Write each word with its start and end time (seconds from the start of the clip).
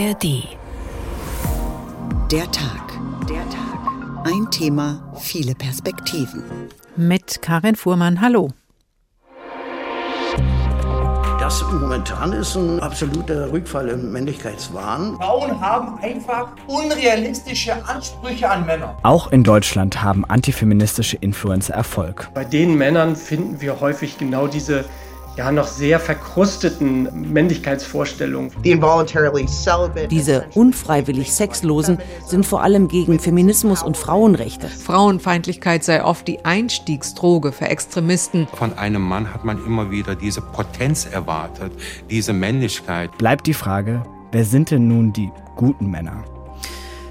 ARD. 0.00 0.44
Der 2.30 2.50
Tag. 2.50 2.98
Der 3.28 3.46
Tag. 3.50 4.24
Ein 4.24 4.50
Thema, 4.50 5.12
viele 5.20 5.54
Perspektiven. 5.54 6.42
Mit 6.96 7.42
Karin 7.42 7.76
Fuhrmann, 7.76 8.22
hallo. 8.22 8.50
Das 11.38 11.62
momentan 11.70 12.32
ist 12.32 12.54
ein 12.54 12.80
absoluter 12.80 13.52
Rückfall 13.52 13.88
im 13.88 14.12
Männlichkeitswahn. 14.12 15.16
Frauen 15.16 15.60
haben 15.60 15.98
einfach 15.98 16.52
unrealistische 16.66 17.74
Ansprüche 17.86 18.48
an 18.48 18.64
Männer. 18.64 18.96
Auch 19.02 19.30
in 19.32 19.44
Deutschland 19.44 20.02
haben 20.02 20.24
antifeministische 20.24 21.18
Influencer 21.18 21.74
Erfolg. 21.74 22.30
Bei 22.32 22.44
den 22.44 22.74
Männern 22.78 23.16
finden 23.16 23.60
wir 23.60 23.80
häufig 23.80 24.16
genau 24.16 24.46
diese 24.46 24.86
ja 25.40 25.50
noch 25.50 25.68
sehr 25.68 25.98
verkrusteten 25.98 27.32
Männlichkeitsvorstellungen. 27.32 28.52
Diese 30.10 30.44
unfreiwillig 30.54 31.32
Sexlosen 31.32 31.98
sind 32.26 32.44
vor 32.44 32.62
allem 32.62 32.88
gegen 32.88 33.18
Feminismus 33.18 33.82
und 33.82 33.96
Frauenrechte. 33.96 34.68
Frauenfeindlichkeit 34.68 35.82
sei 35.82 36.04
oft 36.04 36.28
die 36.28 36.44
Einstiegsdroge 36.44 37.52
für 37.52 37.68
Extremisten. 37.68 38.48
Von 38.52 38.76
einem 38.76 39.00
Mann 39.00 39.32
hat 39.32 39.46
man 39.46 39.64
immer 39.64 39.90
wieder 39.90 40.14
diese 40.14 40.42
Potenz 40.42 41.06
erwartet, 41.06 41.72
diese 42.10 42.34
Männlichkeit. 42.34 43.16
Bleibt 43.16 43.46
die 43.46 43.54
Frage, 43.54 44.02
wer 44.32 44.44
sind 44.44 44.70
denn 44.70 44.88
nun 44.88 45.14
die 45.14 45.30
guten 45.56 45.90
Männer? 45.90 46.22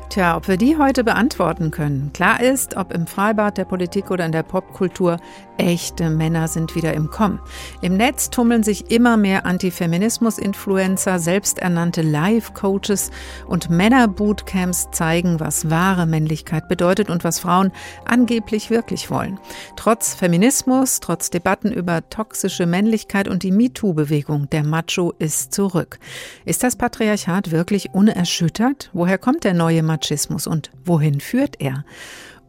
Tja, 0.09 0.37
ob 0.37 0.47
wir 0.47 0.57
die 0.57 0.75
heute 0.75 1.03
beantworten 1.03 1.69
können. 1.69 2.09
Klar 2.13 2.41
ist, 2.41 2.75
ob 2.75 2.91
im 2.91 3.05
Freibad 3.05 3.59
der 3.59 3.65
Politik 3.65 4.09
oder 4.09 4.25
in 4.25 4.31
der 4.31 4.41
Popkultur, 4.41 5.17
echte 5.59 6.09
Männer 6.09 6.47
sind 6.47 6.75
wieder 6.75 6.93
im 6.93 7.09
Kommen. 7.09 7.39
Im 7.81 7.97
Netz 7.97 8.29
tummeln 8.29 8.63
sich 8.63 8.91
immer 8.91 9.17
mehr 9.17 9.45
Antifeminismus-Influencer, 9.45 11.19
selbsternannte 11.19 12.01
Live-Coaches 12.01 13.11
und 13.47 13.69
Männer-Bootcamps 13.69 14.91
zeigen, 14.91 15.39
was 15.39 15.69
wahre 15.69 16.05
Männlichkeit 16.05 16.69
bedeutet 16.69 17.09
und 17.09 17.23
was 17.23 17.39
Frauen 17.39 17.71
angeblich 18.05 18.69
wirklich 18.69 19.11
wollen. 19.11 19.39
Trotz 19.75 20.13
Feminismus, 20.15 21.01
trotz 21.01 21.29
Debatten 21.29 21.71
über 21.71 22.07
toxische 22.09 22.65
Männlichkeit 22.65 23.27
und 23.27 23.43
die 23.43 23.51
MeToo-Bewegung, 23.51 24.49
der 24.49 24.63
Macho 24.63 25.13
ist 25.19 25.53
zurück. 25.53 25.99
Ist 26.45 26.63
das 26.63 26.75
Patriarchat 26.75 27.51
wirklich 27.51 27.93
unerschüttert? 27.93 28.89
Woher 28.93 29.17
kommt 29.17 29.43
der 29.43 29.53
neue? 29.53 29.83
Machismus 29.89 30.47
und 30.47 30.71
wohin 30.85 31.19
führt 31.19 31.55
er? 31.59 31.83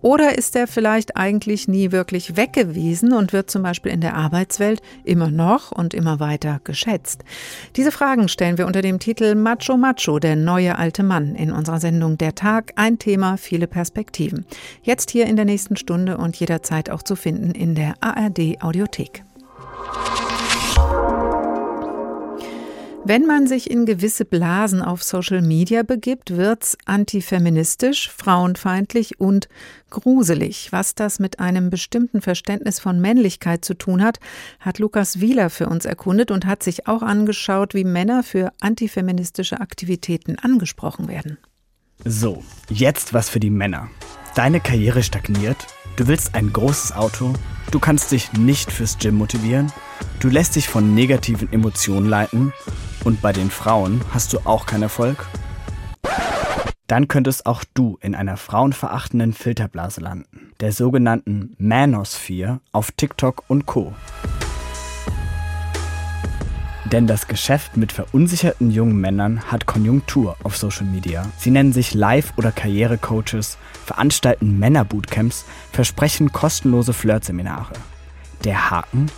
Oder 0.03 0.39
ist 0.39 0.57
er 0.57 0.67
vielleicht 0.67 1.17
eigentlich 1.17 1.69
nie 1.69 1.93
wirklich 1.93 2.37
weg 2.37 2.53
gewesen 2.53 3.13
und 3.13 3.33
wird 3.33 3.51
zum 3.51 3.63
Beispiel 3.63 3.93
in 3.93 4.01
der 4.01 4.15
Arbeitswelt 4.15 4.81
immer 5.05 5.31
noch 5.31 5.73
und 5.73 5.95
immer 5.95 6.21
weiter 6.21 6.61
geschätzt? 6.65 7.23
Diese 7.77 7.93
Fragen 7.93 8.29
stellen 8.29 8.59
wir 8.59 8.67
unter 8.67 8.83
dem 8.83 8.99
Titel 8.99 9.35
Macho 9.35 9.77
Macho, 9.77 10.19
der 10.19 10.37
neue 10.37 10.79
alte 10.79 11.03
Mann 11.03 11.35
in 11.35 11.53
unserer 11.53 11.81
Sendung 11.81 12.19
Der 12.19 12.35
Tag. 12.35 12.73
Ein 12.77 12.99
Thema, 12.99 13.37
viele 13.37 13.67
Perspektiven. 13.67 14.47
Jetzt 14.83 15.11
hier 15.11 15.27
in 15.27 15.37
der 15.37 15.45
nächsten 15.45 15.77
Stunde 15.77 16.17
und 16.17 16.37
jederzeit 16.37 16.91
auch 16.91 17.03
zu 17.03 17.17
finden 17.17 17.51
in 17.53 17.75
der 17.75 17.95
ARD 18.01 18.63
Audiothek. 18.63 19.25
Wenn 23.03 23.27
man 23.27 23.47
sich 23.47 23.71
in 23.71 23.87
gewisse 23.87 24.27
Blasen 24.27 24.83
auf 24.83 25.03
Social 25.03 25.41
Media 25.41 25.83
begibt, 25.83 26.37
wird's 26.37 26.77
antifeministisch, 26.85 28.11
frauenfeindlich 28.11 29.19
und 29.19 29.49
gruselig. 29.89 30.71
Was 30.71 30.95
das 30.95 31.19
mit 31.19 31.41
einem 31.41 31.71
bestimmten 31.71 32.21
Verständnis 32.21 32.79
von 32.79 33.01
Männlichkeit 33.01 33.65
zu 33.65 33.73
tun 33.73 34.05
hat, 34.05 34.21
hat 34.61 34.79
Lukas 34.79 35.19
Wieler 35.21 35.49
für 35.49 35.67
uns 35.69 35.87
erkundet 35.87 36.31
und 36.31 36.45
hat 36.45 36.63
sich 36.63 36.87
auch 36.89 37.03
angeschaut, 37.03 37.73
wie 37.73 37.85
Männer 37.85 38.23
für 38.23 38.53
antifeministische 38.61 39.61
Aktivitäten 39.61 40.39
angesprochen 40.39 41.09
werden. 41.09 41.39
So, 42.05 42.45
jetzt 42.69 43.15
was 43.15 43.31
für 43.31 43.41
die 43.41 43.51
Männer. 43.51 43.89
Deine 44.35 44.61
Karriere 44.61 45.03
stagniert, 45.03 45.67
du 45.97 46.07
willst 46.07 46.35
ein 46.35 46.53
großes 46.53 46.93
Auto, 46.93 47.33
du 47.71 47.79
kannst 47.79 48.13
dich 48.13 48.33
nicht 48.33 48.73
fürs 48.73 48.99
Gym 48.99 49.17
motivieren, 49.17 49.73
du 50.21 50.29
lässt 50.29 50.57
dich 50.57 50.69
von 50.69 50.95
negativen 50.95 51.53
Emotionen 51.53 52.09
leiten 52.09 52.53
und 53.05 53.23
bei 53.23 53.33
den 53.33 53.51
Frauen 53.51 54.01
hast 54.13 54.33
du 54.33 54.39
auch 54.45 54.67
keinen 54.67 54.85
Erfolg? 54.85 55.27
Dann 56.87 57.07
könntest 57.07 57.47
auch 57.47 57.63
du 57.73 57.99
in 58.01 58.17
einer 58.17 58.37
frauenverachtenden 58.37 59.33
Filterblase 59.33 60.01
landen, 60.01 60.53
der 60.59 60.73
sogenannten 60.73 61.55
Manosphere 61.59 62.61
auf 62.73 62.91
TikTok 62.91 63.45
und 63.47 63.67
Co. 63.67 63.95
Denn 66.91 67.07
das 67.07 67.29
Geschäft 67.29 67.77
mit 67.77 67.93
verunsicherten 67.93 68.73
jungen 68.73 69.01
Männern 69.01 69.43
hat 69.53 69.67
Konjunktur 69.67 70.37
auf 70.43 70.57
Social 70.57 70.87
Media. 70.87 71.25
Sie 71.39 71.53
nennen 71.53 71.73
sich 71.73 71.95
Live- 71.95 72.33
oder 72.37 72.51
Karrierecoaches, 72.51 73.59
veranstalten 73.91 74.61
Männerbootcamps, 74.61 75.45
versprechen 75.73 76.31
kostenlose 76.31 76.93
Flirtseminare. 76.93 77.73
Der 78.45 78.71
Haken? 78.71 79.11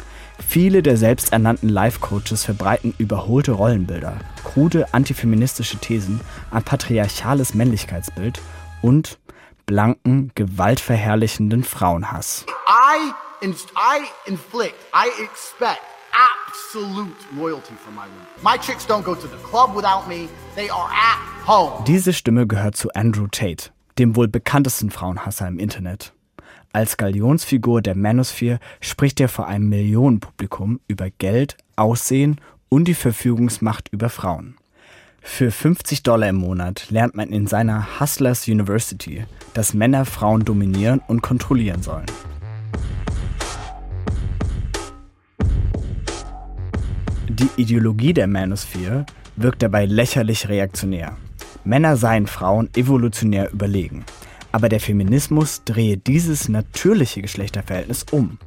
Viele 0.48 0.82
der 0.82 0.96
selbsternannten 0.96 1.68
Life-Coaches 1.68 2.44
verbreiten 2.44 2.94
überholte 2.96 3.52
Rollenbilder, 3.52 4.16
krude 4.44 4.92
antifeministische 4.94 5.76
Thesen, 5.76 6.20
ein 6.50 6.62
patriarchales 6.62 7.52
Männlichkeitsbild 7.52 8.40
und 8.80 9.18
blanken, 9.66 10.32
gewaltverherrlichenden 10.34 11.64
Frauenhass. 11.64 12.46
I, 12.66 13.12
I 13.42 14.06
inflict, 14.26 14.74
I 14.94 15.08
expect 15.22 15.82
absolute 16.12 17.14
loyalty 17.36 17.74
from 17.74 17.94
my 17.94 18.06
women. 18.06 18.26
My 18.42 18.56
chicks 18.56 18.86
don't 18.86 19.04
go 19.04 19.14
to 19.14 19.28
the 19.28 19.36
club 19.48 19.76
without 19.76 20.08
me. 20.08 20.28
They 20.56 20.70
are 20.70 20.88
at 20.90 21.18
home. 21.46 21.84
Diese 21.86 22.12
Stimme 22.12 22.46
gehört 22.46 22.76
zu 22.76 22.88
Andrew 22.94 23.26
Tate, 23.28 23.70
dem 23.98 24.16
wohl 24.16 24.28
bekanntesten 24.28 24.90
Frauenhasser 24.90 25.48
im 25.48 25.58
Internet. 25.58 26.12
Als 26.72 26.96
Galionsfigur 26.96 27.82
der 27.82 27.94
Manosphere 27.94 28.58
spricht 28.80 29.20
er 29.20 29.28
vor 29.28 29.46
einem 29.46 29.68
Millionenpublikum 29.68 30.80
über 30.88 31.10
Geld, 31.10 31.56
Aussehen 31.76 32.40
und 32.68 32.88
die 32.88 32.94
Verfügungsmacht 32.94 33.88
über 33.90 34.08
Frauen. 34.08 34.56
Für 35.20 35.50
50 35.50 36.02
Dollar 36.02 36.30
im 36.30 36.36
Monat 36.36 36.90
lernt 36.90 37.14
man 37.14 37.28
in 37.28 37.46
seiner 37.46 38.00
Hustlers 38.00 38.48
University, 38.48 39.24
dass 39.54 39.74
Männer 39.74 40.04
Frauen 40.04 40.44
dominieren 40.44 41.00
und 41.06 41.20
kontrollieren 41.20 41.82
sollen. 41.82 42.06
Die 47.28 47.48
Ideologie 47.56 48.12
der 48.12 48.26
Manosphere 48.26 49.06
wirkt 49.36 49.62
dabei 49.62 49.86
lächerlich 49.86 50.48
reaktionär. 50.48 51.16
Männer 51.64 51.96
seien 51.96 52.26
Frauen 52.26 52.68
evolutionär 52.76 53.52
überlegen. 53.52 54.04
Aber 54.50 54.68
der 54.68 54.80
Feminismus 54.80 55.62
drehe 55.64 55.96
dieses 55.96 56.48
natürliche 56.48 57.22
Geschlechterverhältnis 57.22 58.04
um. 58.10 58.38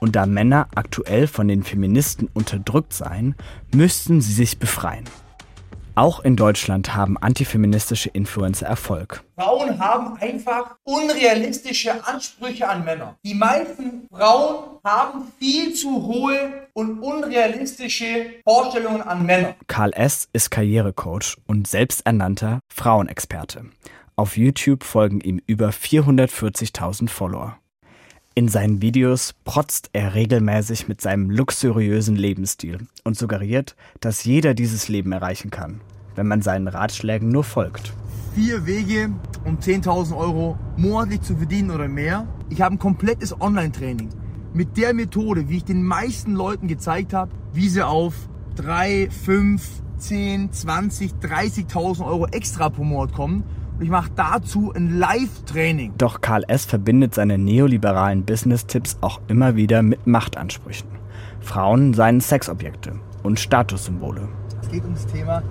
Und 0.00 0.16
da 0.16 0.26
Männer 0.26 0.68
aktuell 0.74 1.26
von 1.26 1.48
den 1.48 1.62
Feministen 1.62 2.28
unterdrückt 2.34 2.92
seien, 2.92 3.34
müssten 3.74 4.20
sie 4.20 4.32
sich 4.32 4.58
befreien. 4.58 5.04
Auch 5.96 6.18
in 6.24 6.34
Deutschland 6.34 6.96
haben 6.96 7.16
antifeministische 7.16 8.08
Influencer 8.08 8.66
Erfolg. 8.66 9.22
Frauen 9.36 9.78
haben 9.78 10.16
einfach 10.16 10.74
unrealistische 10.82 12.04
Ansprüche 12.04 12.68
an 12.68 12.84
Männer. 12.84 13.16
Die 13.24 13.34
meisten 13.34 14.08
Frauen 14.10 14.80
haben 14.82 15.32
viel 15.38 15.72
zu 15.74 16.04
hohe 16.04 16.66
und 16.72 16.98
unrealistische 16.98 18.26
Vorstellungen 18.42 19.02
an 19.02 19.24
Männer. 19.24 19.54
Karl 19.68 19.92
S. 19.92 20.28
ist 20.32 20.50
Karrierecoach 20.50 21.36
und 21.46 21.68
selbsternannter 21.68 22.58
Frauenexperte. 22.72 23.66
Auf 24.16 24.36
YouTube 24.36 24.82
folgen 24.82 25.20
ihm 25.20 25.40
über 25.46 25.68
440.000 25.68 27.08
Follower. 27.08 27.56
In 28.36 28.48
seinen 28.48 28.82
Videos 28.82 29.32
protzt 29.44 29.90
er 29.92 30.14
regelmäßig 30.16 30.88
mit 30.88 31.00
seinem 31.00 31.30
luxuriösen 31.30 32.16
Lebensstil 32.16 32.88
und 33.04 33.16
suggeriert, 33.16 33.76
dass 34.00 34.24
jeder 34.24 34.54
dieses 34.54 34.88
Leben 34.88 35.12
erreichen 35.12 35.52
kann, 35.52 35.80
wenn 36.14 36.26
man 36.26 36.42
seinen 36.42 36.68
Ratschlägen 36.68 37.28
nur 37.28 37.44
folgt. 37.44 37.92
Vier 38.34 38.66
Wege, 38.66 39.10
um 39.44 39.58
10.000 39.58 40.16
Euro 40.16 40.58
monatlich 40.76 41.22
zu 41.22 41.36
verdienen 41.36 41.70
oder 41.70 41.88
mehr. 41.88 42.26
Ich 42.50 42.60
habe 42.60 42.74
ein 42.74 42.78
komplettes 42.78 43.40
Online-Training 43.40 44.08
mit 44.52 44.76
der 44.76 44.94
Methode, 44.94 45.48
wie 45.48 45.58
ich 45.58 45.64
den 45.64 45.82
meisten 45.82 46.34
Leuten 46.34 46.68
gezeigt 46.68 47.12
habe, 47.12 47.30
wie 47.52 47.68
sie 47.68 47.86
auf 47.86 48.14
3, 48.56 49.08
5, 49.10 49.68
10, 49.98 50.52
20, 50.52 51.12
30.000 51.22 52.04
Euro 52.04 52.26
extra 52.26 52.68
pro 52.70 52.84
Monat 52.84 53.12
kommen 53.12 53.44
und 53.76 53.82
ich 53.82 53.90
mache 53.90 54.10
dazu 54.14 54.72
ein 54.74 54.98
Live-Training. 54.98 55.94
Doch 55.98 56.20
Karl 56.20 56.44
S. 56.46 56.64
verbindet 56.64 57.14
seine 57.14 57.38
neoliberalen 57.38 58.24
Business-Tipps 58.24 58.98
auch 59.00 59.20
immer 59.26 59.56
wieder 59.56 59.82
mit 59.82 60.06
Machtansprüchen. 60.06 60.88
Frauen 61.40 61.92
seien 61.92 62.20
Sexobjekte 62.20 62.92
und 63.22 63.40
Statussymbole. 63.40 64.28
Es 64.62 64.68
geht 64.68 64.84
ums 64.84 65.06
Thema, 65.06 65.42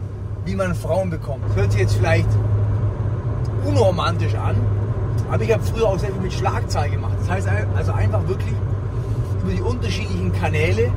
wie 0.45 0.55
man 0.55 0.75
Frauen 0.75 1.09
bekommt. 1.09 1.43
Das 1.49 1.55
hört 1.55 1.71
sich 1.71 1.81
jetzt 1.81 1.95
vielleicht 1.95 2.29
unromantisch 3.65 4.35
an, 4.35 4.55
aber 5.31 5.43
ich 5.43 5.51
habe 5.51 5.63
früher 5.63 5.87
auch 5.87 5.99
sehr 5.99 6.11
viel 6.11 6.21
mit 6.21 6.33
Schlagzahl 6.33 6.89
gemacht. 6.89 7.13
Das 7.19 7.29
heißt 7.29 7.47
also 7.75 7.91
einfach 7.93 8.27
wirklich 8.27 8.53
über 9.41 9.51
die 9.51 9.61
unterschiedlichen 9.61 10.33
Kanäle 10.33 10.91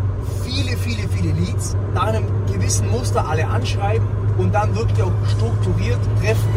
viele, 0.45 0.77
viele, 0.77 1.09
viele 1.09 1.33
Leads 1.33 1.77
nach 1.95 2.05
einem 2.09 2.25
gewissen 2.47 2.91
Muster 2.91 3.27
alle 3.27 3.47
anschreiben 3.47 4.07
und 4.39 4.55
dann 4.55 4.75
wirklich 4.75 5.03
auch 5.03 5.13
strukturiert 5.29 5.99
treffen. 6.21 6.49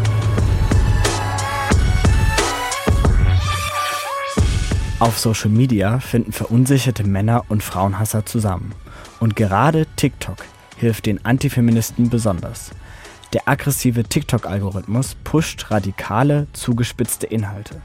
Auf 4.99 5.17
Social 5.17 5.49
Media 5.49 5.99
finden 5.99 6.33
verunsicherte 6.33 7.05
Männer 7.05 7.45
und 7.47 7.63
Frauenhasser 7.63 8.25
zusammen. 8.25 8.73
Und 9.21 9.37
gerade 9.37 9.85
TikTok 9.95 10.37
hilft 10.75 11.05
den 11.05 11.23
Antifeministen 11.25 12.09
besonders. 12.09 12.71
Der 13.33 13.47
aggressive 13.47 14.03
TikTok-Algorithmus 14.03 15.15
pusht 15.23 15.69
radikale, 15.69 16.47
zugespitzte 16.53 17.27
Inhalte 17.27 17.81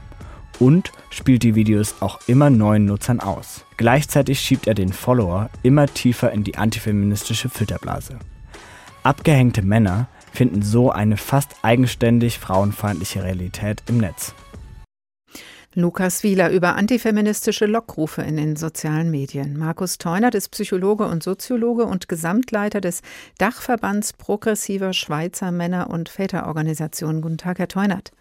und 0.59 0.91
spielt 1.11 1.43
die 1.43 1.53
Videos 1.53 1.95
auch 1.99 2.19
immer 2.27 2.49
neuen 2.49 2.85
Nutzern 2.85 3.19
aus. 3.19 3.63
Gleichzeitig 3.77 4.39
schiebt 4.39 4.65
er 4.65 4.73
den 4.73 4.91
Follower 4.91 5.49
immer 5.61 5.85
tiefer 5.87 6.31
in 6.31 6.43
die 6.43 6.57
antifeministische 6.57 7.49
Filterblase. 7.49 8.17
Abgehängte 9.03 9.61
Männer 9.61 10.07
finden 10.33 10.63
so 10.63 10.91
eine 10.91 11.17
fast 11.17 11.55
eigenständig 11.61 12.39
frauenfeindliche 12.39 13.23
Realität 13.23 13.83
im 13.87 13.99
Netz. 13.99 14.33
Lukas 15.77 16.23
Wieler 16.23 16.51
über 16.51 16.77
antifeministische 16.77 17.65
Lockrufe 17.65 18.21
in 18.21 18.37
den 18.37 18.55
sozialen 18.55 19.11
Medien. 19.11 19.57
Markus 19.57 19.97
Teunert 19.97 20.33
ist 20.33 20.47
Psychologe 20.51 21.05
und 21.05 21.21
Soziologe 21.21 21.83
und 21.83 22.07
Gesamtleiter 22.07 22.79
des 22.79 23.01
Dachverbands 23.39 24.13
progressiver 24.13 24.93
Schweizer 24.93 25.51
Männer- 25.51 25.89
und 25.89 26.07
Väterorganisationen. 26.07 27.21
Guten 27.21 27.37
Tag, 27.37 27.59
Herr 27.59 27.67
Teunert. 27.67 28.13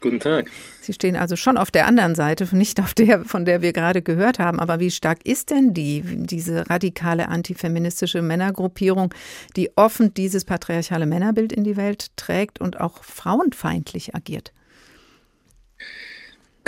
Guten 0.00 0.18
Tag. 0.18 0.50
Sie 0.80 0.94
stehen 0.94 1.14
also 1.14 1.36
schon 1.36 1.58
auf 1.58 1.70
der 1.70 1.86
anderen 1.86 2.14
Seite, 2.14 2.56
nicht 2.56 2.80
auf 2.80 2.94
der, 2.94 3.22
von 3.26 3.44
der 3.44 3.60
wir 3.60 3.74
gerade 3.74 4.00
gehört 4.00 4.38
haben. 4.38 4.58
Aber 4.58 4.80
wie 4.80 4.90
stark 4.90 5.26
ist 5.26 5.50
denn 5.50 5.74
die, 5.74 6.02
diese 6.06 6.70
radikale 6.70 7.28
antifeministische 7.28 8.22
Männergruppierung, 8.22 9.12
die 9.56 9.76
offen 9.76 10.14
dieses 10.14 10.46
patriarchale 10.46 11.04
Männerbild 11.04 11.52
in 11.52 11.64
die 11.64 11.76
Welt 11.76 12.16
trägt 12.16 12.62
und 12.62 12.80
auch 12.80 13.04
frauenfeindlich 13.04 14.14
agiert? 14.14 14.54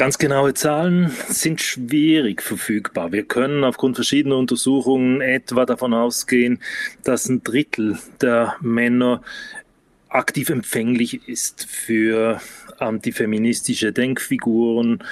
Ganz 0.00 0.17
genaue 0.17 0.55
Zahlen 0.55 1.11
sind 1.29 1.61
schwierig 1.61 2.41
verfügbar. 2.41 3.12
Wir 3.12 3.23
können 3.25 3.64
aufgrund 3.64 3.97
verschiedener 3.97 4.38
Untersuchungen 4.38 5.20
etwa 5.20 5.67
davon 5.67 5.93
ausgehen, 5.93 6.58
dass 7.05 7.29
ein 7.29 7.44
Drittel 7.44 7.99
der 8.23 8.56
Männer 8.62 9.20
aktiv 10.08 10.49
empfänglich 10.49 11.29
ist 11.29 11.67
für 11.67 12.41
antifeministische 12.79 13.93
Denkfiguren 13.93 15.05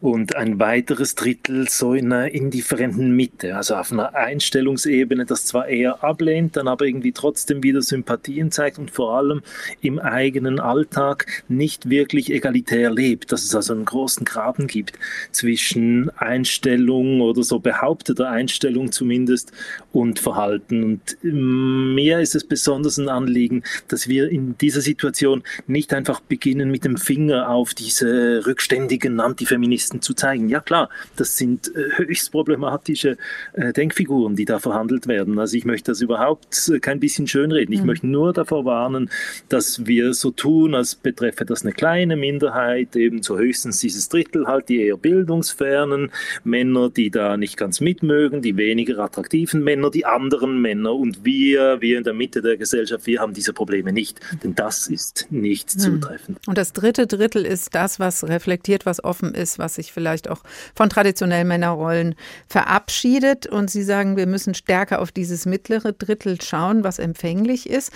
und 0.00 0.36
ein 0.36 0.60
weiteres 0.60 1.14
Drittel 1.14 1.68
so 1.68 1.94
in 1.94 2.12
einer 2.12 2.30
indifferenten 2.30 3.16
Mitte, 3.16 3.56
also 3.56 3.76
auf 3.76 3.90
einer 3.90 4.14
Einstellungsebene, 4.14 5.24
das 5.24 5.46
zwar 5.46 5.68
eher 5.68 6.04
ablehnt, 6.04 6.56
dann 6.56 6.68
aber 6.68 6.84
irgendwie 6.84 7.12
trotzdem 7.12 7.62
wieder 7.62 7.80
Sympathien 7.80 8.50
zeigt 8.50 8.78
und 8.78 8.90
vor 8.90 9.16
allem 9.16 9.42
im 9.80 9.98
eigenen 9.98 10.60
Alltag 10.60 11.26
nicht 11.48 11.88
wirklich 11.88 12.30
egalitär 12.30 12.90
lebt, 12.90 13.32
dass 13.32 13.44
es 13.44 13.54
also 13.54 13.72
einen 13.72 13.86
großen 13.86 14.24
Graben 14.24 14.66
gibt 14.66 14.98
zwischen 15.32 16.10
Einstellung 16.10 17.22
oder 17.22 17.42
so 17.42 17.58
behaupteter 17.58 18.28
Einstellung 18.28 18.92
zumindest 18.92 19.52
und 19.92 20.18
Verhalten. 20.18 20.84
Und 20.84 21.16
mir 21.22 22.20
ist 22.20 22.34
es 22.34 22.44
besonders 22.44 22.98
ein 22.98 23.08
Anliegen, 23.08 23.62
dass 23.88 24.08
wir 24.08 24.28
in 24.28 24.58
dieser 24.58 24.82
Situation 24.82 25.42
nicht 25.66 25.94
einfach 25.94 26.20
beginnen, 26.20 26.70
mit 26.70 26.84
dem 26.84 26.98
Finger 26.98 27.48
auf 27.48 27.72
diese 27.72 28.46
rückständigen 28.46 29.20
Antifeministen 29.20 29.95
Journalisten 29.96 30.02
zu 30.02 30.14
zeigen, 30.14 30.48
ja 30.48 30.60
klar, 30.60 30.88
das 31.16 31.36
sind 31.36 31.68
äh, 31.74 31.98
höchst 31.98 32.32
problematische 32.32 33.16
äh, 33.54 33.72
Denkfiguren, 33.72 34.36
die 34.36 34.44
da 34.44 34.58
verhandelt 34.58 35.06
werden. 35.06 35.38
Also 35.38 35.56
ich 35.56 35.64
möchte 35.64 35.92
das 35.92 36.00
überhaupt 36.00 36.68
äh, 36.68 36.78
kein 36.78 37.00
bisschen 37.00 37.26
schönreden. 37.26 37.72
Ich 37.72 37.80
mhm. 37.80 37.86
möchte 37.86 38.06
nur 38.06 38.32
davor 38.32 38.64
warnen, 38.64 39.10
dass 39.48 39.86
wir 39.86 40.14
so 40.14 40.30
tun, 40.30 40.74
als 40.74 40.94
betreffe 40.94 41.44
das 41.44 41.62
eine 41.62 41.72
kleine 41.72 42.16
Minderheit, 42.16 42.96
eben 42.96 43.22
so 43.22 43.38
höchstens 43.38 43.80
dieses 43.80 44.08
Drittel 44.08 44.46
halt, 44.46 44.68
die 44.68 44.82
eher 44.82 44.96
bildungsfernen 44.96 46.10
Männer, 46.44 46.90
die 46.90 47.10
da 47.10 47.36
nicht 47.36 47.56
ganz 47.56 47.80
mitmögen, 47.80 48.42
die 48.42 48.56
weniger 48.56 48.98
attraktiven 48.98 49.62
Männer, 49.62 49.90
die 49.90 50.04
anderen 50.04 50.60
Männer 50.60 50.94
und 50.94 51.24
wir, 51.24 51.80
wir 51.80 51.98
in 51.98 52.04
der 52.04 52.14
Mitte 52.14 52.42
der 52.42 52.56
Gesellschaft, 52.56 53.06
wir 53.06 53.20
haben 53.20 53.34
diese 53.34 53.52
Probleme 53.52 53.92
nicht, 53.92 54.20
denn 54.42 54.54
das 54.54 54.88
ist 54.88 55.26
nicht 55.30 55.74
mhm. 55.74 55.80
zutreffend. 55.80 56.38
Und 56.46 56.58
das 56.58 56.72
dritte 56.72 57.06
Drittel 57.06 57.44
ist 57.44 57.74
das, 57.74 57.98
was 57.98 58.24
reflektiert, 58.28 58.86
was 58.86 59.02
offen 59.02 59.34
ist, 59.34 59.58
was 59.58 59.75
sich 59.76 59.92
vielleicht 59.92 60.28
auch 60.28 60.42
von 60.74 60.88
traditionellen 60.88 61.48
Männerrollen 61.48 62.14
verabschiedet. 62.48 63.46
Und 63.46 63.70
Sie 63.70 63.82
sagen, 63.82 64.16
wir 64.16 64.26
müssen 64.26 64.54
stärker 64.54 65.00
auf 65.00 65.12
dieses 65.12 65.46
mittlere 65.46 65.92
Drittel 65.92 66.40
schauen, 66.40 66.84
was 66.84 66.98
empfänglich 66.98 67.70
ist. 67.70 67.92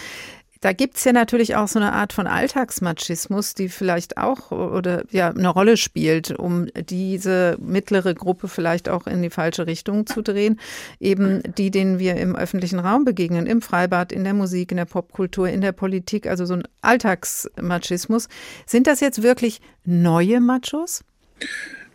Da 0.63 0.75
gibt 0.75 0.99
es 0.99 1.05
ja 1.05 1.13
natürlich 1.13 1.57
auch 1.57 1.69
so 1.69 1.79
eine 1.79 1.95
Art 1.95 2.13
von 2.13 2.27
Alltagsmachismus, 2.27 3.55
die 3.55 3.71
vielleicht 3.71 4.19
auch 4.19 4.51
oder 4.51 5.05
ja 5.11 5.31
eine 5.31 5.49
Rolle 5.49 5.79
spielt, 5.79 6.33
um 6.33 6.67
diese 6.75 7.57
mittlere 7.61 8.15
Gruppe 8.15 8.47
vielleicht 8.47 8.91
auch 8.91 9.07
in 9.07 9.23
die 9.23 9.31
falsche 9.31 9.67
Richtung 9.67 10.07
zu 10.07 10.21
drehen. 10.21 10.61
Eben 10.99 11.43
die, 11.57 11.71
denen 11.71 11.99
wir 11.99 12.17
im 12.17 12.37
öffentlichen 12.37 12.79
Raum 12.79 13.07
begegnen, 13.07 13.47
im 13.47 13.63
Freibad, 13.63 14.13
in 14.13 14.23
der 14.23 14.35
Musik, 14.35 14.71
in 14.71 14.77
der 14.77 14.85
Popkultur, 14.85 15.49
in 15.49 15.63
der 15.63 15.73
Politik, 15.73 16.27
also 16.27 16.45
so 16.45 16.55
ein 16.55 16.65
Alltagsmachismus. 16.83 18.29
Sind 18.67 18.87
das 18.87 19.01
jetzt 19.01 19.23
wirklich 19.23 19.63
neue 19.87 20.41
Machos? 20.43 21.05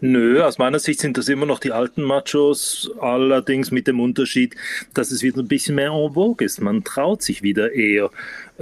Nö, 0.01 0.43
aus 0.43 0.57
meiner 0.57 0.79
Sicht 0.79 0.99
sind 0.99 1.17
das 1.17 1.29
immer 1.29 1.45
noch 1.45 1.59
die 1.59 1.71
alten 1.71 2.03
Machos, 2.03 2.91
allerdings 2.99 3.71
mit 3.71 3.87
dem 3.87 4.01
Unterschied, 4.01 4.55
dass 4.93 5.09
es 5.09 5.23
wieder 5.23 5.39
ein 5.39 5.47
bisschen 5.47 5.75
mehr 5.75 5.91
en 5.91 6.13
vogue 6.13 6.45
ist. 6.45 6.59
Man 6.59 6.83
traut 6.83 7.23
sich 7.23 7.43
wieder 7.43 7.71
eher 7.71 8.11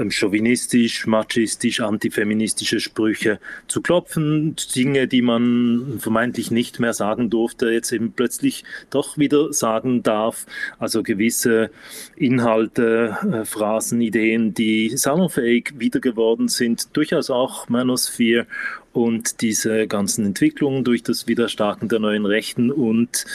chauvinistisch, 0.09 1.05
machistisch, 1.05 1.81
antifeministische 1.81 2.79
Sprüche 2.79 3.39
zu 3.67 3.81
klopfen, 3.81 4.55
Dinge, 4.75 5.07
die 5.07 5.21
man 5.21 5.99
vermeintlich 5.99 6.51
nicht 6.51 6.79
mehr 6.79 6.93
sagen 6.93 7.29
durfte, 7.29 7.69
jetzt 7.69 7.91
eben 7.91 8.11
plötzlich 8.11 8.63
doch 8.89 9.17
wieder 9.17 9.53
sagen 9.53 10.03
darf. 10.03 10.45
Also 10.79 11.03
gewisse 11.03 11.69
Inhalte, 12.15 13.17
äh, 13.31 13.45
Phrasen, 13.45 14.01
Ideen, 14.01 14.53
die 14.53 14.89
salonfähig 14.95 15.73
wieder 15.77 15.99
geworden 15.99 16.47
sind, 16.47 16.95
durchaus 16.95 17.29
auch 17.29 17.69
Manosphere 17.69 18.47
und 18.93 19.41
diese 19.41 19.87
ganzen 19.87 20.25
Entwicklungen 20.25 20.83
durch 20.83 21.03
das 21.03 21.27
Widerstarken 21.27 21.89
der 21.89 21.99
neuen 21.99 22.25
Rechten 22.25 22.71
und 22.71 23.25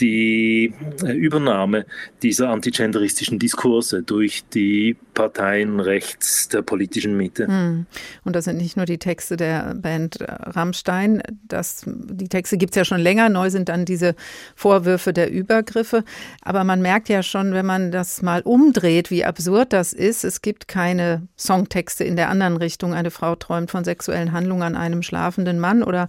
die 0.00 0.74
äh, 1.04 1.12
Übernahme 1.12 1.86
dieser 2.22 2.50
antigenderistischen 2.50 3.38
Diskurse 3.38 4.02
durch 4.02 4.44
die 4.52 4.96
Parteien 5.14 5.80
rechts 5.80 6.48
der 6.48 6.62
politischen 6.62 7.16
Mitte. 7.16 7.46
Hm. 7.46 7.86
Und 8.24 8.36
das 8.36 8.44
sind 8.46 8.56
nicht 8.56 8.76
nur 8.76 8.86
die 8.86 8.98
Texte 8.98 9.36
der 9.36 9.74
Band 9.74 10.18
Rammstein, 10.20 11.22
das, 11.46 11.84
die 11.86 12.28
Texte 12.28 12.56
gibt 12.56 12.72
es 12.72 12.76
ja 12.76 12.84
schon 12.84 13.00
länger, 13.00 13.28
neu 13.28 13.50
sind 13.50 13.68
dann 13.68 13.84
diese 13.84 14.14
Vorwürfe 14.56 15.12
der 15.12 15.30
Übergriffe. 15.30 16.04
Aber 16.42 16.64
man 16.64 16.82
merkt 16.82 17.08
ja 17.08 17.22
schon, 17.22 17.54
wenn 17.54 17.66
man 17.66 17.92
das 17.92 18.22
mal 18.22 18.42
umdreht, 18.42 19.10
wie 19.10 19.24
absurd 19.24 19.72
das 19.72 19.92
ist. 19.92 20.24
Es 20.24 20.42
gibt 20.42 20.68
keine 20.68 21.28
Songtexte 21.38 22.04
in 22.04 22.16
der 22.16 22.28
anderen 22.28 22.56
Richtung. 22.56 22.94
Eine 22.94 23.10
Frau 23.10 23.36
träumt 23.36 23.70
von 23.70 23.84
sexuellen 23.84 24.32
Handlungen 24.32 24.62
an 24.62 24.76
einem 24.76 25.02
schlafenden 25.02 25.58
Mann 25.58 25.82
oder 25.82 26.08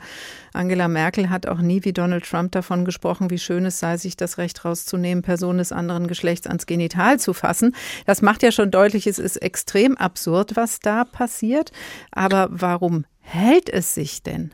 Angela 0.55 0.87
Merkel 0.87 1.29
hat 1.29 1.47
auch 1.47 1.59
nie 1.59 1.83
wie 1.83 1.93
Donald 1.93 2.25
Trump 2.25 2.51
davon 2.53 2.85
gesprochen, 2.85 3.29
wie 3.29 3.37
schön 3.37 3.65
es 3.65 3.79
sei, 3.79 3.97
sich 3.97 4.17
das 4.17 4.37
Recht 4.37 4.65
rauszunehmen, 4.65 5.21
Personen 5.21 5.59
des 5.59 5.71
anderen 5.71 6.07
Geschlechts 6.07 6.47
ans 6.47 6.65
Genital 6.65 7.19
zu 7.19 7.33
fassen. 7.33 7.75
Das 8.05 8.21
macht 8.21 8.43
ja 8.43 8.51
schon 8.51 8.71
deutlich, 8.71 9.07
es 9.07 9.19
ist 9.19 9.37
extrem 9.37 9.97
absurd, 9.97 10.55
was 10.55 10.79
da 10.79 11.03
passiert. 11.03 11.71
Aber 12.11 12.47
warum 12.49 13.05
hält 13.21 13.69
es 13.69 13.93
sich 13.93 14.23
denn? 14.23 14.53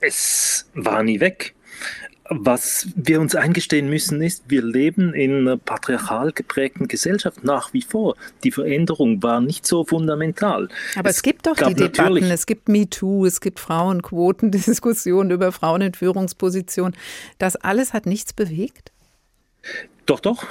Es 0.00 0.68
war 0.74 1.02
nie 1.02 1.20
weg. 1.20 1.54
Was 2.30 2.88
wir 2.94 3.20
uns 3.20 3.34
eingestehen 3.34 3.88
müssen, 3.88 4.20
ist, 4.20 4.44
wir 4.48 4.62
leben 4.62 5.14
in 5.14 5.38
einer 5.38 5.56
patriarchal 5.56 6.32
geprägten 6.32 6.86
Gesellschaft 6.86 7.42
nach 7.42 7.72
wie 7.72 7.80
vor. 7.80 8.16
Die 8.44 8.50
Veränderung 8.50 9.22
war 9.22 9.40
nicht 9.40 9.66
so 9.66 9.84
fundamental. 9.84 10.68
Aber 10.94 11.08
es, 11.08 11.16
es 11.16 11.22
gibt 11.22 11.46
doch 11.46 11.56
die 11.56 11.74
Debatten, 11.74 12.24
es 12.24 12.44
gibt 12.44 12.68
MeToo, 12.68 13.24
es 13.24 13.40
gibt 13.40 13.60
Frauenquoten, 13.60 14.50
Diskussionen 14.50 15.30
über 15.32 15.52
Frauen 15.52 15.80
in 15.80 15.94
Führungspositionen. 15.94 16.94
Das 17.38 17.56
alles 17.56 17.94
hat 17.94 18.04
nichts 18.04 18.34
bewegt? 18.34 18.92
Doch, 20.08 20.20
doch, 20.20 20.46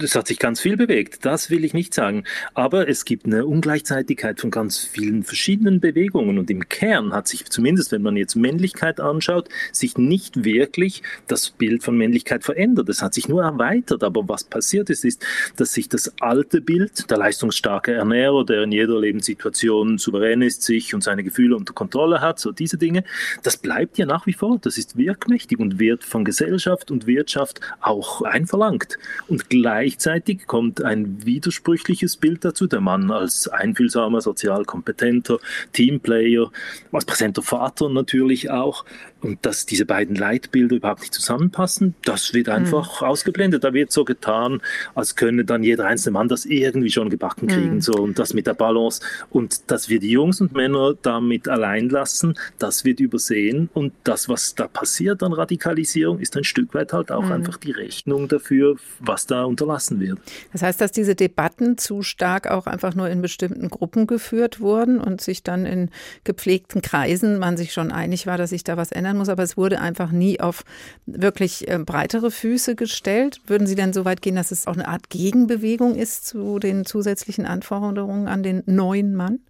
es 0.00 0.14
hat 0.14 0.28
sich 0.28 0.38
ganz 0.38 0.60
viel 0.60 0.76
bewegt, 0.76 1.24
das 1.24 1.50
will 1.50 1.64
ich 1.64 1.74
nicht 1.74 1.94
sagen. 1.94 2.22
Aber 2.54 2.88
es 2.88 3.04
gibt 3.04 3.26
eine 3.26 3.44
Ungleichzeitigkeit 3.44 4.40
von 4.40 4.52
ganz 4.52 4.84
vielen 4.84 5.24
verschiedenen 5.24 5.80
Bewegungen 5.80 6.38
und 6.38 6.48
im 6.48 6.68
Kern 6.68 7.12
hat 7.12 7.26
sich 7.26 7.46
zumindest, 7.46 7.90
wenn 7.90 8.02
man 8.02 8.16
jetzt 8.16 8.36
Männlichkeit 8.36 9.00
anschaut, 9.00 9.48
sich 9.72 9.98
nicht 9.98 10.44
wirklich 10.44 11.02
das 11.26 11.50
Bild 11.50 11.82
von 11.82 11.98
Männlichkeit 11.98 12.44
verändert. 12.44 12.88
Es 12.88 13.02
hat 13.02 13.12
sich 13.12 13.28
nur 13.28 13.42
erweitert. 13.42 14.04
Aber 14.04 14.28
was 14.28 14.44
passiert 14.44 14.90
ist, 14.90 15.04
ist, 15.04 15.26
dass 15.56 15.72
sich 15.72 15.88
das 15.88 16.14
alte 16.20 16.60
Bild, 16.60 17.10
der 17.10 17.18
leistungsstarke 17.18 17.92
Ernährer, 17.92 18.44
der 18.44 18.62
in 18.62 18.70
jeder 18.70 19.00
Lebenssituation 19.00 19.98
souverän 19.98 20.40
ist, 20.40 20.62
sich 20.62 20.94
und 20.94 21.02
seine 21.02 21.24
Gefühle 21.24 21.56
unter 21.56 21.72
Kontrolle 21.72 22.20
hat, 22.20 22.38
so 22.38 22.52
diese 22.52 22.78
Dinge, 22.78 23.02
das 23.42 23.56
bleibt 23.56 23.98
ja 23.98 24.06
nach 24.06 24.28
wie 24.28 24.34
vor. 24.34 24.60
Das 24.62 24.78
ist 24.78 24.96
wirkmächtig 24.96 25.58
und 25.58 25.80
wird 25.80 26.04
von 26.04 26.24
Gesellschaft 26.24 26.92
und 26.92 27.08
Wirtschaft 27.08 27.60
auch 27.80 28.22
einverlangt. 28.22 28.99
Und 29.28 29.50
gleichzeitig 29.50 30.46
kommt 30.46 30.82
ein 30.82 31.24
widersprüchliches 31.24 32.16
Bild 32.16 32.44
dazu. 32.44 32.66
Der 32.66 32.80
Mann 32.80 33.10
als 33.10 33.48
einfühlsamer, 33.48 34.20
sozial 34.20 34.64
kompetenter 34.64 35.38
Teamplayer, 35.72 36.50
als 36.92 37.04
präsenter 37.04 37.42
Vater 37.42 37.88
natürlich 37.88 38.50
auch. 38.50 38.84
Und 39.22 39.44
dass 39.44 39.66
diese 39.66 39.84
beiden 39.84 40.16
Leitbilder 40.16 40.76
überhaupt 40.76 41.00
nicht 41.00 41.12
zusammenpassen, 41.12 41.94
das 42.04 42.32
wird 42.32 42.48
einfach 42.48 43.00
mhm. 43.00 43.06
ausgeblendet. 43.06 43.64
Da 43.64 43.74
wird 43.74 43.92
so 43.92 44.04
getan, 44.04 44.62
als 44.94 45.14
könne 45.14 45.44
dann 45.44 45.62
jeder 45.62 45.86
einzelne 45.86 46.14
Mann 46.14 46.28
das 46.28 46.46
irgendwie 46.46 46.90
schon 46.90 47.10
gebacken 47.10 47.46
kriegen. 47.48 47.74
Mhm. 47.76 47.80
So, 47.82 47.92
und 47.92 48.18
das 48.18 48.32
mit 48.32 48.46
der 48.46 48.54
Balance. 48.54 49.02
Und 49.28 49.70
dass 49.70 49.88
wir 49.88 50.00
die 50.00 50.10
Jungs 50.10 50.40
und 50.40 50.54
Männer 50.54 50.94
damit 51.02 51.48
allein 51.48 51.90
lassen, 51.90 52.34
das 52.58 52.84
wird 52.84 53.00
übersehen. 53.00 53.68
Und 53.74 53.92
das, 54.04 54.28
was 54.28 54.54
da 54.54 54.68
passiert 54.68 55.22
an 55.22 55.32
Radikalisierung, 55.32 56.18
ist 56.18 56.36
ein 56.36 56.44
Stück 56.44 56.72
weit 56.74 56.92
halt 56.92 57.12
auch 57.12 57.24
mhm. 57.24 57.32
einfach 57.32 57.58
die 57.58 57.72
Rechnung 57.72 58.28
dafür, 58.28 58.76
was 58.98 59.26
da 59.26 59.44
unterlassen 59.44 60.00
wird. 60.00 60.18
Das 60.52 60.62
heißt, 60.62 60.80
dass 60.80 60.92
diese 60.92 61.14
Debatten 61.14 61.78
zu 61.78 62.02
stark 62.02 62.50
auch 62.50 62.66
einfach 62.66 62.94
nur 62.94 63.08
in 63.08 63.22
bestimmten 63.22 63.68
Gruppen 63.68 64.06
geführt 64.06 64.60
wurden 64.60 65.00
und 65.00 65.20
sich 65.20 65.42
dann 65.42 65.66
in 65.66 65.90
gepflegten 66.24 66.82
Kreisen 66.82 67.38
man 67.38 67.56
sich 67.56 67.72
schon 67.72 67.92
einig 67.92 68.26
war, 68.26 68.38
dass 68.38 68.50
sich 68.50 68.64
da 68.64 68.76
was 68.76 68.92
ändern 68.92 69.16
muss, 69.16 69.28
aber 69.28 69.42
es 69.42 69.56
wurde 69.56 69.80
einfach 69.80 70.10
nie 70.10 70.40
auf 70.40 70.64
wirklich 71.06 71.68
äh, 71.68 71.78
breitere 71.78 72.30
Füße 72.30 72.74
gestellt. 72.74 73.40
Würden 73.46 73.66
Sie 73.66 73.74
denn 73.74 73.92
so 73.92 74.04
weit 74.04 74.22
gehen, 74.22 74.36
dass 74.36 74.50
es 74.50 74.66
auch 74.66 74.74
eine 74.74 74.88
Art 74.88 75.10
Gegenbewegung 75.10 75.94
ist 75.94 76.26
zu 76.26 76.58
den 76.58 76.84
zusätzlichen 76.84 77.46
Anforderungen 77.46 78.28
an 78.28 78.42
den 78.42 78.62
neuen 78.66 79.14
Mann? 79.14 79.40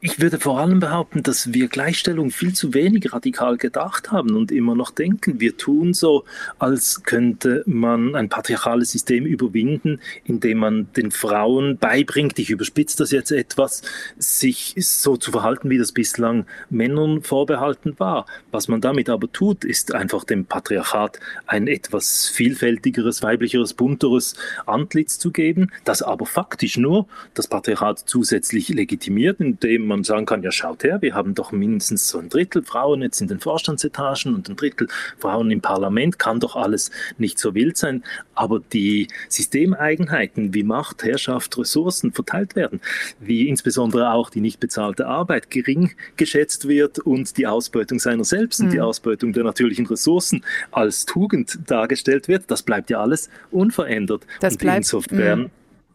Ich 0.00 0.20
würde 0.20 0.38
vor 0.38 0.60
allem 0.60 0.78
behaupten, 0.78 1.22
dass 1.22 1.52
wir 1.52 1.68
Gleichstellung 1.68 2.30
viel 2.30 2.52
zu 2.52 2.74
wenig 2.74 3.12
radikal 3.12 3.56
gedacht 3.56 4.12
haben 4.12 4.36
und 4.36 4.52
immer 4.52 4.74
noch 4.74 4.90
denken. 4.90 5.40
Wir 5.40 5.56
tun 5.56 5.94
so, 5.94 6.24
als 6.58 7.02
könnte 7.02 7.64
man 7.66 8.14
ein 8.14 8.28
patriarchales 8.28 8.92
System 8.92 9.24
überwinden, 9.24 10.00
indem 10.24 10.58
man 10.58 10.92
den 10.92 11.10
Frauen 11.10 11.78
beibringt, 11.78 12.38
ich 12.38 12.50
überspitze 12.50 12.98
das 12.98 13.10
jetzt 13.10 13.32
etwas, 13.32 13.82
sich 14.18 14.74
so 14.78 15.16
zu 15.16 15.32
verhalten, 15.32 15.70
wie 15.70 15.78
das 15.78 15.92
bislang 15.92 16.46
Männern 16.68 17.22
vorbehalten 17.22 17.94
war. 17.98 18.26
Was 18.50 18.68
man 18.68 18.80
damit 18.80 19.08
aber 19.08 19.32
tut, 19.32 19.64
ist 19.64 19.94
einfach 19.94 20.24
dem 20.24 20.44
Patriarchat 20.44 21.18
ein 21.46 21.66
etwas 21.68 22.28
vielfältigeres, 22.28 23.22
weiblicheres, 23.22 23.74
bunteres 23.74 24.34
Antlitz 24.66 25.18
zu 25.18 25.32
geben, 25.32 25.72
das 25.84 26.02
aber 26.02 26.26
faktisch 26.26 26.76
nur 26.76 27.08
das 27.34 27.48
Patriarchat 27.48 28.04
zusätzlich 28.06 28.68
legitimiert, 28.68 29.40
indem 29.40 29.75
man 29.78 30.04
sagen 30.04 30.26
kann, 30.26 30.42
ja 30.42 30.52
schaut 30.52 30.84
her, 30.84 31.02
wir 31.02 31.14
haben 31.14 31.34
doch 31.34 31.52
mindestens 31.52 32.08
so 32.08 32.18
ein 32.18 32.28
Drittel 32.28 32.62
Frauen 32.62 33.02
jetzt 33.02 33.20
in 33.20 33.28
den 33.28 33.40
Vorstandsetagen 33.40 34.34
und 34.34 34.48
ein 34.48 34.56
Drittel 34.56 34.88
Frauen 35.18 35.50
im 35.50 35.60
Parlament, 35.60 36.18
kann 36.18 36.40
doch 36.40 36.56
alles 36.56 36.90
nicht 37.18 37.38
so 37.38 37.54
wild 37.54 37.76
sein. 37.76 38.04
Aber 38.34 38.60
die 38.72 39.08
Systemeigenheiten, 39.28 40.54
wie 40.54 40.62
Macht, 40.62 41.04
Herrschaft, 41.04 41.56
Ressourcen 41.58 42.12
verteilt 42.12 42.56
werden, 42.56 42.80
wie 43.20 43.48
insbesondere 43.48 44.12
auch 44.12 44.30
die 44.30 44.40
nicht 44.40 44.60
bezahlte 44.60 45.06
Arbeit 45.06 45.50
gering 45.50 45.92
geschätzt 46.16 46.68
wird 46.68 46.98
und 46.98 47.36
die 47.36 47.46
Ausbeutung 47.46 47.98
seiner 47.98 48.24
selbst 48.24 48.60
mhm. 48.60 48.66
und 48.66 48.72
die 48.72 48.78
mhm. 48.78 48.84
Ausbeutung 48.84 49.32
der 49.32 49.44
natürlichen 49.44 49.86
Ressourcen 49.86 50.44
als 50.70 51.04
Tugend 51.06 51.58
dargestellt 51.66 52.28
wird, 52.28 52.50
das 52.50 52.62
bleibt 52.62 52.90
ja 52.90 53.00
alles 53.00 53.30
unverändert. 53.50 54.26
Das 54.40 54.54
und 54.54 54.60
bleibt, 54.60 54.78
insofern 54.78 55.40
mh 55.42 55.50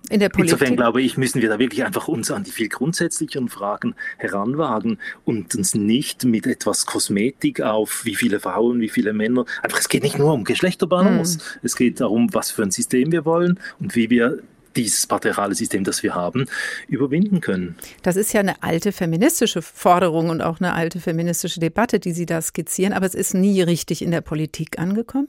in 0.09 0.19
der 0.19 0.29
Politik. 0.29 0.53
Insofern 0.53 0.75
glaube 0.75 1.01
ich, 1.01 1.17
müssen 1.17 1.41
wir 1.41 1.49
da 1.49 1.59
wirklich 1.59 1.83
einfach 1.83 2.07
uns 2.07 2.31
an 2.31 2.43
die 2.43 2.51
viel 2.51 2.69
grundsätzlicheren 2.69 3.49
Fragen 3.49 3.95
heranwagen 4.17 4.99
und 5.25 5.55
uns 5.55 5.75
nicht 5.75 6.25
mit 6.25 6.47
etwas 6.47 6.85
Kosmetik 6.85 7.61
auf 7.61 8.05
wie 8.05 8.15
viele 8.15 8.39
Frauen, 8.39 8.81
wie 8.81 8.89
viele 8.89 9.13
Männer. 9.13 9.45
Einfach, 9.61 9.79
es 9.79 9.89
geht 9.89 10.03
nicht 10.03 10.17
nur 10.17 10.33
um 10.33 10.43
Geschlechterbalance. 10.43 11.39
Hm. 11.39 11.59
Es 11.63 11.75
geht 11.75 11.99
darum, 11.99 12.33
was 12.33 12.51
für 12.51 12.63
ein 12.63 12.71
System 12.71 13.11
wir 13.11 13.25
wollen 13.25 13.59
und 13.79 13.95
wie 13.95 14.09
wir 14.09 14.39
dieses 14.75 15.05
patriarchale 15.07 15.55
System, 15.55 15.83
das 15.83 16.01
wir 16.03 16.15
haben, 16.15 16.45
überwinden 16.87 17.41
können. 17.41 17.75
Das 18.03 18.15
ist 18.15 18.33
ja 18.33 18.39
eine 18.39 18.63
alte 18.63 18.91
feministische 18.91 19.61
Forderung 19.61 20.29
und 20.29 20.41
auch 20.41 20.59
eine 20.59 20.73
alte 20.73 20.99
feministische 20.99 21.59
Debatte, 21.59 21.99
die 21.99 22.13
Sie 22.13 22.25
da 22.25 22.41
skizzieren, 22.41 22.93
aber 22.93 23.05
es 23.05 23.15
ist 23.15 23.33
nie 23.33 23.61
richtig 23.61 24.01
in 24.01 24.11
der 24.11 24.21
Politik 24.21 24.79
angekommen? 24.79 25.27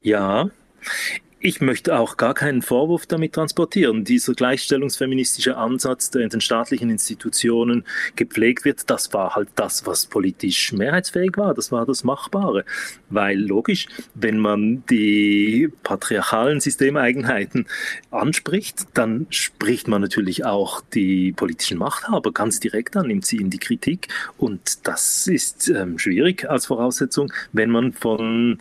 Ja, 0.00 0.50
ich 1.44 1.60
möchte 1.60 1.98
auch 1.98 2.16
gar 2.16 2.32
keinen 2.32 2.62
Vorwurf 2.62 3.04
damit 3.04 3.34
transportieren. 3.34 4.02
Dieser 4.02 4.32
gleichstellungsfeministische 4.32 5.58
Ansatz, 5.58 6.10
der 6.10 6.22
in 6.22 6.30
den 6.30 6.40
staatlichen 6.40 6.88
Institutionen 6.88 7.84
gepflegt 8.16 8.64
wird, 8.64 8.88
das 8.88 9.12
war 9.12 9.34
halt 9.34 9.50
das, 9.54 9.86
was 9.86 10.06
politisch 10.06 10.72
mehrheitsfähig 10.72 11.36
war. 11.36 11.52
Das 11.52 11.70
war 11.70 11.84
das 11.84 12.02
Machbare. 12.02 12.64
Weil 13.10 13.38
logisch, 13.38 13.88
wenn 14.14 14.38
man 14.38 14.84
die 14.88 15.68
patriarchalen 15.82 16.60
Systemeigenheiten 16.60 17.66
anspricht, 18.10 18.86
dann 18.94 19.26
spricht 19.28 19.86
man 19.86 20.00
natürlich 20.00 20.46
auch 20.46 20.80
die 20.94 21.32
politischen 21.32 21.76
Machthaber 21.76 22.32
ganz 22.32 22.58
direkt 22.58 22.96
an, 22.96 23.08
nimmt 23.08 23.26
sie 23.26 23.36
in 23.36 23.50
die 23.50 23.58
Kritik. 23.58 24.08
Und 24.38 24.86
das 24.88 25.26
ist 25.26 25.68
ähm, 25.68 25.98
schwierig 25.98 26.48
als 26.48 26.64
Voraussetzung, 26.64 27.30
wenn 27.52 27.68
man 27.68 27.92
von 27.92 28.60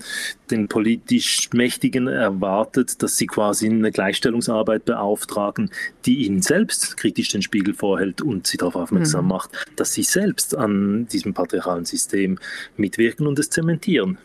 den 0.54 0.68
politisch 0.68 1.50
Mächtigen 1.52 2.08
erwartet, 2.08 3.02
dass 3.02 3.18
sie 3.18 3.28
quasi 3.28 3.68
eine 3.68 3.92
Gleichstellungsarbeit 3.92 4.86
beauftragen, 4.86 5.72
die 6.06 6.26
ihnen 6.26 6.42
selbst 6.42 6.96
kritisch 6.96 7.30
den 7.30 7.42
Spiegel 7.42 7.74
vorhält 7.74 8.22
und 8.22 8.46
sie 8.46 8.58
darauf 8.58 8.76
aufmerksam 8.76 9.26
mhm. 9.26 9.30
macht, 9.30 9.50
dass 9.76 9.94
sie 9.94 10.04
selbst 10.04 10.56
an 10.56 11.08
diesem 11.08 11.34
patriarchalen 11.34 11.86
System 11.86 12.38
mitwirken 12.78 13.26
und 13.26 13.40
es 13.40 13.50
zementieren. 13.50 14.20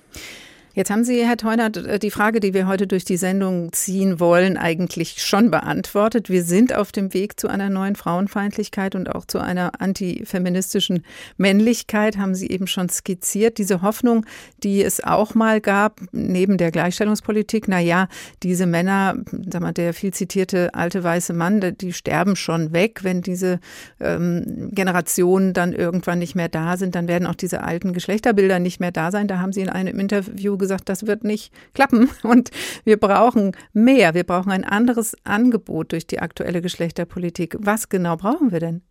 Jetzt 0.79 0.93
haben 0.93 1.03
Sie, 1.03 1.27
Herr 1.27 1.37
Teunert, 1.37 1.77
äh, 1.77 1.99
die 1.99 2.13
Frage, 2.13 2.39
die 2.39 2.55
wir 2.55 2.69
heute 2.69 2.87
durch 2.87 3.05
die 3.05 3.17
Sendung 3.17 3.73
ziehen 3.73 4.21
wollen, 4.21 4.57
eigentlich 4.57 5.21
schon 5.21 5.51
beantwortet. 5.51 6.31
Wir 6.31 6.45
sind 6.45 6.73
auf 6.73 6.93
dem 6.93 7.13
Weg 7.15 7.41
zu 7.41 7.49
einer 7.49 7.69
neuen 7.69 7.97
Frauenfeindlichkeit 7.97 8.95
und 8.95 9.13
auch 9.13 9.25
zu 9.25 9.41
einer 9.41 9.81
antifeministischen 9.81 11.03
Männlichkeit, 11.37 12.17
haben 12.17 12.37
Sie 12.37 12.49
eben 12.49 12.69
schon 12.69 12.89
skizziert. 12.91 13.59
Diese 13.59 13.83
Hoffnung, 13.83 14.25
die 14.63 14.85
es 14.85 15.03
auch 15.03 15.35
mal 15.35 15.61
gab, 15.61 16.01
neben 16.13 16.59
der 16.59 16.71
Gleichstellungspolitik, 16.71 17.67
na 17.67 17.81
ja, 17.81 18.07
diese 18.45 18.67
Männer, 18.67 19.17
sag 19.51 19.63
mal, 19.63 19.73
der 19.73 19.93
viel 19.93 20.15
zitierte 20.15 20.75
alte 20.75 21.03
weiße 21.03 21.33
Mann, 21.33 21.75
die 21.81 21.93
sterben 21.93 22.37
schon 22.37 22.73
weg, 22.73 23.01
wenn 23.03 23.21
diese 23.21 23.59
ähm, 23.99 24.71
Generationen 24.71 25.55
dann 25.55 25.73
irgendwann 25.73 26.21
nicht 26.21 26.37
mehr 26.37 26.49
da 26.49 26.77
sind, 26.77 26.95
dann 26.95 27.09
werden 27.09 27.27
auch 27.27 27.35
diese 27.35 27.65
alten 27.65 27.93
Geschlechterbilder 27.95 28.61
nicht 28.61 28.79
mehr 28.79 28.93
da 28.93 29.11
sein. 29.11 29.27
Da 29.27 29.41
haben 29.41 29.53
Sie 29.53 29.63
in 29.63 29.71
einem 29.71 29.99
Interview 29.99 30.57
gesagt, 30.57 30.68
gesagt, 30.69 30.89
das 30.89 31.07
wird 31.07 31.25
nicht 31.25 31.53
klappen 31.75 32.11
und 32.23 32.51
wir 32.85 32.97
brauchen 32.99 33.53
mehr. 33.73 34.15
Wir 34.15 34.25
brauchen 34.25 34.53
ein 34.53 34.65
anderes 34.65 35.17
Angebot 35.25 35.93
durch 35.93 36.07
die 36.07 36.21
aktuelle 36.21 36.63
Geschlechterpolitik. 36.63 37.57
Was 37.59 37.89
genau 37.89 38.17
brauchen 38.17 38.53
wir 38.53 38.61
denn? 38.61 38.83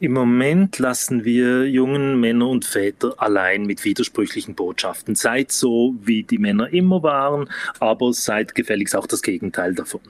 Im 0.00 0.12
Moment 0.12 0.78
lassen 0.78 1.24
wir 1.24 1.68
jungen 1.68 2.18
Männer 2.20 2.48
und 2.48 2.64
Väter 2.64 3.14
allein 3.18 3.64
mit 3.64 3.84
widersprüchlichen 3.84 4.54
Botschaften. 4.54 5.14
Seid 5.14 5.52
so, 5.52 5.94
wie 6.00 6.22
die 6.22 6.38
Männer 6.38 6.72
immer 6.72 7.02
waren, 7.02 7.48
aber 7.80 8.12
seid 8.12 8.54
gefälligst 8.54 8.96
auch 8.96 9.06
das 9.06 9.22
Gegenteil 9.22 9.74
davon. 9.74 10.00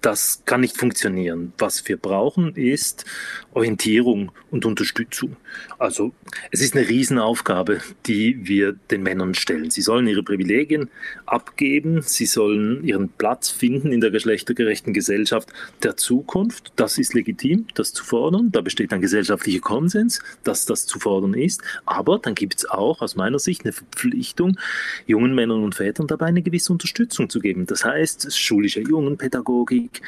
Das 0.00 0.42
kann 0.46 0.62
nicht 0.62 0.76
funktionieren. 0.76 1.52
Was 1.58 1.86
wir 1.86 1.96
brauchen, 1.96 2.54
ist 2.54 3.04
Orientierung 3.52 4.32
und 4.50 4.64
Unterstützung. 4.64 5.36
Also 5.78 6.12
es 6.50 6.60
ist 6.60 6.76
eine 6.76 6.88
Riesenaufgabe, 6.88 7.80
die 8.06 8.46
wir 8.46 8.74
den 8.90 9.02
Männern 9.02 9.34
stellen. 9.34 9.70
Sie 9.70 9.82
sollen 9.82 10.06
ihre 10.06 10.22
Privilegien 10.22 10.90
abgeben, 11.26 12.02
sie 12.02 12.26
sollen 12.26 12.84
ihren 12.84 13.08
Platz 13.08 13.50
finden 13.50 13.92
in 13.92 14.00
der 14.00 14.10
geschlechtergerechten 14.10 14.92
Gesellschaft 14.92 15.52
der 15.82 15.96
Zukunft. 15.96 16.72
Das 16.76 16.98
ist 16.98 17.14
legitim, 17.14 17.66
das 17.74 17.92
zu 17.92 18.04
fordern. 18.04 18.50
Da 18.52 18.60
besteht 18.60 18.92
ein 18.92 19.00
gesellschaftlicher 19.00 19.60
Konsens, 19.60 20.20
dass 20.42 20.66
das 20.66 20.86
zu 20.86 20.98
fordern 20.98 21.34
ist. 21.34 21.62
Aber 21.86 22.18
dann 22.18 22.34
gibt 22.34 22.56
es 22.56 22.68
auch 22.68 23.00
aus 23.00 23.16
meiner 23.16 23.38
Sicht 23.38 23.64
eine 23.64 23.72
Verpflichtung, 23.72 24.58
jungen 25.06 25.34
Männern 25.34 25.62
und 25.62 25.74
Vätern 25.74 26.06
dabei 26.06 26.26
eine 26.26 26.42
gewisse 26.42 26.72
Unterstützung 26.72 27.28
zu 27.28 27.40
geben. 27.40 27.66
Das 27.66 27.84
heißt, 27.84 28.36
schulische 28.36 28.80
Jungenpädagogik, 28.80 30.02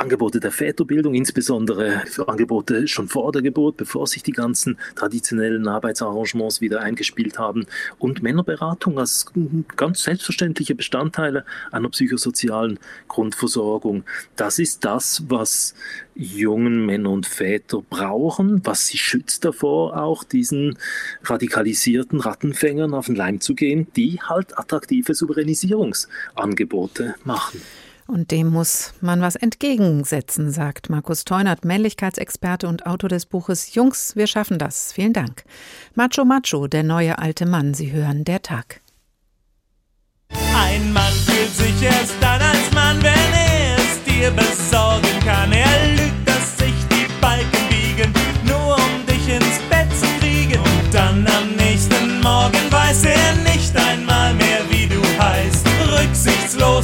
Angebote 0.00 0.40
der 0.40 0.50
Väterbildung, 0.50 1.14
insbesondere 1.14 2.02
für 2.06 2.28
Angebote 2.28 2.88
schon 2.88 3.08
vor 3.08 3.32
der 3.32 3.42
Geburt, 3.42 3.76
bevor 3.76 4.06
sich 4.06 4.22
die 4.22 4.32
ganzen 4.32 4.78
traditionellen 4.94 5.68
Arbeitsarrangements 5.68 6.62
wieder 6.62 6.80
eingespielt 6.80 7.38
haben 7.38 7.66
und 7.98 8.22
Männerberatung 8.22 8.98
als 8.98 9.26
ganz 9.76 10.04
selbstverständliche 10.04 10.74
Bestandteile 10.74 11.44
einer 11.70 11.90
psychosozialen 11.90 12.78
Grundversorgung. 13.08 14.04
Das 14.36 14.58
ist 14.58 14.86
das, 14.86 15.24
was 15.28 15.74
jungen 16.14 16.86
Männer 16.86 17.10
und 17.10 17.26
Väter 17.26 17.82
brauchen, 17.82 18.64
was 18.64 18.86
sie 18.86 18.98
schützt 18.98 19.44
davor, 19.44 20.02
auch 20.02 20.24
diesen 20.24 20.78
radikalisierten 21.24 22.20
Rattenfängern 22.20 22.94
auf 22.94 23.06
den 23.06 23.16
Leim 23.16 23.40
zu 23.40 23.54
gehen, 23.54 23.86
die 23.96 24.18
halt 24.22 24.58
attraktive 24.58 25.14
Souveränisierungsangebote 25.14 27.16
machen. 27.24 27.60
Und 28.10 28.32
dem 28.32 28.48
muss 28.48 28.92
man 29.00 29.20
was 29.20 29.36
entgegensetzen, 29.36 30.50
sagt 30.50 30.90
Markus 30.90 31.24
Teunert, 31.24 31.64
Männlichkeitsexperte 31.64 32.66
und 32.66 32.84
Autor 32.84 33.08
des 33.08 33.24
Buches 33.24 33.76
Jungs, 33.76 34.16
wir 34.16 34.26
schaffen 34.26 34.58
das. 34.58 34.92
Vielen 34.92 35.12
Dank. 35.12 35.44
Macho 35.94 36.24
Macho, 36.24 36.66
der 36.66 36.82
neue 36.82 37.20
alte 37.20 37.46
Mann. 37.46 37.72
Sie 37.72 37.92
hören 37.92 38.24
der 38.24 38.42
Tag. 38.42 38.80
Ein 40.52 40.92
Mann 40.92 41.12
fühlt 41.12 41.54
sich 41.54 41.82
erst 41.84 42.16
dann 42.20 42.42
als 42.42 42.72
Mann, 42.74 43.00
wenn 43.00 43.12
er 43.12 43.76
es 43.76 44.02
dir 44.02 44.30
besorgen 44.32 45.20
kann. 45.24 45.52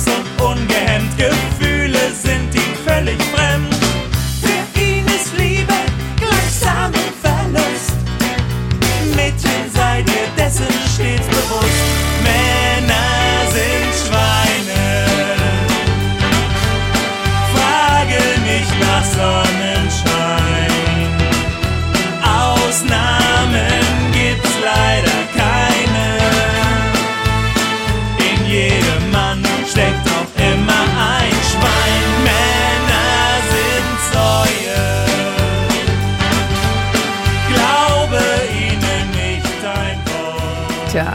Und 0.06 0.42
ungehemmt, 0.42 1.16
Gefühle 1.16 2.12
sind 2.12 2.54
ihm 2.54 2.74
völlig 2.84 3.22
fremd. 3.22 3.35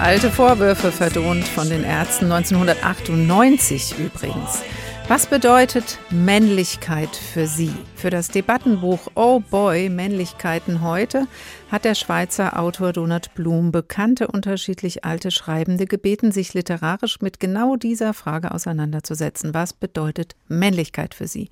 Alte 0.02 0.32
Vorwürfe 0.32 0.92
verdont 0.92 1.44
von 1.48 1.70
den 1.70 1.84
Ärzten 1.84 2.32
1998 2.32 4.00
übrigens. 4.00 4.64
Was 5.08 5.28
bedeutet 5.28 6.00
Männlichkeit 6.10 7.16
für 7.16 7.46
Sie? 7.46 7.72
Für 7.96 8.10
das 8.10 8.30
Debattenbuch 8.30 9.12
Oh 9.14 9.42
Boy, 9.42 9.90
Männlichkeiten 9.90 10.82
heute 10.82 11.28
hat 11.72 11.86
der 11.86 11.94
Schweizer 11.94 12.60
Autor 12.60 12.94
Donat 12.94 13.36
Blum 13.36 13.72
bekannte 13.72 14.28
unterschiedlich 14.28 15.06
alte 15.06 15.30
Schreibende 15.30 15.86
gebeten, 15.86 16.32
sich 16.32 16.56
literarisch 16.56 17.22
mit 17.22 17.40
genau 17.40 17.76
dieser 17.76 18.16
Frage 18.16 18.52
auseinanderzusetzen. 18.52 19.54
Was 19.54 19.74
bedeutet 19.74 20.36
Männlichkeit 20.48 21.14
für 21.14 21.28
Sie? 21.28 21.50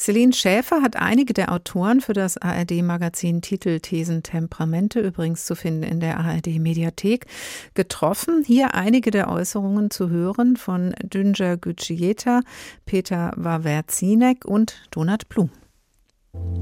Celine 0.00 0.32
Schäfer 0.32 0.80
hat 0.80 0.96
einige 0.96 1.34
der 1.34 1.52
Autoren 1.52 2.00
für 2.00 2.14
das 2.14 2.38
ARD-Magazin 2.38 3.42
Titel, 3.42 3.80
Thesen, 3.80 4.22
Temperamente, 4.22 4.98
übrigens 4.98 5.44
zu 5.44 5.54
finden 5.54 5.82
in 5.82 6.00
der 6.00 6.18
ARD-Mediathek, 6.18 7.26
getroffen. 7.74 8.42
Hier 8.46 8.74
einige 8.74 9.10
der 9.10 9.28
Äußerungen 9.28 9.90
zu 9.90 10.08
hören 10.08 10.56
von 10.56 10.94
Dünja 11.02 11.56
Gücieta, 11.56 12.40
Peter 12.86 13.32
Wawerzinek 13.36 14.46
und 14.46 14.88
Donat 14.90 15.28
Blum. 15.28 15.50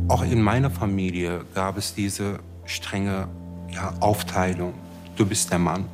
Auch 0.09 0.25
in 0.25 0.43
meiner 0.43 0.73
Familie 0.73 1.45
gab 1.55 1.79
es 1.79 1.95
diese 1.95 2.41
strenge 2.65 3.29
ja, 3.71 3.95
Aufteilung. 4.01 4.75
Du 5.15 5.25
bist 5.25 5.53
der 5.53 5.61
Mann. 5.61 5.85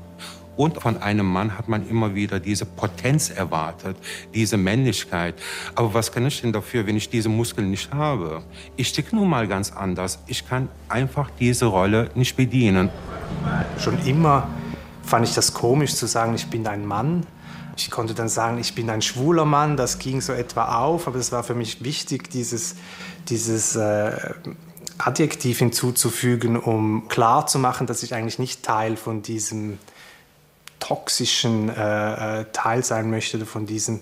Und 0.56 0.80
von 0.80 1.02
einem 1.02 1.26
Mann 1.26 1.58
hat 1.58 1.68
man 1.68 1.88
immer 1.88 2.14
wieder 2.14 2.40
diese 2.40 2.64
Potenz 2.64 3.30
erwartet, 3.30 3.96
diese 4.34 4.56
Männlichkeit. 4.56 5.34
Aber 5.74 5.94
was 5.94 6.12
kann 6.12 6.26
ich 6.26 6.40
denn 6.40 6.52
dafür, 6.52 6.86
wenn 6.86 6.96
ich 6.96 7.08
diese 7.08 7.28
Muskeln 7.28 7.70
nicht 7.70 7.92
habe? 7.92 8.42
Ich 8.76 8.92
ticke 8.92 9.16
nun 9.16 9.28
mal 9.28 9.48
ganz 9.48 9.72
anders. 9.72 10.18
Ich 10.26 10.46
kann 10.48 10.68
einfach 10.88 11.30
diese 11.40 11.66
Rolle 11.66 12.10
nicht 12.14 12.36
bedienen. 12.36 12.90
Schon 13.78 13.98
immer 14.06 14.48
fand 15.02 15.28
ich 15.28 15.34
das 15.34 15.54
komisch 15.54 15.94
zu 15.94 16.06
sagen, 16.06 16.34
ich 16.34 16.46
bin 16.46 16.66
ein 16.66 16.86
Mann. 16.86 17.26
Ich 17.76 17.90
konnte 17.90 18.14
dann 18.14 18.28
sagen, 18.28 18.58
ich 18.58 18.74
bin 18.74 18.88
ein 18.88 19.02
schwuler 19.02 19.44
Mann, 19.44 19.76
das 19.76 19.98
ging 19.98 20.20
so 20.20 20.32
etwa 20.32 20.76
auf, 20.76 21.08
aber 21.08 21.16
es 21.18 21.32
war 21.32 21.42
für 21.42 21.54
mich 21.54 21.82
wichtig, 21.82 22.30
dieses, 22.30 22.76
dieses 23.28 23.74
äh, 23.74 24.12
Adjektiv 24.98 25.58
hinzuzufügen, 25.58 26.56
um 26.56 27.08
klarzumachen, 27.08 27.88
dass 27.88 28.04
ich 28.04 28.14
eigentlich 28.14 28.38
nicht 28.38 28.62
Teil 28.62 28.96
von 28.96 29.22
diesem 29.22 29.78
toxischen 30.84 31.70
äh, 31.70 32.40
äh, 32.40 32.44
Teil 32.52 32.84
sein 32.84 33.10
möchte, 33.10 33.46
von 33.46 33.64
diesem 33.64 34.00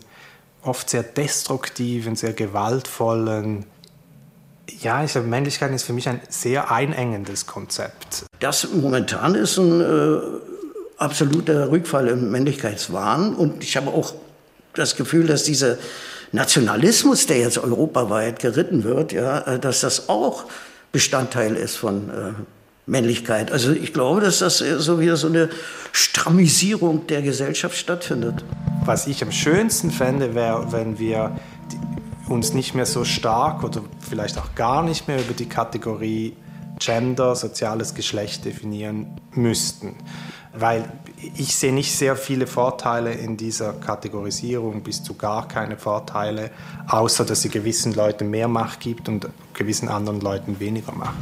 oft 0.62 0.90
sehr 0.90 1.04
destruktiven, 1.04 2.16
sehr 2.16 2.32
gewaltvollen. 2.32 3.66
Ja, 4.80 5.04
ich 5.04 5.12
glaube, 5.12 5.28
Männlichkeit 5.28 5.70
ist 5.72 5.84
für 5.84 5.92
mich 5.92 6.08
ein 6.08 6.20
sehr 6.28 6.72
einengendes 6.72 7.46
Konzept. 7.46 8.24
Das 8.40 8.66
momentan 8.72 9.36
ist 9.36 9.58
ein 9.58 9.80
äh, 9.80 10.20
absoluter 10.96 11.70
Rückfall 11.70 12.08
im 12.08 12.32
Männlichkeitswahn. 12.32 13.34
Und 13.34 13.62
ich 13.62 13.76
habe 13.76 13.90
auch 13.90 14.14
das 14.74 14.96
Gefühl, 14.96 15.28
dass 15.28 15.44
dieser 15.44 15.76
Nationalismus, 16.32 17.26
der 17.26 17.38
jetzt 17.38 17.58
europaweit 17.58 18.40
geritten 18.40 18.82
wird, 18.82 19.12
ja, 19.12 19.38
äh, 19.42 19.58
dass 19.60 19.82
das 19.82 20.08
auch 20.08 20.46
Bestandteil 20.90 21.54
ist 21.54 21.76
von 21.76 22.10
äh, 22.10 22.32
Männlichkeit. 22.86 23.52
Also 23.52 23.72
ich 23.72 23.92
glaube, 23.92 24.20
dass 24.20 24.40
das 24.40 24.58
so 24.58 25.00
wieder 25.00 25.16
so 25.16 25.28
eine 25.28 25.50
Stramisierung 25.92 27.06
der 27.06 27.22
Gesellschaft 27.22 27.76
stattfindet. 27.76 28.44
Was 28.84 29.06
ich 29.06 29.22
am 29.22 29.30
schönsten 29.30 29.90
fände, 29.90 30.34
wäre, 30.34 30.72
wenn 30.72 30.98
wir 30.98 31.36
uns 32.28 32.54
nicht 32.54 32.74
mehr 32.74 32.86
so 32.86 33.04
stark 33.04 33.62
oder 33.62 33.82
vielleicht 34.00 34.38
auch 34.38 34.54
gar 34.54 34.82
nicht 34.82 35.06
mehr 35.06 35.20
über 35.20 35.34
die 35.34 35.48
Kategorie 35.48 36.34
Gender, 36.78 37.36
soziales 37.36 37.94
Geschlecht 37.94 38.44
definieren 38.44 39.20
müssten. 39.34 39.94
Weil 40.52 40.90
ich 41.36 41.54
sehe 41.54 41.72
nicht 41.72 41.96
sehr 41.96 42.16
viele 42.16 42.46
Vorteile 42.46 43.12
in 43.12 43.36
dieser 43.36 43.74
Kategorisierung, 43.74 44.82
bis 44.82 45.02
zu 45.02 45.14
gar 45.14 45.46
keine 45.46 45.76
Vorteile, 45.76 46.50
außer 46.88 47.24
dass 47.24 47.42
sie 47.42 47.48
gewissen 47.48 47.94
Leuten 47.94 48.30
mehr 48.30 48.48
Macht 48.48 48.80
gibt 48.80 49.08
und 49.08 49.28
gewissen 49.54 49.88
anderen 49.88 50.20
Leuten 50.20 50.58
weniger 50.58 50.92
Macht. 50.92 51.14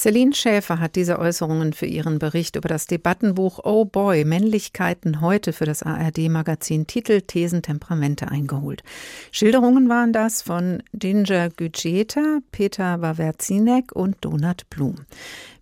Celine 0.00 0.34
Schäfer 0.34 0.80
hat 0.80 0.96
diese 0.96 1.18
Äußerungen 1.18 1.74
für 1.74 1.84
ihren 1.84 2.18
Bericht 2.18 2.56
über 2.56 2.70
das 2.70 2.86
Debattenbuch 2.86 3.60
Oh 3.62 3.84
Boy, 3.84 4.24
Männlichkeiten 4.24 5.20
heute 5.20 5.52
für 5.52 5.66
das 5.66 5.82
ARD-Magazin 5.82 6.86
Titel, 6.86 7.20
Thesen, 7.20 7.60
Temperamente 7.60 8.28
eingeholt. 8.28 8.82
Schilderungen 9.30 9.90
waren 9.90 10.14
das 10.14 10.40
von 10.40 10.82
Ginger 10.94 11.50
Güceta, 11.50 12.38
Peter 12.50 13.02
Wawerzinek 13.02 13.92
und 13.92 14.16
Donat 14.22 14.70
Blum. 14.70 14.94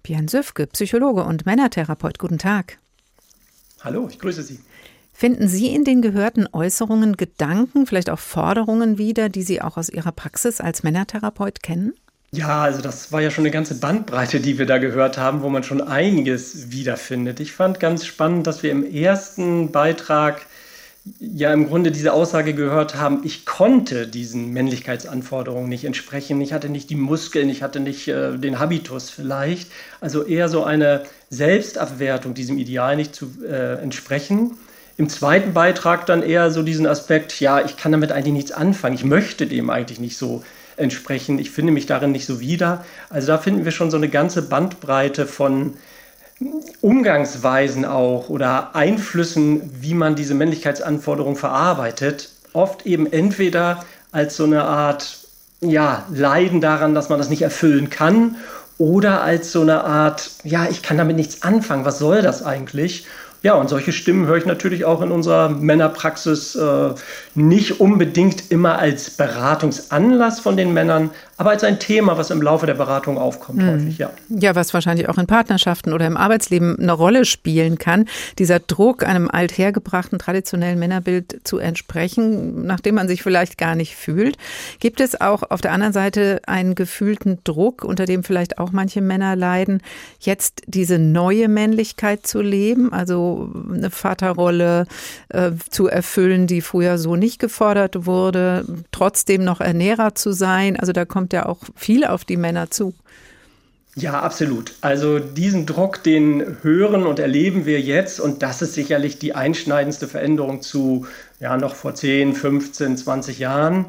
Björn 0.04 0.28
Süfke, 0.28 0.68
Psychologe 0.68 1.24
und 1.24 1.44
Männertherapeut, 1.44 2.20
guten 2.20 2.38
Tag. 2.38 2.78
Hallo, 3.80 4.06
ich 4.08 4.20
grüße 4.20 4.44
Sie. 4.44 4.60
Finden 5.12 5.48
Sie 5.48 5.74
in 5.74 5.82
den 5.82 6.00
gehörten 6.00 6.46
Äußerungen 6.52 7.16
Gedanken, 7.16 7.88
vielleicht 7.88 8.08
auch 8.08 8.20
Forderungen 8.20 8.98
wieder, 8.98 9.30
die 9.30 9.42
Sie 9.42 9.60
auch 9.60 9.76
aus 9.76 9.88
Ihrer 9.88 10.12
Praxis 10.12 10.60
als 10.60 10.84
Männertherapeut 10.84 11.60
kennen? 11.60 11.94
Ja, 12.30 12.62
also 12.62 12.82
das 12.82 13.10
war 13.10 13.22
ja 13.22 13.30
schon 13.30 13.42
eine 13.42 13.50
ganze 13.50 13.74
Bandbreite, 13.76 14.40
die 14.40 14.58
wir 14.58 14.66
da 14.66 14.76
gehört 14.78 15.16
haben, 15.16 15.40
wo 15.40 15.48
man 15.48 15.62
schon 15.62 15.80
einiges 15.80 16.70
wiederfindet. 16.70 17.40
Ich 17.40 17.52
fand 17.52 17.80
ganz 17.80 18.04
spannend, 18.04 18.46
dass 18.46 18.62
wir 18.62 18.70
im 18.70 18.84
ersten 18.84 19.72
Beitrag 19.72 20.44
ja 21.20 21.52
im 21.54 21.68
Grunde 21.68 21.90
diese 21.90 22.12
Aussage 22.12 22.52
gehört 22.52 22.96
haben, 22.96 23.22
ich 23.24 23.46
konnte 23.46 24.06
diesen 24.06 24.52
Männlichkeitsanforderungen 24.52 25.70
nicht 25.70 25.84
entsprechen. 25.84 26.38
Ich 26.42 26.52
hatte 26.52 26.68
nicht 26.68 26.90
die 26.90 26.96
Muskeln, 26.96 27.48
ich 27.48 27.62
hatte 27.62 27.80
nicht 27.80 28.08
äh, 28.08 28.36
den 28.36 28.58
Habitus 28.58 29.08
vielleicht. 29.08 29.70
Also 30.02 30.22
eher 30.24 30.50
so 30.50 30.64
eine 30.64 31.04
Selbstabwertung, 31.30 32.34
diesem 32.34 32.58
Ideal 32.58 32.96
nicht 32.96 33.14
zu 33.14 33.30
äh, 33.48 33.80
entsprechen. 33.82 34.52
Im 34.98 35.08
zweiten 35.08 35.54
Beitrag 35.54 36.04
dann 36.04 36.22
eher 36.22 36.50
so 36.50 36.62
diesen 36.62 36.86
Aspekt, 36.86 37.40
ja, 37.40 37.64
ich 37.64 37.78
kann 37.78 37.92
damit 37.92 38.12
eigentlich 38.12 38.34
nichts 38.34 38.52
anfangen. 38.52 38.96
Ich 38.96 39.04
möchte 39.04 39.46
dem 39.46 39.70
eigentlich 39.70 40.00
nicht 40.00 40.18
so 40.18 40.42
entsprechen. 40.78 41.38
Ich 41.38 41.50
finde 41.50 41.72
mich 41.72 41.86
darin 41.86 42.12
nicht 42.12 42.26
so 42.26 42.40
wieder. 42.40 42.84
Also 43.10 43.28
da 43.28 43.38
finden 43.38 43.64
wir 43.64 43.72
schon 43.72 43.90
so 43.90 43.96
eine 43.96 44.08
ganze 44.08 44.42
Bandbreite 44.42 45.26
von 45.26 45.74
Umgangsweisen 46.80 47.84
auch 47.84 48.28
oder 48.28 48.74
Einflüssen, 48.74 49.70
wie 49.80 49.94
man 49.94 50.14
diese 50.14 50.34
Männlichkeitsanforderungen 50.34 51.36
verarbeitet. 51.36 52.30
Oft 52.52 52.86
eben 52.86 53.10
entweder 53.10 53.84
als 54.12 54.36
so 54.36 54.44
eine 54.44 54.64
Art 54.64 55.18
ja, 55.60 56.04
Leiden 56.12 56.60
daran, 56.60 56.94
dass 56.94 57.08
man 57.08 57.18
das 57.18 57.28
nicht 57.28 57.42
erfüllen 57.42 57.90
kann 57.90 58.36
oder 58.78 59.22
als 59.22 59.50
so 59.50 59.62
eine 59.62 59.82
Art, 59.82 60.30
ja, 60.44 60.68
ich 60.70 60.82
kann 60.82 60.96
damit 60.96 61.16
nichts 61.16 61.42
anfangen, 61.42 61.84
was 61.84 61.98
soll 61.98 62.22
das 62.22 62.44
eigentlich? 62.44 63.06
Ja, 63.42 63.54
und 63.54 63.68
solche 63.68 63.92
Stimmen 63.92 64.26
höre 64.26 64.36
ich 64.36 64.46
natürlich 64.46 64.84
auch 64.84 65.00
in 65.00 65.12
unserer 65.12 65.48
Männerpraxis 65.48 66.56
äh, 66.56 66.90
nicht 67.36 67.80
unbedingt 67.80 68.50
immer 68.50 68.78
als 68.78 69.10
Beratungsanlass 69.10 70.40
von 70.40 70.56
den 70.56 70.72
Männern, 70.72 71.10
aber 71.36 71.50
als 71.50 71.62
ein 71.62 71.78
Thema, 71.78 72.18
was 72.18 72.30
im 72.30 72.42
Laufe 72.42 72.66
der 72.66 72.74
Beratung 72.74 73.16
aufkommt, 73.16 73.62
hm. 73.62 73.70
häufig, 73.70 73.98
ja. 73.98 74.10
Ja, 74.28 74.56
was 74.56 74.74
wahrscheinlich 74.74 75.08
auch 75.08 75.18
in 75.18 75.28
Partnerschaften 75.28 75.92
oder 75.92 76.04
im 76.08 76.16
Arbeitsleben 76.16 76.80
eine 76.80 76.92
Rolle 76.92 77.24
spielen 77.24 77.78
kann. 77.78 78.06
Dieser 78.40 78.58
Druck, 78.58 79.06
einem 79.06 79.30
althergebrachten, 79.30 80.18
traditionellen 80.18 80.80
Männerbild 80.80 81.40
zu 81.44 81.58
entsprechen, 81.58 82.66
nachdem 82.66 82.96
man 82.96 83.06
sich 83.06 83.22
vielleicht 83.22 83.56
gar 83.56 83.76
nicht 83.76 83.94
fühlt. 83.94 84.36
Gibt 84.80 85.00
es 85.00 85.20
auch 85.20 85.44
auf 85.48 85.60
der 85.60 85.70
anderen 85.70 85.92
Seite 85.92 86.40
einen 86.48 86.74
gefühlten 86.74 87.38
Druck, 87.44 87.84
unter 87.84 88.04
dem 88.04 88.24
vielleicht 88.24 88.58
auch 88.58 88.72
manche 88.72 89.00
Männer 89.00 89.36
leiden, 89.36 89.80
jetzt 90.18 90.62
diese 90.66 90.98
neue 90.98 91.46
Männlichkeit 91.46 92.26
zu 92.26 92.42
leben? 92.42 92.92
Also 92.92 93.27
eine 93.70 93.90
Vaterrolle 93.90 94.86
äh, 95.28 95.52
zu 95.70 95.88
erfüllen, 95.88 96.46
die 96.46 96.60
früher 96.60 96.98
so 96.98 97.16
nicht 97.16 97.38
gefordert 97.38 98.06
wurde, 98.06 98.64
trotzdem 98.90 99.44
noch 99.44 99.60
Ernährer 99.60 100.14
zu 100.14 100.32
sein. 100.32 100.78
Also 100.78 100.92
da 100.92 101.04
kommt 101.04 101.32
ja 101.32 101.46
auch 101.46 101.58
viel 101.74 102.04
auf 102.04 102.24
die 102.24 102.36
Männer 102.36 102.70
zu. 102.70 102.94
Ja, 104.00 104.20
absolut. 104.20 104.74
Also 104.80 105.18
diesen 105.18 105.66
Druck, 105.66 106.04
den 106.04 106.58
hören 106.62 107.04
und 107.04 107.18
erleben 107.18 107.66
wir 107.66 107.80
jetzt 107.80 108.20
und 108.20 108.42
das 108.44 108.62
ist 108.62 108.74
sicherlich 108.74 109.18
die 109.18 109.34
einschneidendste 109.34 110.06
Veränderung 110.06 110.62
zu 110.62 111.06
ja 111.40 111.56
noch 111.56 111.74
vor 111.74 111.94
10, 111.94 112.34
15, 112.34 112.96
20 112.96 113.38
Jahren. 113.40 113.86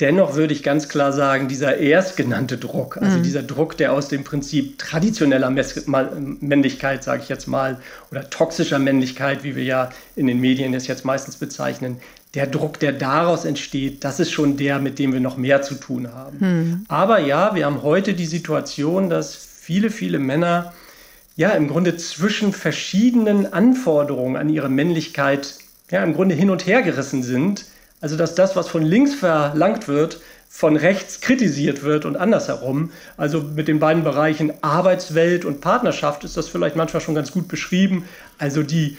Dennoch 0.00 0.34
würde 0.34 0.54
ich 0.54 0.62
ganz 0.62 0.88
klar 0.88 1.12
sagen, 1.12 1.46
dieser 1.46 1.76
erstgenannte 1.76 2.56
Druck, 2.56 2.96
also 2.96 3.18
mhm. 3.18 3.22
dieser 3.22 3.42
Druck, 3.42 3.76
der 3.76 3.92
aus 3.92 4.08
dem 4.08 4.24
Prinzip 4.24 4.78
traditioneller 4.78 5.50
Männlichkeit, 5.50 7.04
sage 7.04 7.22
ich 7.22 7.28
jetzt 7.28 7.46
mal, 7.46 7.78
oder 8.10 8.30
toxischer 8.30 8.78
Männlichkeit, 8.78 9.44
wie 9.44 9.56
wir 9.56 9.64
ja 9.64 9.90
in 10.16 10.26
den 10.26 10.40
Medien 10.40 10.72
es 10.72 10.86
jetzt 10.86 11.04
meistens 11.04 11.36
bezeichnen, 11.36 11.98
der 12.34 12.46
Druck, 12.46 12.78
der 12.78 12.92
daraus 12.92 13.44
entsteht, 13.44 14.02
das 14.04 14.20
ist 14.20 14.30
schon 14.30 14.56
der, 14.56 14.78
mit 14.78 14.98
dem 14.98 15.12
wir 15.12 15.20
noch 15.20 15.36
mehr 15.36 15.60
zu 15.60 15.74
tun 15.74 16.14
haben. 16.14 16.38
Mhm. 16.38 16.84
Aber 16.88 17.18
ja, 17.20 17.54
wir 17.54 17.66
haben 17.66 17.82
heute 17.82 18.14
die 18.14 18.26
Situation, 18.26 19.10
dass 19.10 19.34
viele, 19.34 19.90
viele 19.90 20.18
Männer 20.18 20.72
ja 21.36 21.50
im 21.50 21.68
Grunde 21.68 21.96
zwischen 21.96 22.52
verschiedenen 22.52 23.52
Anforderungen 23.52 24.36
an 24.36 24.48
ihre 24.48 24.68
Männlichkeit 24.70 25.56
ja 25.90 26.02
im 26.02 26.14
Grunde 26.14 26.34
hin 26.34 26.50
und 26.50 26.66
her 26.66 26.82
gerissen 26.82 27.22
sind 27.22 27.66
also 28.00 28.16
dass 28.16 28.34
das, 28.34 28.56
was 28.56 28.68
von 28.68 28.82
links 28.82 29.14
verlangt 29.14 29.88
wird, 29.88 30.20
von 30.48 30.76
rechts 30.76 31.20
kritisiert 31.20 31.82
wird 31.82 32.04
und 32.04 32.16
andersherum. 32.16 32.90
Also 33.16 33.40
mit 33.40 33.68
den 33.68 33.78
beiden 33.78 34.02
Bereichen 34.02 34.52
Arbeitswelt 34.62 35.44
und 35.44 35.60
Partnerschaft 35.60 36.24
ist 36.24 36.36
das 36.36 36.48
vielleicht 36.48 36.76
manchmal 36.76 37.00
schon 37.00 37.14
ganz 37.14 37.30
gut 37.30 37.46
beschrieben. 37.46 38.04
Also 38.38 38.62
die 38.62 38.98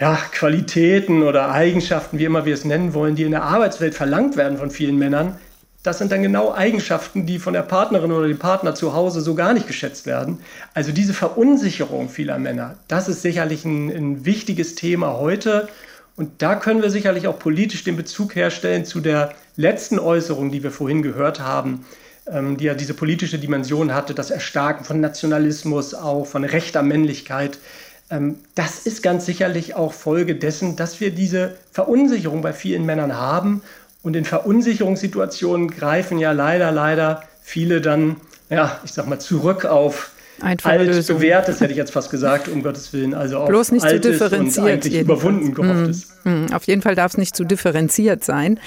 ja, 0.00 0.18
Qualitäten 0.32 1.22
oder 1.22 1.52
Eigenschaften, 1.52 2.18
wie 2.18 2.24
immer 2.24 2.44
wir 2.44 2.54
es 2.54 2.64
nennen 2.64 2.94
wollen, 2.94 3.14
die 3.14 3.22
in 3.22 3.30
der 3.30 3.44
Arbeitswelt 3.44 3.94
verlangt 3.94 4.36
werden 4.36 4.58
von 4.58 4.70
vielen 4.70 4.98
Männern, 4.98 5.36
das 5.82 5.98
sind 5.98 6.12
dann 6.12 6.22
genau 6.22 6.52
Eigenschaften, 6.52 7.26
die 7.26 7.40
von 7.40 7.54
der 7.54 7.62
Partnerin 7.62 8.12
oder 8.12 8.28
dem 8.28 8.38
Partner 8.38 8.74
zu 8.74 8.94
Hause 8.94 9.20
so 9.20 9.34
gar 9.34 9.52
nicht 9.52 9.66
geschätzt 9.66 10.06
werden. 10.06 10.38
Also 10.74 10.92
diese 10.92 11.12
Verunsicherung 11.12 12.08
vieler 12.08 12.38
Männer, 12.38 12.76
das 12.86 13.08
ist 13.08 13.22
sicherlich 13.22 13.64
ein, 13.64 13.88
ein 13.88 14.24
wichtiges 14.24 14.76
Thema 14.76 15.14
heute. 15.14 15.68
Und 16.22 16.40
da 16.40 16.54
können 16.54 16.82
wir 16.82 16.90
sicherlich 16.90 17.26
auch 17.26 17.40
politisch 17.40 17.82
den 17.82 17.96
Bezug 17.96 18.36
herstellen 18.36 18.84
zu 18.84 19.00
der 19.00 19.34
letzten 19.56 19.98
Äußerung, 19.98 20.52
die 20.52 20.62
wir 20.62 20.70
vorhin 20.70 21.02
gehört 21.02 21.40
haben, 21.40 21.84
ähm, 22.30 22.56
die 22.56 22.66
ja 22.66 22.74
diese 22.74 22.94
politische 22.94 23.40
Dimension 23.40 23.92
hatte, 23.92 24.14
das 24.14 24.30
Erstarken 24.30 24.84
von 24.84 25.00
Nationalismus, 25.00 25.94
auch 25.94 26.24
von 26.24 26.44
rechter 26.44 26.84
Männlichkeit. 26.84 27.58
Ähm, 28.08 28.36
das 28.54 28.86
ist 28.86 29.02
ganz 29.02 29.26
sicherlich 29.26 29.74
auch 29.74 29.92
Folge 29.92 30.36
dessen, 30.36 30.76
dass 30.76 31.00
wir 31.00 31.10
diese 31.10 31.56
Verunsicherung 31.72 32.40
bei 32.40 32.52
vielen 32.52 32.86
Männern 32.86 33.16
haben. 33.16 33.60
Und 34.04 34.14
in 34.14 34.24
Verunsicherungssituationen 34.24 35.72
greifen 35.72 36.20
ja 36.20 36.30
leider, 36.30 36.70
leider 36.70 37.24
viele 37.42 37.80
dann, 37.80 38.14
ja, 38.48 38.78
ich 38.84 38.92
sag 38.92 39.08
mal, 39.08 39.18
zurück 39.18 39.64
auf 39.64 40.11
alt 40.42 40.62
bewährtes, 40.62 41.60
hätte 41.60 41.72
ich 41.72 41.76
jetzt 41.76 41.92
fast 41.92 42.10
gesagt, 42.10 42.48
um 42.48 42.62
Gottes 42.62 42.92
Willen. 42.92 43.14
Also 43.14 43.38
auch 43.38 43.48
Bloß 43.48 43.72
nicht 43.72 43.88
zu 43.88 44.00
differenziert. 44.00 44.84
Und 44.84 44.92
überwunden 44.92 45.54
gehofftes. 45.54 46.08
Mm, 46.24 46.30
mm. 46.30 46.52
Auf 46.52 46.64
jeden 46.64 46.82
Fall 46.82 46.94
darf 46.94 47.12
es 47.12 47.18
nicht 47.18 47.36
zu 47.36 47.44
differenziert 47.44 48.24
sein. 48.24 48.58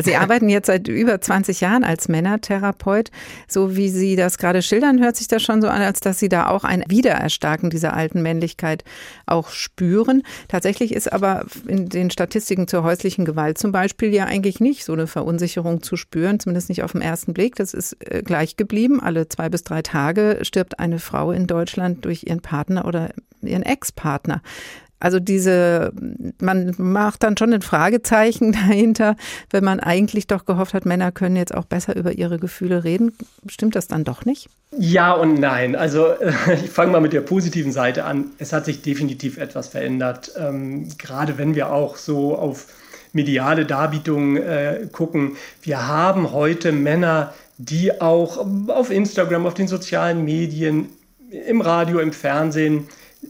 Sie 0.00 0.16
arbeiten 0.22 0.48
jetzt 0.48 0.66
seit 0.66 0.88
über 0.88 1.20
20 1.20 1.60
Jahren 1.60 1.84
als 1.84 2.08
Männertherapeut. 2.08 3.10
So 3.48 3.76
wie 3.76 3.88
Sie 3.88 4.16
das 4.16 4.38
gerade 4.38 4.62
schildern, 4.62 5.02
hört 5.02 5.16
sich 5.16 5.28
das 5.28 5.42
schon 5.42 5.62
so 5.62 5.68
an, 5.68 5.82
als 5.82 6.00
dass 6.00 6.18
Sie 6.18 6.28
da 6.28 6.48
auch 6.48 6.64
ein 6.64 6.84
Wiedererstarken 6.88 7.70
dieser 7.70 7.94
alten 7.94 8.22
Männlichkeit 8.22 8.84
auch 9.26 9.50
spüren. 9.50 10.22
Tatsächlich 10.48 10.94
ist 10.94 11.12
aber 11.12 11.46
in 11.66 11.88
den 11.88 12.10
Statistiken 12.10 12.68
zur 12.68 12.82
häuslichen 12.82 13.24
Gewalt 13.24 13.58
zum 13.58 13.72
Beispiel 13.72 14.12
ja 14.12 14.24
eigentlich 14.24 14.60
nicht 14.60 14.84
so 14.84 14.92
eine 14.92 15.06
Verunsicherung 15.06 15.82
zu 15.82 15.96
spüren, 15.96 16.40
zumindest 16.40 16.68
nicht 16.68 16.82
auf 16.82 16.92
den 16.92 17.00
ersten 17.00 17.32
Blick. 17.32 17.56
Das 17.56 17.74
ist 17.74 17.96
äh, 18.00 18.22
gleich 18.22 18.56
geblieben. 18.56 19.00
Alle 19.00 19.28
zwei 19.28 19.48
bis 19.48 19.62
drei 19.64 19.82
Tage 19.82 20.38
stirbt 20.42 20.78
eine 20.78 20.98
Frau 20.98 21.21
in 21.30 21.46
Deutschland 21.46 22.04
durch 22.04 22.24
ihren 22.24 22.40
Partner 22.40 22.86
oder 22.86 23.10
ihren 23.42 23.62
Ex-Partner. 23.62 24.42
Also 25.02 25.18
diese, 25.18 25.92
man 26.40 26.74
macht 26.78 27.24
dann 27.24 27.36
schon 27.36 27.52
ein 27.52 27.62
Fragezeichen 27.62 28.52
dahinter, 28.68 29.16
wenn 29.50 29.64
man 29.64 29.80
eigentlich 29.80 30.28
doch 30.28 30.44
gehofft 30.44 30.74
hat, 30.74 30.86
Männer 30.86 31.10
können 31.10 31.34
jetzt 31.34 31.54
auch 31.54 31.64
besser 31.64 31.96
über 31.96 32.12
ihre 32.12 32.38
Gefühle 32.38 32.84
reden. 32.84 33.12
Stimmt 33.48 33.74
das 33.74 33.88
dann 33.88 34.04
doch 34.04 34.24
nicht? 34.24 34.48
Ja 34.78 35.12
und 35.12 35.40
nein. 35.40 35.74
Also 35.74 36.14
ich 36.64 36.70
fange 36.70 36.92
mal 36.92 37.00
mit 37.00 37.12
der 37.12 37.20
positiven 37.20 37.72
Seite 37.72 38.04
an. 38.04 38.26
Es 38.38 38.52
hat 38.52 38.64
sich 38.64 38.82
definitiv 38.82 39.38
etwas 39.38 39.68
verändert. 39.68 40.32
Ähm, 40.38 40.88
gerade 40.98 41.36
wenn 41.36 41.56
wir 41.56 41.72
auch 41.72 41.96
so 41.96 42.36
auf 42.36 42.68
mediale 43.12 43.66
Darbietungen 43.66 44.36
äh, 44.36 44.86
gucken. 44.90 45.36
Wir 45.62 45.86
haben 45.86 46.32
heute 46.32 46.72
Männer, 46.72 47.34
die 47.58 48.00
auch 48.00 48.46
auf 48.68 48.90
Instagram, 48.90 49.46
auf 49.46 49.54
den 49.54 49.68
sozialen 49.68 50.24
Medien, 50.24 50.88
im 51.32 51.60
Radio, 51.60 51.98
im 51.98 52.12
Fernsehen 52.12 52.88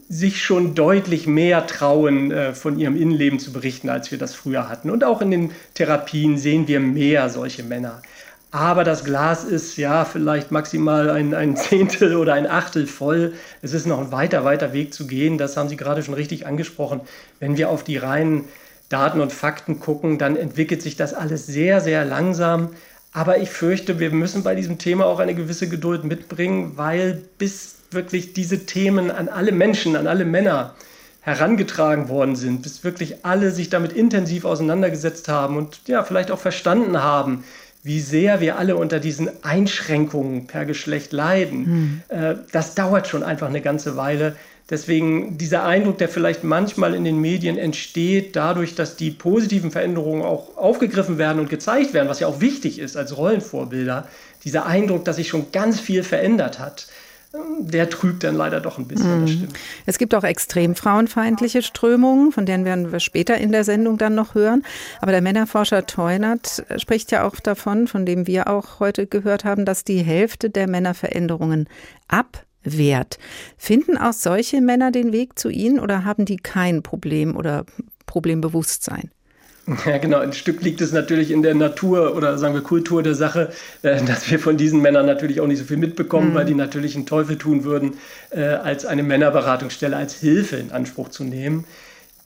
sich 0.09 0.43
schon 0.43 0.75
deutlich 0.75 1.27
mehr 1.27 1.67
trauen, 1.67 2.31
äh, 2.31 2.53
von 2.53 2.79
ihrem 2.79 2.95
Innenleben 2.95 3.39
zu 3.39 3.53
berichten, 3.53 3.89
als 3.89 4.11
wir 4.11 4.17
das 4.17 4.33
früher 4.33 4.67
hatten. 4.67 4.89
Und 4.89 5.03
auch 5.03 5.21
in 5.21 5.31
den 5.31 5.51
Therapien 5.75 6.37
sehen 6.37 6.67
wir 6.67 6.79
mehr 6.79 7.29
solche 7.29 7.63
Männer. 7.63 8.01
Aber 8.49 8.83
das 8.83 9.03
Glas 9.03 9.43
ist 9.43 9.77
ja 9.77 10.05
vielleicht 10.05 10.51
maximal 10.51 11.09
ein, 11.09 11.33
ein 11.33 11.55
Zehntel 11.57 12.15
oder 12.15 12.33
ein 12.33 12.47
Achtel 12.47 12.85
voll. 12.85 13.33
Es 13.61 13.73
ist 13.73 13.87
noch 13.87 13.99
ein 13.99 14.11
weiter, 14.11 14.43
weiter 14.45 14.73
Weg 14.73 14.93
zu 14.93 15.07
gehen. 15.07 15.37
Das 15.37 15.57
haben 15.57 15.69
Sie 15.69 15.77
gerade 15.77 16.03
schon 16.03 16.13
richtig 16.13 16.45
angesprochen. 16.45 17.01
Wenn 17.39 17.57
wir 17.57 17.69
auf 17.69 17.83
die 17.83 17.97
reinen 17.97 18.45
Daten 18.89 19.21
und 19.21 19.33
Fakten 19.33 19.79
gucken, 19.79 20.19
dann 20.19 20.35
entwickelt 20.35 20.83
sich 20.83 20.95
das 20.95 21.15
alles 21.15 21.47
sehr, 21.47 21.81
sehr 21.81 22.05
langsam. 22.05 22.69
Aber 23.11 23.39
ich 23.39 23.49
fürchte, 23.49 23.99
wir 23.99 24.11
müssen 24.11 24.43
bei 24.43 24.53
diesem 24.55 24.77
Thema 24.77 25.05
auch 25.05 25.19
eine 25.19 25.35
gewisse 25.35 25.67
Geduld 25.67 26.03
mitbringen, 26.03 26.73
weil 26.75 27.23
bis 27.37 27.82
wirklich 27.93 28.33
diese 28.33 28.65
Themen 28.65 29.11
an 29.11 29.29
alle 29.29 29.51
Menschen, 29.51 29.95
an 29.95 30.07
alle 30.07 30.25
Männer 30.25 30.75
herangetragen 31.21 32.09
worden 32.09 32.35
sind, 32.35 32.63
bis 32.63 32.83
wirklich 32.83 33.25
alle 33.25 33.51
sich 33.51 33.69
damit 33.69 33.93
intensiv 33.93 34.43
auseinandergesetzt 34.43 35.29
haben 35.29 35.55
und 35.57 35.81
ja, 35.87 36.03
vielleicht 36.03 36.31
auch 36.31 36.39
verstanden 36.39 37.01
haben, 37.01 37.45
wie 37.81 37.99
sehr 37.99 38.41
wir 38.41 38.57
alle 38.57 38.75
unter 38.75 38.99
diesen 38.99 39.29
Einschränkungen 39.43 40.47
per 40.47 40.65
Geschlecht 40.65 41.11
leiden. 41.11 42.01
Mhm. 42.09 42.37
Das 42.51 42.75
dauert 42.75 43.07
schon 43.07 43.23
einfach 43.23 43.47
eine 43.47 43.61
ganze 43.61 43.97
Weile. 43.97 44.35
Deswegen 44.69 45.37
dieser 45.37 45.65
Eindruck, 45.65 45.97
der 45.97 46.07
vielleicht 46.07 46.45
manchmal 46.45 46.95
in 46.95 47.03
den 47.03 47.19
Medien 47.19 47.57
entsteht, 47.57 48.37
dadurch, 48.37 48.75
dass 48.75 48.95
die 48.95 49.11
positiven 49.11 49.71
Veränderungen 49.71 50.23
auch 50.23 50.55
aufgegriffen 50.55 51.17
werden 51.17 51.39
und 51.39 51.49
gezeigt 51.49 51.93
werden, 51.93 52.07
was 52.07 52.21
ja 52.21 52.27
auch 52.27 52.39
wichtig 52.39 52.79
ist 52.79 52.95
als 52.95 53.17
Rollenvorbilder, 53.17 54.07
dieser 54.45 54.65
Eindruck, 54.65 55.03
dass 55.03 55.17
sich 55.17 55.27
schon 55.27 55.51
ganz 55.51 55.81
viel 55.81 56.03
verändert 56.03 56.59
hat, 56.59 56.87
der 57.59 57.89
trügt 57.89 58.23
dann 58.23 58.35
leider 58.35 58.59
doch 58.59 58.77
ein 58.77 58.87
bisschen, 58.87 59.21
das 59.21 59.31
mhm. 59.31 59.35
stimmt. 59.35 59.59
Es 59.87 59.97
gibt 59.97 60.13
auch 60.13 60.23
extrem 60.23 60.75
frauenfeindliche 60.75 61.63
Strömungen, 61.63 62.31
von 62.31 62.45
denen 62.45 62.63
werden 62.63 62.91
wir 62.91 62.99
später 62.99 63.37
in 63.37 63.51
der 63.51 63.63
Sendung 63.63 63.97
dann 63.97 64.13
noch 64.13 64.35
hören. 64.35 64.63
Aber 65.01 65.11
der 65.11 65.21
Männerforscher 65.21 65.85
Teunert 65.87 66.63
spricht 66.77 67.11
ja 67.11 67.25
auch 67.25 67.35
davon, 67.39 67.87
von 67.87 68.05
dem 68.05 68.27
wir 68.27 68.49
auch 68.49 68.79
heute 68.79 69.07
gehört 69.07 69.45
haben, 69.45 69.65
dass 69.65 69.83
die 69.83 70.03
Hälfte 70.03 70.51
der 70.51 70.67
Männer 70.67 70.93
Veränderungen 70.93 71.67
abwehrt. 72.07 73.17
Finden 73.57 73.97
auch 73.97 74.13
solche 74.13 74.61
Männer 74.61 74.91
den 74.91 75.11
Weg 75.11 75.39
zu 75.39 75.49
Ihnen 75.49 75.79
oder 75.79 76.05
haben 76.05 76.25
die 76.25 76.37
kein 76.37 76.83
Problem 76.83 77.35
oder 77.35 77.65
Problembewusstsein? 78.05 79.09
Ja, 79.85 79.97
genau. 79.97 80.19
Ein 80.19 80.33
Stück 80.33 80.61
liegt 80.61 80.81
es 80.81 80.91
natürlich 80.91 81.31
in 81.31 81.41
der 81.41 81.55
Natur 81.55 82.15
oder 82.15 82.37
sagen 82.37 82.53
wir 82.53 82.61
Kultur 82.61 83.03
der 83.03 83.15
Sache, 83.15 83.51
äh, 83.81 84.03
dass 84.03 84.29
wir 84.29 84.39
von 84.39 84.57
diesen 84.57 84.81
Männern 84.81 85.05
natürlich 85.05 85.39
auch 85.41 85.47
nicht 85.47 85.59
so 85.59 85.65
viel 85.65 85.77
mitbekommen, 85.77 86.31
mhm. 86.31 86.35
weil 86.35 86.45
die 86.45 86.55
natürlich 86.55 86.95
einen 86.95 87.05
Teufel 87.05 87.37
tun 87.37 87.63
würden, 87.63 87.93
äh, 88.31 88.41
als 88.43 88.85
eine 88.85 89.03
Männerberatungsstelle 89.03 89.95
als 89.95 90.15
Hilfe 90.15 90.57
in 90.57 90.71
Anspruch 90.71 91.09
zu 91.09 91.23
nehmen. 91.23 91.65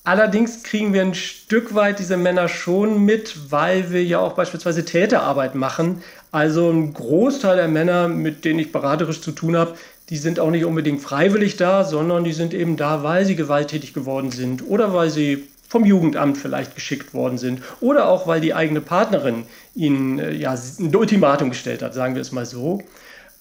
Allerdings 0.03 0.63
kriegen 0.63 0.93
wir 0.93 1.01
ein 1.01 1.13
Stück 1.13 1.75
weit 1.75 1.99
diese 1.99 2.15
Männer 2.15 2.47
schon 2.47 3.03
mit, 3.03 3.51
weil 3.51 3.91
wir 3.91 4.03
ja 4.05 4.19
auch 4.19 4.33
beispielsweise 4.33 4.85
Täterarbeit 4.85 5.53
machen. 5.53 6.01
Also 6.31 6.71
ein 6.71 6.93
Großteil 6.93 7.57
der 7.57 7.67
Männer, 7.67 8.07
mit 8.07 8.45
denen 8.45 8.59
ich 8.59 8.71
beraterisch 8.71 9.19
zu 9.19 9.33
tun 9.33 9.57
habe, 9.57 9.75
die 10.09 10.15
sind 10.15 10.39
auch 10.39 10.49
nicht 10.49 10.63
unbedingt 10.63 11.01
freiwillig 11.01 11.57
da, 11.57 11.83
sondern 11.83 12.23
die 12.23 12.31
sind 12.31 12.53
eben 12.53 12.77
da, 12.77 13.03
weil 13.03 13.25
sie 13.25 13.35
gewalttätig 13.35 13.93
geworden 13.93 14.31
sind 14.31 14.65
oder 14.65 14.93
weil 14.93 15.09
sie 15.09 15.49
vom 15.67 15.85
Jugendamt 15.85 16.37
vielleicht 16.37 16.75
geschickt 16.75 17.13
worden 17.13 17.37
sind 17.37 17.61
oder 17.81 18.07
auch 18.07 18.27
weil 18.27 18.41
die 18.41 18.53
eigene 18.53 18.81
Partnerin 18.81 19.43
ihnen 19.75 20.19
äh, 20.19 20.31
ja 20.31 20.55
ein 20.79 20.95
Ultimatum 20.95 21.49
gestellt 21.49 21.81
hat, 21.81 21.93
sagen 21.93 22.15
wir 22.15 22.21
es 22.21 22.31
mal 22.31 22.45
so. 22.45 22.81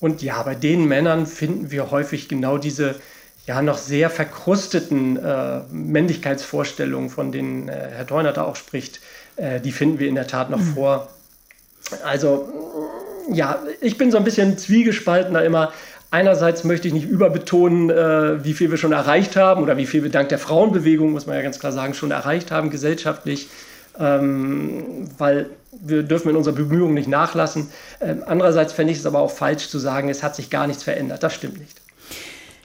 Und 0.01 0.23
ja, 0.23 0.43
bei 0.43 0.55
den 0.55 0.87
Männern 0.87 1.27
finden 1.27 1.71
wir 1.71 1.91
häufig 1.91 2.29
genau 2.29 2.59
diese 2.59 2.97
ja 3.47 3.63
noch 3.63 3.79
sehr 3.79 4.11
verkrusteten 4.11 5.17
äh, 5.17 5.61
Männlichkeitsvorstellungen, 5.71 7.11
von 7.11 7.31
denen 7.31 7.69
äh, 7.69 7.91
Herr 7.93 8.07
Theuner 8.07 8.33
da 8.33 8.43
auch 8.43 8.57
spricht, 8.57 9.01
äh, 9.37 9.61
die 9.61 9.73
finden 9.73 9.99
wir 9.99 10.09
in 10.09 10.17
der 10.17 10.27
Tat 10.27 10.51
noch 10.51 10.59
mhm. 10.59 10.75
vor. 10.75 11.09
Also 12.05 12.49
ja, 13.33 13.63
ich 13.81 13.97
bin 13.99 14.11
so 14.11 14.19
ein 14.19 14.25
bisschen 14.25 14.59
zwiegespaltener 14.59 15.45
immer. 15.45 15.73
Einerseits 16.11 16.65
möchte 16.65 16.89
ich 16.89 16.95
nicht 16.95 17.09
überbetonen, 17.09 17.91
äh, 17.91 18.45
wie 18.45 18.55
viel 18.55 18.71
wir 18.71 18.79
schon 18.79 18.93
erreicht 18.93 19.37
haben 19.37 19.63
oder 19.63 19.77
wie 19.77 19.87
viel 19.87 20.03
wir 20.03 20.11
dank 20.11 20.29
der 20.29 20.39
Frauenbewegung, 20.39 21.11
muss 21.13 21.27
man 21.27 21.37
ja 21.37 21.43
ganz 21.43 21.59
klar 21.59 21.73
sagen, 21.73 21.95
schon 21.95 22.11
erreicht 22.11 22.51
haben 22.51 22.71
gesellschaftlich, 22.71 23.49
ähm, 23.99 25.09
weil 25.19 25.51
wir 25.73 26.03
dürfen 26.03 26.31
in 26.31 26.37
unserer 26.37 26.55
Bemühungen 26.55 26.95
nicht 26.95 27.09
nachlassen. 27.09 27.69
Ähm, 28.01 28.23
andererseits 28.27 28.73
fände 28.73 28.93
ich 28.93 28.99
es 29.01 29.07
aber 29.07 29.19
auch 29.19 29.31
falsch 29.31 29.69
zu 29.69 29.79
sagen, 29.79 30.09
es 30.09 30.23
hat 30.23 30.37
sich 30.37 30.49
gar 30.49 30.67
nichts 30.67 30.85
verändert. 30.85 31.23
Das 31.23 31.35
stimmt 31.35 31.59
nicht. 31.59 31.81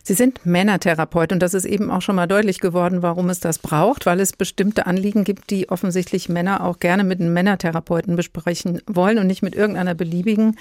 Sie 0.04 0.14
sind 0.14 0.46
Männertherapeut 0.46 1.32
und 1.32 1.40
das 1.40 1.54
ist 1.54 1.66
eben 1.66 1.92
auch 1.92 2.02
schon 2.02 2.16
mal 2.16 2.28
deutlich 2.28 2.60
geworden, 2.60 3.02
warum 3.02 3.30
es 3.30 3.40
das 3.40 3.60
braucht, 3.60 4.06
weil 4.06 4.20
es 4.20 4.34
bestimmte 4.34 4.88
Anliegen 4.88 5.24
gibt, 5.24 5.50
die 5.52 5.70
offensichtlich 5.70 6.28
Männer 6.28 6.64
auch 6.64 6.80
gerne 6.80 7.04
mit 7.04 7.20
einem 7.20 7.34
Männertherapeuten 7.34 8.16
besprechen 8.16 8.82
wollen 8.88 9.20
und 9.20 9.28
nicht 9.28 9.44
mit 9.44 9.56
irgendeiner 9.56 9.94
beliebigen 9.94 10.58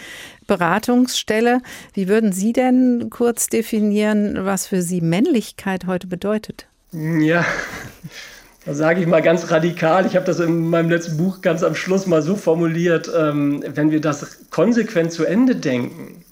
Beratungsstelle. 0.46 1.62
Wie 1.94 2.08
würden 2.08 2.32
Sie 2.32 2.52
denn 2.52 3.08
kurz 3.10 3.48
definieren, 3.48 4.44
was 4.44 4.66
für 4.66 4.82
Sie 4.82 5.00
Männlichkeit 5.00 5.86
heute 5.86 6.06
bedeutet? 6.06 6.66
Ja, 6.92 7.44
da 8.66 8.74
sage 8.74 9.00
ich 9.00 9.06
mal 9.06 9.22
ganz 9.22 9.50
radikal, 9.50 10.04
ich 10.04 10.16
habe 10.16 10.26
das 10.26 10.40
in 10.40 10.68
meinem 10.68 10.90
letzten 10.90 11.16
Buch 11.16 11.40
ganz 11.40 11.62
am 11.62 11.74
Schluss 11.74 12.06
mal 12.06 12.20
so 12.20 12.36
formuliert, 12.36 13.10
ähm, 13.16 13.64
wenn 13.74 13.90
wir 13.90 14.00
das 14.00 14.50
konsequent 14.50 15.12
zu 15.12 15.24
Ende 15.24 15.56
denken, 15.56 16.24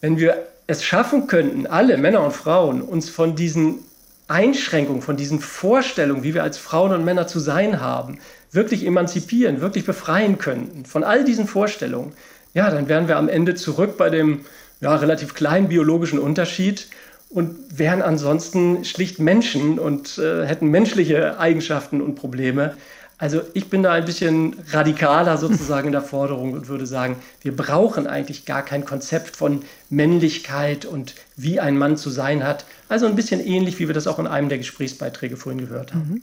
wenn 0.00 0.18
wir 0.18 0.51
es 0.66 0.84
schaffen 0.84 1.26
könnten, 1.26 1.66
alle 1.66 1.96
Männer 1.96 2.22
und 2.24 2.32
Frauen, 2.32 2.82
uns 2.82 3.08
von 3.08 3.34
diesen 3.34 3.80
Einschränkungen, 4.28 5.02
von 5.02 5.16
diesen 5.16 5.40
Vorstellungen, 5.40 6.22
wie 6.22 6.34
wir 6.34 6.42
als 6.42 6.58
Frauen 6.58 6.92
und 6.92 7.04
Männer 7.04 7.26
zu 7.26 7.40
sein 7.40 7.80
haben, 7.80 8.18
wirklich 8.50 8.86
emanzipieren, 8.86 9.60
wirklich 9.60 9.84
befreien 9.84 10.38
könnten, 10.38 10.84
von 10.84 11.04
all 11.04 11.24
diesen 11.24 11.46
Vorstellungen, 11.46 12.12
ja, 12.54 12.70
dann 12.70 12.88
wären 12.88 13.08
wir 13.08 13.16
am 13.16 13.28
Ende 13.28 13.54
zurück 13.54 13.96
bei 13.96 14.10
dem 14.10 14.44
ja, 14.80 14.94
relativ 14.94 15.34
kleinen 15.34 15.68
biologischen 15.68 16.18
Unterschied 16.18 16.88
und 17.30 17.78
wären 17.78 18.02
ansonsten 18.02 18.84
schlicht 18.84 19.18
Menschen 19.18 19.78
und 19.78 20.18
äh, 20.18 20.44
hätten 20.46 20.68
menschliche 20.68 21.38
Eigenschaften 21.38 22.02
und 22.02 22.14
Probleme. 22.14 22.74
Also 23.22 23.42
ich 23.54 23.70
bin 23.70 23.84
da 23.84 23.92
ein 23.92 24.04
bisschen 24.04 24.56
radikaler 24.72 25.38
sozusagen 25.38 25.86
in 25.86 25.92
der 25.92 26.02
Forderung 26.02 26.54
und 26.54 26.66
würde 26.66 26.86
sagen, 26.86 27.14
wir 27.42 27.54
brauchen 27.54 28.08
eigentlich 28.08 28.46
gar 28.46 28.64
kein 28.64 28.84
Konzept 28.84 29.36
von 29.36 29.62
Männlichkeit 29.90 30.86
und 30.86 31.14
wie 31.36 31.60
ein 31.60 31.78
Mann 31.78 31.96
zu 31.96 32.10
sein 32.10 32.42
hat. 32.42 32.64
Also 32.88 33.06
ein 33.06 33.14
bisschen 33.14 33.38
ähnlich, 33.38 33.78
wie 33.78 33.86
wir 33.86 33.94
das 33.94 34.08
auch 34.08 34.18
in 34.18 34.26
einem 34.26 34.48
der 34.48 34.58
Gesprächsbeiträge 34.58 35.36
vorhin 35.36 35.60
gehört 35.60 35.94
haben. 35.94 36.14
Mhm. 36.14 36.22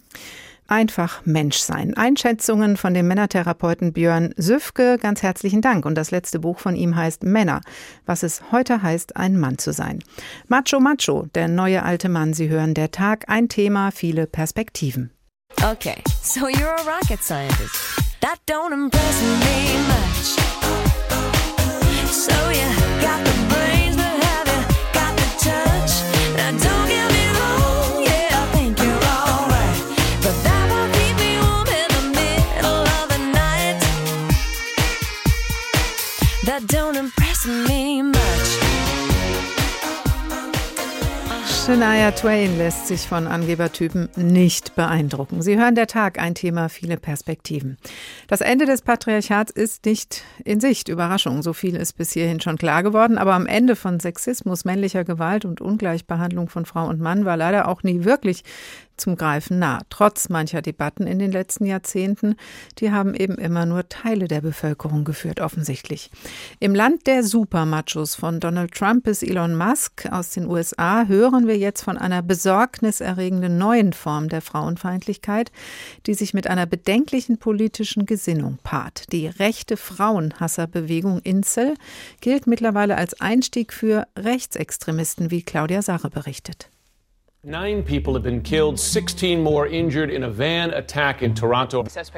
Einfach 0.67 1.21
Mensch 1.23 1.59
sein. 1.59 1.95
Einschätzungen 1.95 2.75
von 2.75 2.93
dem 2.93 3.07
Männertherapeuten 3.07 3.93
Björn 3.93 4.33
Süfke. 4.35 4.97
Ganz 5.01 5.23
herzlichen 5.23 5.61
Dank. 5.61 5.85
Und 5.85 5.95
das 5.95 6.11
letzte 6.11 6.39
Buch 6.39 6.59
von 6.59 6.75
ihm 6.75 6.97
heißt 6.97 7.23
Männer. 7.23 7.61
Was 8.05 8.23
es 8.23 8.41
heute 8.51 8.83
heißt, 8.83 9.15
ein 9.15 9.39
Mann 9.39 9.57
zu 9.57 9.71
sein. 9.71 10.03
Macho 10.49 10.81
Macho, 10.81 11.27
der 11.33 11.47
neue 11.47 11.81
alte 11.83 12.09
Mann. 12.09 12.33
Sie 12.33 12.49
hören 12.49 12.73
der 12.73 12.91
Tag. 12.91 13.23
Ein 13.29 13.47
Thema, 13.47 13.91
viele 13.91 14.27
Perspektiven. 14.27 15.11
Okay, 15.61 16.01
so 16.21 16.47
you're 16.47 16.73
a 16.73 16.83
rocket 16.85 17.19
scientist. 17.19 17.75
That 18.21 18.37
don't 18.45 18.71
impress 18.71 19.21
me 19.21 19.77
much. 19.91 20.39
So 22.09 22.31
you 22.49 22.69
got 23.01 23.19
the 23.25 23.33
brains, 23.51 23.97
but 23.97 24.23
have 24.23 24.47
you 24.47 24.61
got 24.93 25.13
the 25.17 25.27
touch? 25.43 25.91
Now 26.37 26.51
don't 26.51 26.87
get 26.87 27.11
me 27.11 27.25
wrong, 27.37 28.03
yeah, 28.07 28.39
I 28.41 28.45
think 28.55 28.79
you're 28.79 29.03
alright. 29.03 29.83
But 30.23 30.35
that 30.47 30.63
won't 30.71 30.93
keep 30.93 31.15
me 31.19 31.31
warm 31.43 31.67
in 31.67 31.89
the 31.97 32.03
middle 32.19 32.83
of 32.97 33.05
the 33.09 33.19
night. 33.19 33.77
That 36.45 36.67
don't 36.67 36.95
impress 36.95 37.18
Shania 41.69 42.09
Twain 42.09 42.57
lässt 42.57 42.87
sich 42.87 43.01
von 43.01 43.27
Angebertypen 43.27 44.09
nicht 44.15 44.73
beeindrucken. 44.73 45.43
Sie 45.43 45.55
hören 45.55 45.75
der 45.75 45.85
Tag, 45.85 46.17
ein 46.17 46.33
Thema, 46.33 46.67
viele 46.67 46.97
Perspektiven. 46.97 47.77
Das 48.27 48.41
Ende 48.41 48.65
des 48.65 48.81
Patriarchats 48.81 49.51
ist 49.51 49.85
nicht 49.85 50.23
in 50.43 50.59
Sicht. 50.59 50.89
Überraschung, 50.89 51.43
so 51.43 51.53
viel 51.53 51.75
ist 51.75 51.93
bis 51.93 52.11
hierhin 52.13 52.41
schon 52.41 52.57
klar 52.57 52.81
geworden. 52.81 53.19
Aber 53.19 53.35
am 53.35 53.45
Ende 53.45 53.75
von 53.75 53.99
Sexismus, 53.99 54.65
männlicher 54.65 55.03
Gewalt 55.03 55.45
und 55.45 55.61
Ungleichbehandlung 55.61 56.49
von 56.49 56.65
Frau 56.65 56.87
und 56.87 56.99
Mann 56.99 57.23
war 57.23 57.37
leider 57.37 57.67
auch 57.67 57.83
nie 57.83 58.03
wirklich 58.03 58.43
zum 58.99 59.15
Greifen 59.15 59.59
nah. 59.59 59.81
Trotz 59.89 60.29
mancher 60.29 60.61
Debatten 60.61 61.07
in 61.07 61.19
den 61.19 61.31
letzten 61.31 61.65
Jahrzehnten, 61.65 62.35
die 62.79 62.91
haben 62.91 63.15
eben 63.15 63.35
immer 63.35 63.65
nur 63.65 63.89
Teile 63.89 64.27
der 64.27 64.41
Bevölkerung 64.41 65.03
geführt, 65.03 65.39
offensichtlich. 65.39 66.11
Im 66.59 66.75
Land 66.75 67.07
der 67.07 67.23
Supermachos 67.23 68.15
von 68.15 68.39
Donald 68.39 68.73
Trump 68.73 69.05
bis 69.05 69.23
Elon 69.23 69.55
Musk 69.55 70.07
aus 70.11 70.31
den 70.31 70.47
USA 70.47 71.05
hören 71.05 71.47
wir 71.47 71.57
jetzt 71.59 71.83
von 71.83 71.97
einer 71.97 72.21
besorgniserregenden 72.21 73.57
neuen 73.57 73.93
Form 73.93 74.29
der 74.29 74.41
Frauenfeindlichkeit, 74.41 75.51
die 76.05 76.13
sich 76.13 76.33
mit 76.33 76.47
einer 76.47 76.65
bedenklichen 76.65 77.37
politischen 77.37 78.05
Gesinnung 78.05 78.57
paart. 78.63 79.11
Die 79.11 79.27
rechte 79.27 79.77
Frauenhasserbewegung 79.77 81.19
Incel 81.19 81.75
gilt 82.21 82.47
mittlerweile 82.47 82.97
als 82.97 83.19
Einstieg 83.21 83.73
für 83.73 84.07
Rechtsextremisten, 84.17 85.31
wie 85.31 85.43
Claudia 85.43 85.81
Sache 85.81 86.09
berichtet. 86.09 86.71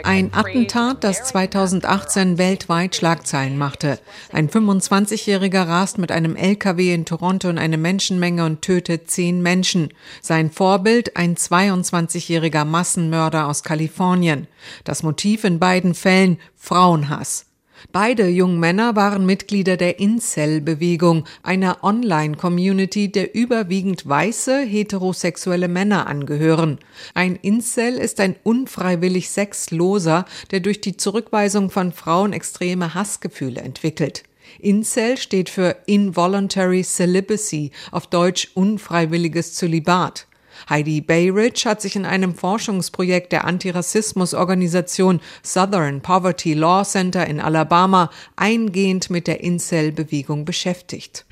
Ein 0.04 0.34
Attentat, 0.34 1.04
das 1.04 1.24
2018 1.26 2.38
weltweit 2.40 2.96
Schlagzeilen 2.96 3.56
machte. 3.56 4.00
Ein 4.34 4.50
25-Jähriger 4.50 5.68
rast 5.68 6.00
mit 6.00 6.12
einem 6.12 6.36
LKW 6.36 6.92
in 6.92 7.06
Toronto 7.06 7.50
in 7.50 7.60
eine 7.60 7.78
Menschenmenge 7.78 8.44
und 8.46 8.64
tötet 8.64 9.12
zehn 9.12 9.44
Menschen. 9.44 9.94
Sein 10.22 10.50
Vorbild 10.50 11.16
ein 11.16 11.36
22-jähriger 11.36 12.66
Massenmörder 12.66 13.48
aus 13.48 13.62
Kalifornien. 13.62 14.48
Das 14.86 15.04
Motiv 15.04 15.44
in 15.44 15.60
beiden 15.60 15.94
Fällen 15.94 16.40
Frauenhass. 16.56 17.51
Beide 17.92 18.28
jungen 18.28 18.60
Männer 18.60 18.96
waren 18.96 19.26
Mitglieder 19.26 19.78
der 19.78 20.00
Incel-Bewegung, 20.00 21.26
einer 21.44 21.84
Online-Community, 21.84 23.12
der 23.12 23.36
überwiegend 23.36 24.08
weiße, 24.08 24.62
heterosexuelle 24.62 25.68
Männer 25.68 26.08
angehören. 26.08 26.80
Ein 27.14 27.36
Incel 27.36 27.96
ist 27.96 28.20
ein 28.20 28.36
unfreiwillig 28.44 29.30
Sexloser, 29.30 30.26
der 30.52 30.60
durch 30.60 30.82
die 30.82 30.98
Zurückweisung 30.98 31.70
von 31.70 31.92
Frauen 31.92 32.34
extreme 32.34 32.94
Hassgefühle 32.94 33.62
entwickelt. 33.62 34.24
Incel 34.60 35.18
steht 35.18 35.50
für 35.50 35.78
Involuntary 35.86 36.84
Celibacy, 36.84 37.72
auf 37.92 38.08
Deutsch 38.08 38.50
unfreiwilliges 38.54 39.54
Zölibat. 39.54 40.28
Heidi 40.72 41.02
Bayridge 41.02 41.64
hat 41.66 41.82
sich 41.82 41.98
in 41.98 42.06
einem 42.06 42.34
Forschungsprojekt 42.34 43.34
der 43.34 43.44
Antirassismusorganisation 43.44 45.20
Southern 45.44 46.00
Poverty 46.00 46.54
Law 46.54 46.86
Center 46.86 47.28
in 47.28 47.42
Alabama 47.42 48.10
eingehend 48.38 49.10
mit 49.10 49.28
der 49.28 49.44
Incel-Bewegung 49.44 50.46
beschäftigt. 50.46 51.26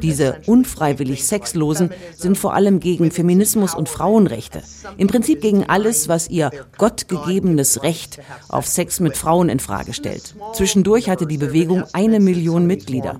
Diese 0.00 0.40
unfreiwillig 0.46 1.24
Sexlosen 1.26 1.90
sind 2.16 2.38
vor 2.38 2.54
allem 2.54 2.80
gegen 2.80 3.10
Feminismus 3.10 3.74
und 3.74 3.90
Frauenrechte. 3.90 4.62
Im 4.96 5.08
Prinzip 5.08 5.42
gegen 5.42 5.64
alles, 5.68 6.08
was 6.08 6.30
ihr 6.30 6.52
gottgegebenes 6.78 7.82
Recht 7.82 8.18
auf 8.48 8.66
Sex 8.66 8.98
mit 9.00 9.14
Frauen 9.14 9.50
in 9.50 9.60
Frage 9.60 9.92
stellt. 9.92 10.34
Zwischendurch 10.54 11.10
hatte 11.10 11.26
die 11.26 11.36
Bewegung 11.36 11.84
eine 11.92 12.18
Million 12.18 12.66
Mitglieder. 12.66 13.18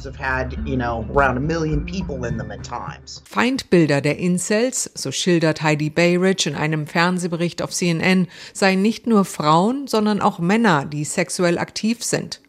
Feindbilder 3.25 4.01
der 4.01 4.19
Incels, 4.55 4.89
so 4.95 5.11
schildert 5.11 5.63
Heidi 5.63 5.91
Bayridge 5.91 6.49
in 6.49 6.55
einem 6.55 6.87
Fernsehbericht 6.87 7.61
auf 7.61 7.73
CNN, 7.73 8.29
seien 8.53 8.83
nicht 8.83 9.05
nur 9.05 9.25
Frauen, 9.25 9.89
sondern 9.89 10.21
auch 10.21 10.39
Männer, 10.39 10.85
die 10.85 11.05
sexuell 11.05 11.59
aktiv 11.59 12.05
sind. 12.05 12.41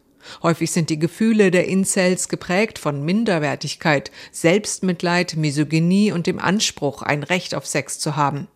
Häufig 0.44 0.72
sind 0.72 0.91
die 0.91 1.00
Gefühle 1.00 1.50
der 1.50 1.68
Incels 1.68 2.30
geprägt 2.30 2.78
von 2.78 3.04
Minderwertigkeit, 3.04 4.12
Selbstmitleid, 4.32 5.36
Misogynie 5.36 6.12
und 6.12 6.28
dem 6.28 6.38
Anspruch, 6.38 7.02
ein 7.02 7.24
Recht 7.24 7.56
auf 7.56 7.65
Sex 7.65 7.98
zu 7.98 8.15
haben. 8.15 8.48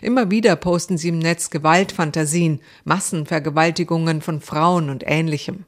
Immer 0.00 0.30
wieder 0.30 0.56
posten 0.56 0.98
sie 0.98 1.08
im 1.08 1.18
Netz 1.18 1.50
Gewaltfantasien, 1.50 2.60
Massenvergewaltigungen 2.84 4.20
von 4.20 4.40
Frauen 4.40 4.90
und 4.90 5.04
ähnlichem. 5.06 5.64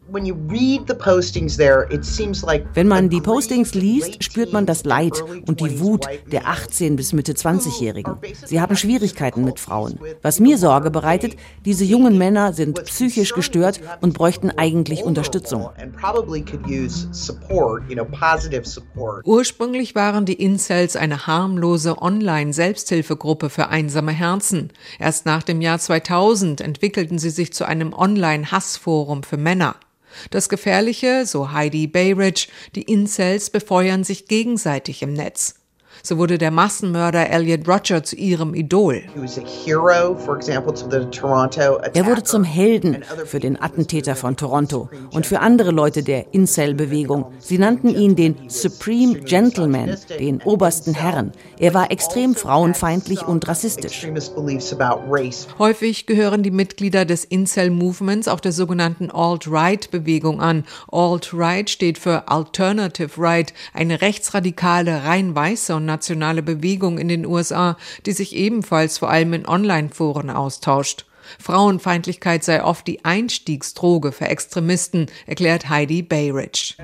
Wenn 2.75 2.89
man 2.89 3.09
die 3.09 3.21
Postings 3.21 3.75
liest, 3.75 4.25
spürt 4.25 4.53
man 4.53 4.67
das 4.67 4.85
Leid 4.85 5.23
und 5.47 5.61
die 5.61 5.81
Wut 5.81 6.07
der 6.31 6.47
18 6.49 6.97
bis 6.97 7.13
Mitte 7.13 7.33
20-Jährigen. 7.33 8.17
Sie 8.45 8.61
haben 8.61 8.77
Schwierigkeiten 8.77 9.45
mit 9.45 9.59
Frauen. 9.61 9.99
Was 10.23 10.41
mir 10.41 10.59
Sorge 10.59 10.91
bereitet, 10.91 11.37
diese 11.65 11.85
jungen 11.85 12.19
Männer 12.19 12.53
sind 12.53 12.85
psychisch 12.85 13.35
gestört 13.35 13.81
und 14.01 14.15
bräuchten 14.15 14.51
eigentlich 14.51 15.05
Unterstützung. 15.05 15.69
Ursprünglich 19.25 19.95
waren 19.95 20.25
die 20.25 20.43
Incels 20.43 20.97
eine 20.97 21.27
harmlose 21.27 22.01
Online-Selbsthilfegruppe 22.01 23.51
für 23.51 23.69
einsame 23.69 24.04
Herzen. 24.13 24.71
Erst 24.99 25.27
nach 25.27 25.43
dem 25.43 25.61
Jahr 25.61 25.79
2000 25.79 26.61
entwickelten 26.61 27.19
sie 27.19 27.31
sich 27.31 27.53
zu 27.53 27.65
einem 27.65 27.93
Online-Hassforum 27.93 29.23
für 29.23 29.37
Männer. 29.37 29.77
Das 30.31 30.49
Gefährliche, 30.49 31.27
so 31.27 31.53
Heidi 31.53 31.87
Bayridge, 31.87 32.49
die 32.75 32.83
Incels 32.83 33.51
befeuern 33.51 34.05
sich 34.05 34.27
gegenseitig 34.27 35.03
im 35.03 35.13
Netz. 35.13 35.57
So 36.07 36.19
wurde 36.19 36.37
der 36.37 36.51
Massenmörder 36.51 37.31
Elliot 37.31 37.67
Roger 37.67 38.03
zu 38.03 38.15
ihrem 38.17 38.55
Idol. 38.55 39.05
Er 41.95 42.07
wurde 42.07 42.23
zum 42.23 42.45
Helden 42.45 43.03
für 43.25 43.41
den 43.41 43.59
Attentäter 43.59 44.15
von 44.15 44.37
Toronto 44.37 44.91
und 45.13 45.25
für 45.25 45.41
andere 45.41 45.71
Leute 45.71 46.03
der 46.03 46.35
Incel-Bewegung. 46.35 47.33
Sie 47.39 47.57
nannten 47.57 47.89
ihn 47.89 48.17
den 48.17 48.51
Supreme 48.51 49.21
Gentleman, 49.21 49.97
den 50.19 50.43
obersten 50.43 50.93
Herren. 50.93 51.33
Er 51.59 51.73
war 51.73 51.91
extrem 51.91 52.35
frauenfeindlich 52.35 53.27
und 53.27 53.49
rassistisch. 53.49 54.07
Häufig 55.59 56.05
gehören 56.05 56.43
die 56.43 56.51
Mitglieder 56.51 57.07
des 57.07 57.25
Incel-Movements 57.25 58.29
auch 58.29 58.41
der 58.41 58.53
sogenannten 58.53 59.11
Alt-Right-Bewegung 59.11 60.43
an. 60.43 60.65
Alt-Right 60.93 61.71
steht 61.71 61.97
für 61.97 62.29
Alternative 62.29 63.13
Right, 63.17 63.55
eine 63.73 64.03
rechtsradikale, 64.03 65.05
rein 65.05 65.35
weiße 65.35 65.75
und 65.75 65.94
nationale 65.95 66.43
Bewegung 66.43 66.99
in 66.99 67.07
den 67.09 67.25
USA, 67.25 67.77
die 68.05 68.13
sich 68.13 68.35
ebenfalls 68.35 68.99
vor 68.99 69.11
allem 69.11 69.33
in 69.33 69.47
Online-Foren 69.47 70.29
austauscht. 70.29 71.07
Frauenfeindlichkeit 71.39 72.45
sei 72.45 72.63
oft 72.63 72.87
die 72.87 73.05
Einstiegsdroge 73.05 74.13
für 74.13 74.27
Extremisten, 74.27 75.07
erklärt 75.27 75.69
Heidi 75.69 76.03
Bayridge. 76.03 76.75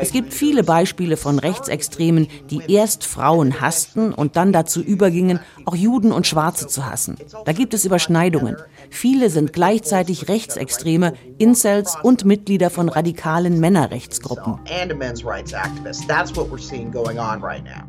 Es 0.00 0.12
gibt 0.12 0.34
viele 0.34 0.64
Beispiele 0.64 1.16
von 1.16 1.38
Rechtsextremen, 1.38 2.28
die 2.50 2.72
erst 2.72 3.04
Frauen 3.04 3.60
hassten 3.60 4.12
und 4.12 4.36
dann 4.36 4.52
dazu 4.52 4.80
übergingen, 4.80 5.40
auch 5.64 5.74
Juden 5.74 6.12
und 6.12 6.26
Schwarze 6.26 6.66
zu 6.66 6.86
hassen. 6.86 7.16
Da 7.44 7.52
gibt 7.52 7.74
es 7.74 7.84
Überschneidungen. 7.84 8.56
Viele 8.90 9.30
sind 9.30 9.52
gleichzeitig 9.52 10.28
Rechtsextreme, 10.28 11.14
Incels 11.38 11.96
und 12.02 12.24
Mitglieder 12.24 12.70
von 12.70 12.88
radikalen 12.88 13.60
Männerrechtsgruppen. 13.60 14.58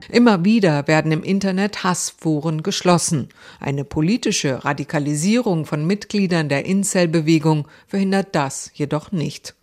Immer 0.09 0.45
wieder 0.45 0.87
werden 0.87 1.11
im 1.11 1.23
Internet 1.23 1.83
Hassforen 1.83 2.63
geschlossen. 2.63 3.29
Eine 3.59 3.83
politische 3.83 4.63
Radikalisierung 4.63 5.65
von 5.65 5.85
Mitgliedern 5.85 6.49
der 6.49 6.65
Incel-Bewegung 6.65 7.67
verhindert 7.87 8.29
das 8.33 8.71
jedoch 8.73 9.11
nicht. 9.11 9.56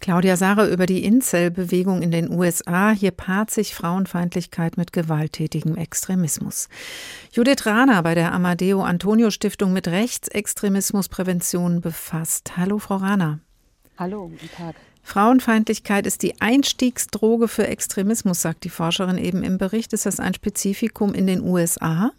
Claudia 0.00 0.36
Sare 0.36 0.68
über 0.70 0.86
die 0.86 1.04
Incel-Bewegung 1.04 2.02
in 2.02 2.10
den 2.10 2.30
USA. 2.30 2.90
Hier 2.90 3.10
paart 3.10 3.50
sich 3.50 3.74
Frauenfeindlichkeit 3.74 4.76
mit 4.76 4.92
gewalttätigem 4.92 5.76
Extremismus. 5.76 6.68
Judith 7.32 7.66
Rahner 7.66 8.02
bei 8.02 8.14
der 8.14 8.32
Amadeo 8.32 8.82
Antonio 8.82 9.30
Stiftung 9.30 9.72
mit 9.72 9.88
Rechtsextremismusprävention 9.88 11.80
befasst. 11.80 12.56
Hallo, 12.56 12.78
Frau 12.78 12.96
Rahner. 12.96 13.40
Hallo, 13.98 14.28
guten 14.28 14.50
Tag. 14.50 14.76
Frauenfeindlichkeit 15.02 16.04
ist 16.04 16.22
die 16.22 16.40
Einstiegsdroge 16.40 17.48
für 17.48 17.66
Extremismus, 17.66 18.42
sagt 18.42 18.64
die 18.64 18.70
Forscherin 18.70 19.18
eben 19.18 19.44
im 19.44 19.56
Bericht. 19.56 19.92
Ist 19.92 20.04
das 20.04 20.20
ein 20.20 20.34
Spezifikum 20.34 21.14
in 21.14 21.26
den 21.26 21.42
USA? 21.42 22.10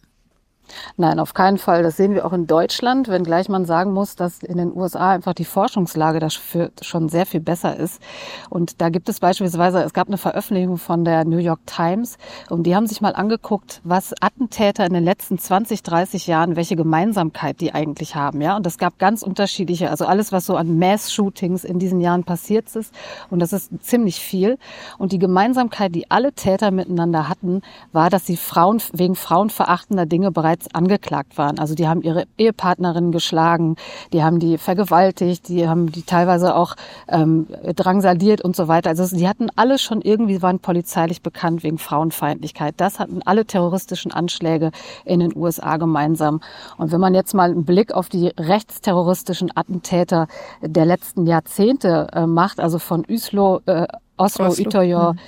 Nein, 0.97 1.19
auf 1.19 1.33
keinen 1.33 1.57
Fall. 1.57 1.83
Das 1.83 1.97
sehen 1.97 2.13
wir 2.13 2.25
auch 2.25 2.33
in 2.33 2.47
Deutschland, 2.47 3.07
wenngleich 3.07 3.49
man 3.49 3.65
sagen 3.65 3.93
muss, 3.93 4.15
dass 4.15 4.43
in 4.43 4.57
den 4.57 4.75
USA 4.75 5.11
einfach 5.11 5.33
die 5.33 5.45
Forschungslage 5.45 6.19
dafür 6.19 6.71
schon 6.81 7.09
sehr 7.09 7.25
viel 7.25 7.39
besser 7.39 7.75
ist. 7.75 8.01
Und 8.49 8.81
da 8.81 8.89
gibt 8.89 9.09
es 9.09 9.19
beispielsweise, 9.19 9.81
es 9.83 9.93
gab 9.93 10.07
eine 10.07 10.17
Veröffentlichung 10.17 10.77
von 10.77 11.05
der 11.05 11.25
New 11.25 11.37
York 11.37 11.59
Times 11.65 12.17
und 12.49 12.63
die 12.63 12.75
haben 12.75 12.87
sich 12.87 13.01
mal 13.01 13.15
angeguckt, 13.15 13.81
was 13.83 14.13
Attentäter 14.21 14.85
in 14.85 14.93
den 14.93 15.03
letzten 15.03 15.37
20, 15.37 15.83
30 15.83 16.27
Jahren, 16.27 16.55
welche 16.55 16.75
Gemeinsamkeit 16.75 17.61
die 17.61 17.73
eigentlich 17.73 18.15
haben. 18.15 18.41
Ja, 18.41 18.55
und 18.55 18.65
es 18.67 18.77
gab 18.77 18.99
ganz 18.99 19.23
unterschiedliche, 19.23 19.89
also 19.89 20.05
alles, 20.05 20.31
was 20.31 20.45
so 20.45 20.55
an 20.55 20.77
Mass-Shootings 20.77 21.63
in 21.63 21.79
diesen 21.79 21.99
Jahren 21.99 22.23
passiert 22.23 22.75
ist. 22.75 22.93
Und 23.29 23.39
das 23.39 23.53
ist 23.53 23.71
ziemlich 23.83 24.19
viel. 24.19 24.57
Und 24.97 25.11
die 25.11 25.19
Gemeinsamkeit, 25.19 25.93
die 25.95 26.09
alle 26.11 26.33
Täter 26.33 26.71
miteinander 26.71 27.29
hatten, 27.29 27.61
war, 27.91 28.09
dass 28.09 28.25
sie 28.25 28.37
Frauen 28.37 28.81
wegen 28.93 29.15
frauenverachtender 29.15 30.05
Dinge 30.05 30.31
bereits 30.31 30.56
bereits 30.57 30.73
angeklagt 30.73 31.37
waren. 31.37 31.59
Also 31.59 31.75
die 31.75 31.87
haben 31.87 32.01
ihre 32.01 32.25
Ehepartnerinnen 32.37 33.11
geschlagen, 33.11 33.75
die 34.13 34.23
haben 34.23 34.39
die 34.39 34.57
vergewaltigt, 34.57 35.47
die 35.47 35.67
haben 35.67 35.91
die 35.91 36.03
teilweise 36.03 36.55
auch 36.55 36.75
ähm, 37.07 37.47
drangsaliert 37.75 38.41
und 38.41 38.55
so 38.55 38.67
weiter. 38.67 38.89
Also 38.89 39.15
die 39.15 39.27
hatten 39.27 39.49
alle 39.55 39.77
schon 39.77 40.01
irgendwie, 40.01 40.41
waren 40.41 40.59
polizeilich 40.59 41.21
bekannt 41.21 41.63
wegen 41.63 41.77
Frauenfeindlichkeit. 41.77 42.75
Das 42.77 42.99
hatten 42.99 43.21
alle 43.25 43.45
terroristischen 43.45 44.11
Anschläge 44.11 44.71
in 45.05 45.19
den 45.19 45.35
USA 45.35 45.77
gemeinsam. 45.77 46.41
Und 46.77 46.91
wenn 46.91 47.01
man 47.01 47.13
jetzt 47.13 47.33
mal 47.33 47.51
einen 47.51 47.65
Blick 47.65 47.93
auf 47.93 48.09
die 48.09 48.27
rechtsterroristischen 48.37 49.51
Attentäter 49.55 50.27
der 50.61 50.85
letzten 50.85 51.27
Jahrzehnte 51.27 52.07
äh, 52.13 52.25
macht, 52.25 52.59
also 52.59 52.79
von 52.79 53.03
Üslo 53.03 53.61
äh, 53.65 53.87
Oslo, 54.17 54.47
Oslo. 54.47 54.65
Utøya, 54.65 55.13
Mhm. 55.13 55.19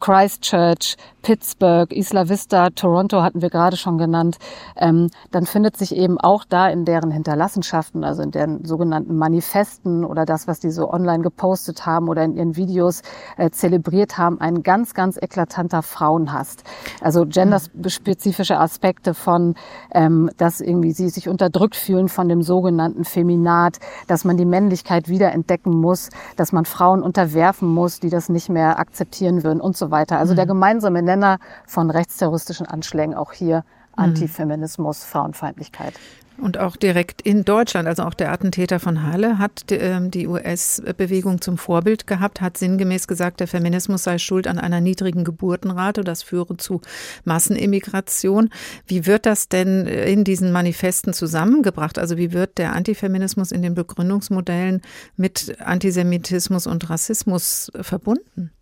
Christchurch, 0.00 0.96
Pittsburgh, 1.22 1.92
Isla 1.92 2.28
Vista, 2.28 2.70
Toronto 2.70 3.22
hatten 3.22 3.42
wir 3.42 3.48
gerade 3.50 3.76
schon 3.76 3.96
genannt, 3.96 4.38
ähm, 4.76 5.08
dann 5.30 5.46
findet 5.46 5.76
sich 5.76 5.94
eben 5.94 6.18
auch 6.18 6.44
da 6.44 6.68
in 6.68 6.84
deren 6.84 7.10
Hinterlassenschaften, 7.10 8.02
also 8.04 8.22
in 8.22 8.32
deren 8.32 8.64
sogenannten 8.64 9.16
Manifesten 9.16 10.04
oder 10.04 10.26
das, 10.26 10.48
was 10.48 10.58
die 10.60 10.70
so 10.70 10.90
online 10.92 11.22
gepostet 11.22 11.86
haben 11.86 12.08
oder 12.08 12.24
in 12.24 12.34
ihren 12.36 12.56
Videos 12.56 13.02
äh, 13.36 13.50
zelebriert 13.50 14.18
haben, 14.18 14.40
ein 14.40 14.62
ganz, 14.62 14.94
ganz 14.94 15.16
eklatanter 15.16 15.82
Frauenhass. 15.82 16.56
Also 17.00 17.24
genderspezifische 17.24 18.58
Aspekte 18.58 19.14
von, 19.14 19.54
ähm, 19.92 20.28
dass 20.38 20.60
irgendwie 20.60 20.92
sie 20.92 21.08
sich 21.08 21.28
unterdrückt 21.28 21.76
fühlen 21.76 22.08
von 22.08 22.28
dem 22.28 22.42
sogenannten 22.42 23.04
Feminat, 23.04 23.78
dass 24.08 24.24
man 24.24 24.36
die 24.36 24.44
Männlichkeit 24.44 25.08
wiederentdecken 25.08 25.72
muss, 25.72 26.10
dass 26.36 26.52
man 26.52 26.64
Frauen 26.64 27.02
unterwerfen 27.02 27.68
muss, 27.68 28.00
die 28.00 28.10
das 28.10 28.21
nicht 28.28 28.48
mehr 28.48 28.78
akzeptieren 28.78 29.44
würden 29.44 29.60
und 29.60 29.76
so 29.76 29.90
weiter. 29.90 30.18
Also 30.18 30.34
der 30.34 30.44
Mhm. 30.44 30.48
gemeinsame 30.48 31.02
Nenner 31.02 31.38
von 31.66 31.90
rechtsterroristischen 31.90 32.66
Anschlägen 32.66 33.14
auch 33.14 33.32
hier 33.32 33.58
Mhm. 33.96 34.04
Antifeminismus, 34.04 35.04
Frauenfeindlichkeit. 35.04 35.94
Und 36.38 36.58
auch 36.58 36.76
direkt 36.76 37.22
in 37.22 37.44
Deutschland, 37.44 37.86
also 37.86 38.02
auch 38.04 38.14
der 38.14 38.32
Attentäter 38.32 38.80
von 38.80 39.02
Halle 39.02 39.38
hat 39.38 39.70
die, 39.70 39.76
ähm, 39.76 40.10
die 40.10 40.26
US-Bewegung 40.26 41.40
zum 41.40 41.58
Vorbild 41.58 42.06
gehabt, 42.06 42.40
hat 42.40 42.56
sinngemäß 42.56 43.06
gesagt, 43.06 43.40
der 43.40 43.48
Feminismus 43.48 44.04
sei 44.04 44.18
schuld 44.18 44.46
an 44.46 44.58
einer 44.58 44.80
niedrigen 44.80 45.24
Geburtenrate, 45.24 46.02
das 46.02 46.22
führe 46.22 46.56
zu 46.56 46.80
Massenimmigration. 47.24 48.50
Wie 48.86 49.06
wird 49.06 49.26
das 49.26 49.48
denn 49.48 49.86
in 49.86 50.24
diesen 50.24 50.52
Manifesten 50.52 51.12
zusammengebracht? 51.12 51.98
Also 51.98 52.16
wie 52.16 52.32
wird 52.32 52.58
der 52.58 52.72
Antifeminismus 52.72 53.52
in 53.52 53.62
den 53.62 53.74
Begründungsmodellen 53.74 54.80
mit 55.16 55.60
Antisemitismus 55.60 56.66
und 56.66 56.88
Rassismus 56.90 57.70
verbunden? 57.80 58.52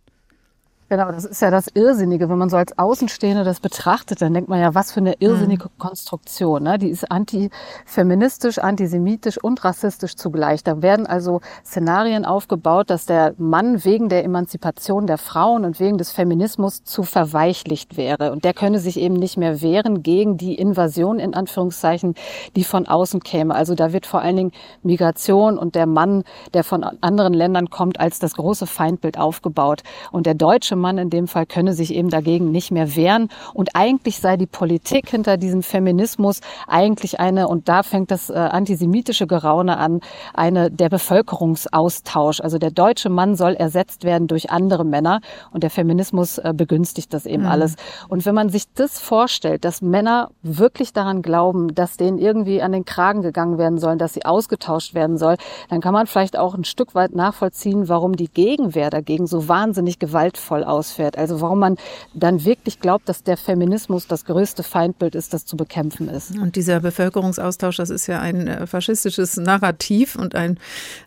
Genau, 0.91 1.09
das 1.09 1.23
ist 1.23 1.41
ja 1.41 1.49
das 1.51 1.69
Irrsinnige. 1.73 2.27
Wenn 2.27 2.37
man 2.37 2.49
so 2.49 2.57
als 2.57 2.77
Außenstehende 2.77 3.45
das 3.45 3.61
betrachtet, 3.61 4.21
dann 4.21 4.33
denkt 4.33 4.49
man 4.49 4.59
ja, 4.59 4.75
was 4.75 4.91
für 4.91 4.99
eine 4.99 5.13
irrsinnige 5.19 5.69
Konstruktion. 5.77 6.63
Ne? 6.63 6.77
Die 6.77 6.89
ist 6.89 7.09
antifeministisch, 7.09 8.59
antisemitisch 8.59 9.41
und 9.41 9.63
rassistisch 9.63 10.17
zugleich. 10.17 10.65
Da 10.65 10.81
werden 10.81 11.07
also 11.07 11.39
Szenarien 11.65 12.25
aufgebaut, 12.25 12.89
dass 12.89 13.05
der 13.05 13.35
Mann 13.37 13.85
wegen 13.85 14.09
der 14.09 14.25
Emanzipation 14.25 15.07
der 15.07 15.17
Frauen 15.17 15.63
und 15.63 15.79
wegen 15.79 15.97
des 15.97 16.11
Feminismus 16.11 16.83
zu 16.83 17.03
verweichlicht 17.03 17.95
wäre. 17.95 18.33
Und 18.33 18.43
der 18.43 18.53
könne 18.53 18.79
sich 18.79 18.99
eben 18.99 19.15
nicht 19.15 19.37
mehr 19.37 19.61
wehren 19.61 20.03
gegen 20.03 20.35
die 20.35 20.55
Invasion, 20.55 21.19
in 21.19 21.33
Anführungszeichen, 21.33 22.15
die 22.57 22.65
von 22.65 22.85
außen 22.85 23.21
käme. 23.21 23.55
Also 23.55 23.75
da 23.75 23.93
wird 23.93 24.05
vor 24.05 24.19
allen 24.23 24.35
Dingen 24.35 24.51
Migration 24.83 25.57
und 25.57 25.75
der 25.75 25.85
Mann, 25.85 26.25
der 26.53 26.65
von 26.65 26.83
anderen 26.83 27.33
Ländern 27.33 27.69
kommt, 27.69 27.97
als 27.97 28.19
das 28.19 28.33
große 28.33 28.67
Feindbild 28.67 29.17
aufgebaut. 29.17 29.83
Und 30.11 30.25
der 30.25 30.33
deutsche 30.33 30.80
Mann 30.81 30.97
in 30.97 31.09
dem 31.09 31.27
Fall 31.27 31.45
könne 31.45 31.73
sich 31.73 31.93
eben 31.93 32.09
dagegen 32.09 32.51
nicht 32.51 32.71
mehr 32.71 32.95
wehren. 32.95 33.29
Und 33.53 33.75
eigentlich 33.75 34.19
sei 34.19 34.37
die 34.37 34.47
Politik 34.47 35.09
hinter 35.09 35.37
diesem 35.37 35.63
Feminismus 35.63 36.41
eigentlich 36.67 37.19
eine, 37.19 37.47
und 37.47 37.69
da 37.69 37.83
fängt 37.83 38.11
das 38.11 38.29
äh, 38.29 38.33
antisemitische 38.33 39.27
Geraune 39.27 39.77
an, 39.77 40.01
eine 40.33 40.71
der 40.71 40.89
Bevölkerungsaustausch. 40.89 42.41
Also 42.41 42.57
der 42.57 42.71
deutsche 42.71 43.09
Mann 43.09 43.35
soll 43.35 43.53
ersetzt 43.53 44.03
werden 44.03 44.27
durch 44.27 44.49
andere 44.51 44.85
Männer 44.85 45.21
und 45.51 45.63
der 45.63 45.69
Feminismus 45.69 46.37
äh, 46.37 46.53
begünstigt 46.55 47.13
das 47.13 47.25
eben 47.25 47.43
Mhm. 47.43 47.49
alles. 47.49 47.75
Und 48.09 48.25
wenn 48.25 48.35
man 48.35 48.49
sich 48.49 48.65
das 48.73 48.99
vorstellt, 48.99 49.65
dass 49.65 49.81
Männer 49.81 50.29
wirklich 50.41 50.93
daran 50.93 51.21
glauben, 51.21 51.73
dass 51.75 51.97
denen 51.97 52.17
irgendwie 52.17 52.61
an 52.61 52.71
den 52.71 52.85
Kragen 52.85 53.21
gegangen 53.21 53.57
werden 53.57 53.77
sollen, 53.77 53.97
dass 53.97 54.13
sie 54.13 54.25
ausgetauscht 54.25 54.93
werden 54.93 55.17
soll, 55.17 55.35
dann 55.69 55.81
kann 55.81 55.93
man 55.93 56.07
vielleicht 56.07 56.37
auch 56.37 56.53
ein 56.55 56.63
Stück 56.63 56.95
weit 56.95 57.13
nachvollziehen, 57.15 57.89
warum 57.89 58.15
die 58.15 58.29
Gegenwehr 58.29 58.89
dagegen 58.89 59.27
so 59.27 59.47
wahnsinnig 59.47 59.99
gewaltvoll 59.99 60.63
ausfährt. 60.71 61.17
Also 61.17 61.41
warum 61.41 61.59
man 61.59 61.77
dann 62.13 62.45
wirklich 62.45 62.79
glaubt, 62.79 63.07
dass 63.09 63.23
der 63.23 63.37
Feminismus 63.37 64.07
das 64.07 64.25
größte 64.25 64.63
Feindbild 64.63 65.15
ist, 65.15 65.33
das 65.33 65.45
zu 65.45 65.57
bekämpfen 65.57 66.07
ist. 66.09 66.37
Und 66.37 66.55
dieser 66.55 66.79
Bevölkerungsaustausch, 66.79 67.77
das 67.77 67.89
ist 67.89 68.07
ja 68.07 68.19
ein 68.19 68.47
äh, 68.47 68.65
faschistisches 68.65 69.37
Narrativ 69.37 70.15
und 70.15 70.35
ein 70.35 70.57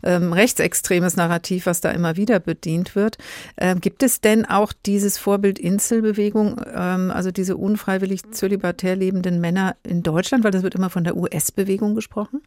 ähm, 0.03 0.33
rechtsextremes 0.33 1.17
Narrativ, 1.17 1.67
was 1.67 1.81
da 1.81 1.91
immer 1.91 2.17
wieder 2.17 2.41
bedient 2.41 2.95
wird. 2.95 3.17
Ähm, 3.57 3.81
gibt 3.81 4.03
es 4.03 4.21
denn 4.21 4.45
auch 4.45 4.73
dieses 4.87 5.19
Vorbild 5.19 5.59
Inselbewegung, 5.59 6.61
ähm, 6.73 7.11
also 7.11 7.31
diese 7.31 7.57
unfreiwillig 7.57 8.31
zölibatär 8.33 8.97
lebenden 8.97 9.41
Männer 9.41 9.77
in 9.83 10.03
Deutschland? 10.03 10.45
Weil 10.45 10.51
das 10.51 10.63
wird 10.63 10.75
immer 10.75 10.91
von 10.91 11.05
der 11.05 11.17
US-Bewegung 11.17 11.95
gesprochen. 11.95 12.43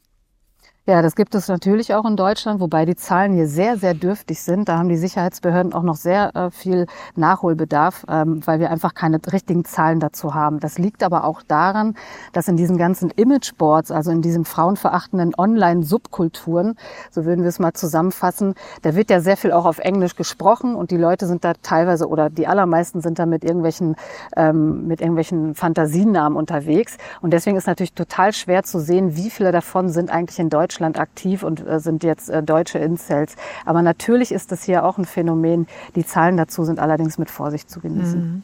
Ja, 0.89 1.01
das 1.01 1.15
gibt 1.15 1.35
es 1.35 1.49
natürlich 1.49 1.93
auch 1.93 2.05
in 2.05 2.15
Deutschland, 2.15 2.61
wobei 2.61 2.85
die 2.85 2.95
Zahlen 2.95 3.33
hier 3.33 3.49
sehr, 3.49 3.75
sehr 3.75 3.93
dürftig 3.93 4.41
sind. 4.41 4.69
Da 4.69 4.77
haben 4.77 4.88
die 4.88 4.95
Sicherheitsbehörden 4.95 5.73
auch 5.73 5.83
noch 5.83 5.97
sehr 5.97 6.33
äh, 6.33 6.49
viel 6.49 6.85
Nachholbedarf, 7.17 8.05
ähm, 8.07 8.39
weil 8.47 8.61
wir 8.61 8.71
einfach 8.71 8.93
keine 8.93 9.19
richtigen 9.33 9.65
Zahlen 9.65 9.99
dazu 9.99 10.33
haben. 10.33 10.61
Das 10.61 10.77
liegt 10.77 11.03
aber 11.03 11.25
auch 11.25 11.41
daran, 11.41 11.95
dass 12.31 12.47
in 12.47 12.55
diesen 12.55 12.77
ganzen 12.77 13.09
Imageboards, 13.09 13.91
also 13.91 14.11
in 14.11 14.21
diesen 14.21 14.45
frauenverachtenden 14.45 15.33
Online-Subkulturen, 15.38 16.77
so 17.11 17.25
würden 17.25 17.41
wir 17.41 17.49
es 17.49 17.59
mal 17.59 17.73
zusammenfassen, 17.73 18.53
da 18.83 18.95
wird 18.95 19.09
ja 19.09 19.19
sehr 19.19 19.35
viel 19.35 19.51
auch 19.51 19.65
auf 19.65 19.79
Englisch 19.79 20.15
gesprochen 20.15 20.73
und 20.73 20.89
die 20.89 20.95
Leute 20.95 21.27
sind 21.27 21.43
da 21.43 21.51
teilweise 21.61 22.07
oder 22.07 22.29
die 22.29 22.47
allermeisten 22.47 23.01
sind 23.01 23.19
da 23.19 23.25
mit 23.25 23.43
irgendwelchen, 23.43 23.97
ähm, 24.38 24.88
mit 24.88 25.01
irgendwelchen 25.01 25.53
Fantasienamen 25.53 26.38
unterwegs. 26.38 26.95
Und 27.19 27.31
deswegen 27.33 27.57
ist 27.57 27.67
natürlich 27.67 27.91
total 27.91 28.31
schwer 28.31 28.63
zu 28.63 28.79
sehen, 28.79 29.17
wie 29.17 29.29
viele 29.29 29.51
davon 29.51 29.89
sind 29.89 30.09
eigentlich 30.11 30.39
in 30.39 30.49
Deutschland 30.49 30.76
aktiv 30.99 31.43
und 31.43 31.65
äh, 31.65 31.80
sind 31.80 32.03
jetzt 32.03 32.30
äh, 32.30 32.43
deutsche 32.43 32.80
Incels. 32.80 33.36
Aber 33.65 33.82
natürlich 33.82 34.32
ist 34.32 34.51
das 34.51 34.63
hier 34.63 34.86
auch 34.86 34.97
ein 34.97 35.05
Phänomen. 35.05 35.67
Die 35.95 36.05
Zahlen 36.05 36.38
dazu 36.38 36.63
sind 36.63 36.80
allerdings 36.80 37.17
mit 37.17 37.30
Vorsicht 37.30 37.69
zu 37.69 37.80
genießen. 37.80 38.19
Mhm. 38.19 38.43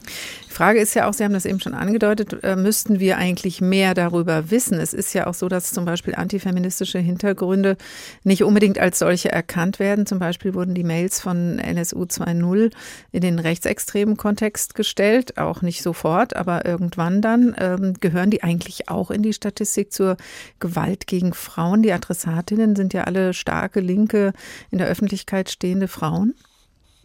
Die 0.53 0.57
Frage 0.57 0.79
ist 0.79 0.93
ja 0.93 1.09
auch, 1.09 1.13
Sie 1.13 1.23
haben 1.23 1.33
das 1.33 1.47
eben 1.47 1.59
schon 1.59 1.73
angedeutet, 1.73 2.43
äh, 2.43 2.55
müssten 2.55 2.99
wir 2.99 3.17
eigentlich 3.17 3.59
mehr 3.59 3.95
darüber 3.95 4.51
wissen? 4.51 4.79
Es 4.79 4.93
ist 4.93 5.11
ja 5.13 5.25
auch 5.25 5.33
so, 5.33 5.49
dass 5.49 5.73
zum 5.73 5.83
Beispiel 5.83 6.13
antifeministische 6.13 6.99
Hintergründe 6.99 7.75
nicht 8.23 8.43
unbedingt 8.43 8.77
als 8.77 8.99
solche 8.99 9.31
erkannt 9.31 9.79
werden. 9.79 10.05
Zum 10.05 10.19
Beispiel 10.19 10.53
wurden 10.53 10.75
die 10.75 10.83
Mails 10.83 11.19
von 11.19 11.57
NSU 11.57 12.03
2.0 12.03 12.71
in 13.11 13.21
den 13.21 13.39
rechtsextremen 13.39 14.15
Kontext 14.15 14.75
gestellt, 14.75 15.39
auch 15.39 15.63
nicht 15.63 15.81
sofort, 15.81 16.35
aber 16.35 16.67
irgendwann 16.67 17.23
dann. 17.23 17.55
Ähm, 17.57 17.95
gehören 17.99 18.29
die 18.29 18.43
eigentlich 18.43 18.89
auch 18.89 19.09
in 19.09 19.23
die 19.23 19.33
Statistik 19.33 19.91
zur 19.91 20.17
Gewalt 20.59 21.07
gegen 21.07 21.33
Frauen? 21.33 21.81
Die 21.81 21.93
Adressatinnen 21.93 22.75
sind 22.75 22.93
ja 22.93 23.05
alle 23.05 23.33
starke, 23.33 23.79
linke, 23.79 24.33
in 24.69 24.77
der 24.77 24.85
Öffentlichkeit 24.85 25.49
stehende 25.49 25.87
Frauen. 25.87 26.35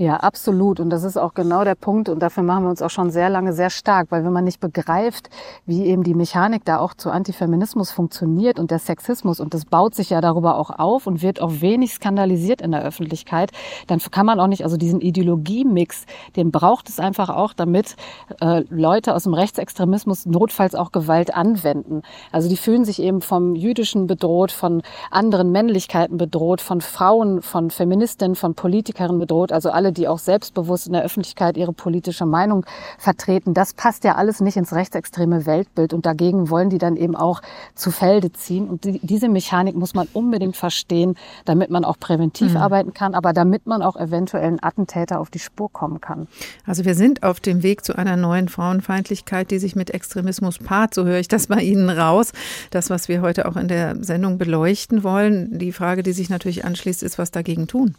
Ja, 0.00 0.18
absolut. 0.18 0.78
Und 0.78 0.90
das 0.90 1.02
ist 1.02 1.16
auch 1.16 1.34
genau 1.34 1.64
der 1.64 1.74
Punkt. 1.74 2.08
Und 2.08 2.20
dafür 2.20 2.44
machen 2.44 2.62
wir 2.62 2.70
uns 2.70 2.82
auch 2.82 2.90
schon 2.90 3.10
sehr 3.10 3.28
lange 3.28 3.52
sehr 3.52 3.68
stark, 3.68 4.12
weil 4.12 4.24
wenn 4.24 4.32
man 4.32 4.44
nicht 4.44 4.60
begreift, 4.60 5.28
wie 5.66 5.86
eben 5.86 6.04
die 6.04 6.14
Mechanik 6.14 6.64
da 6.64 6.78
auch 6.78 6.94
zu 6.94 7.10
Antifeminismus 7.10 7.90
funktioniert 7.90 8.60
und 8.60 8.70
der 8.70 8.78
Sexismus, 8.78 9.40
und 9.40 9.54
das 9.54 9.64
baut 9.64 9.96
sich 9.96 10.10
ja 10.10 10.20
darüber 10.20 10.56
auch 10.56 10.70
auf 10.70 11.08
und 11.08 11.20
wird 11.20 11.42
auch 11.42 11.50
wenig 11.60 11.94
skandalisiert 11.94 12.62
in 12.62 12.70
der 12.70 12.84
Öffentlichkeit, 12.84 13.50
dann 13.88 13.98
kann 13.98 14.24
man 14.24 14.38
auch 14.38 14.46
nicht, 14.46 14.62
also 14.62 14.76
diesen 14.76 15.00
Ideologiemix, 15.00 16.06
den 16.36 16.52
braucht 16.52 16.88
es 16.88 17.00
einfach 17.00 17.28
auch, 17.28 17.52
damit 17.52 17.96
äh, 18.40 18.62
Leute 18.70 19.16
aus 19.16 19.24
dem 19.24 19.34
Rechtsextremismus 19.34 20.26
notfalls 20.26 20.76
auch 20.76 20.92
Gewalt 20.92 21.34
anwenden. 21.34 22.02
Also 22.30 22.48
die 22.48 22.56
fühlen 22.56 22.84
sich 22.84 23.02
eben 23.02 23.20
vom 23.20 23.56
Jüdischen 23.56 24.06
bedroht, 24.06 24.52
von 24.52 24.82
anderen 25.10 25.50
Männlichkeiten 25.50 26.18
bedroht, 26.18 26.60
von 26.60 26.80
Frauen, 26.80 27.42
von 27.42 27.70
Feministinnen, 27.70 28.36
von 28.36 28.54
Politikerinnen 28.54 29.18
bedroht, 29.18 29.50
also 29.50 29.70
alle 29.70 29.87
die 29.92 30.08
auch 30.08 30.18
selbstbewusst 30.18 30.86
in 30.86 30.92
der 30.92 31.02
Öffentlichkeit 31.04 31.56
ihre 31.56 31.72
politische 31.72 32.26
Meinung 32.26 32.64
vertreten. 32.98 33.54
Das 33.54 33.74
passt 33.74 34.04
ja 34.04 34.14
alles 34.14 34.40
nicht 34.40 34.56
ins 34.56 34.72
rechtsextreme 34.72 35.46
Weltbild 35.46 35.92
und 35.92 36.06
dagegen 36.06 36.50
wollen 36.50 36.70
die 36.70 36.78
dann 36.78 36.96
eben 36.96 37.16
auch 37.16 37.40
zu 37.74 37.90
Felde 37.90 38.32
ziehen. 38.32 38.68
Und 38.68 38.84
die, 38.84 39.00
diese 39.02 39.28
Mechanik 39.28 39.74
muss 39.76 39.94
man 39.94 40.08
unbedingt 40.12 40.56
verstehen, 40.56 41.16
damit 41.44 41.70
man 41.70 41.84
auch 41.84 41.98
präventiv 41.98 42.52
Mhm. 42.52 42.56
arbeiten 42.56 42.94
kann, 42.94 43.14
aber 43.14 43.32
damit 43.32 43.66
man 43.66 43.82
auch 43.82 43.96
eventuell 43.96 44.44
einen 44.44 44.62
Attentäter 44.62 45.20
auf 45.20 45.30
die 45.30 45.38
Spur 45.38 45.70
kommen 45.72 46.00
kann. 46.00 46.28
Also 46.66 46.84
wir 46.84 46.94
sind 46.94 47.22
auf 47.22 47.40
dem 47.40 47.62
Weg 47.62 47.84
zu 47.84 47.96
einer 47.96 48.16
neuen 48.16 48.48
Frauenfeindlichkeit, 48.48 49.50
die 49.50 49.58
sich 49.58 49.76
mit 49.76 49.90
Extremismus 49.90 50.58
paart. 50.58 50.94
So 50.94 51.04
höre 51.04 51.18
ich 51.18 51.28
das 51.28 51.46
bei 51.48 51.60
Ihnen 51.60 51.90
raus. 51.90 52.32
Das, 52.70 52.90
was 52.90 53.08
wir 53.08 53.22
heute 53.22 53.48
auch 53.48 53.56
in 53.56 53.68
der 53.68 54.02
Sendung 54.02 54.38
beleuchten 54.38 55.04
wollen. 55.04 55.58
Die 55.58 55.72
Frage, 55.72 56.02
die 56.02 56.12
sich 56.12 56.30
natürlich 56.30 56.64
anschließt, 56.64 57.02
ist, 57.02 57.18
was 57.18 57.30
dagegen 57.30 57.66
tun. 57.66 57.94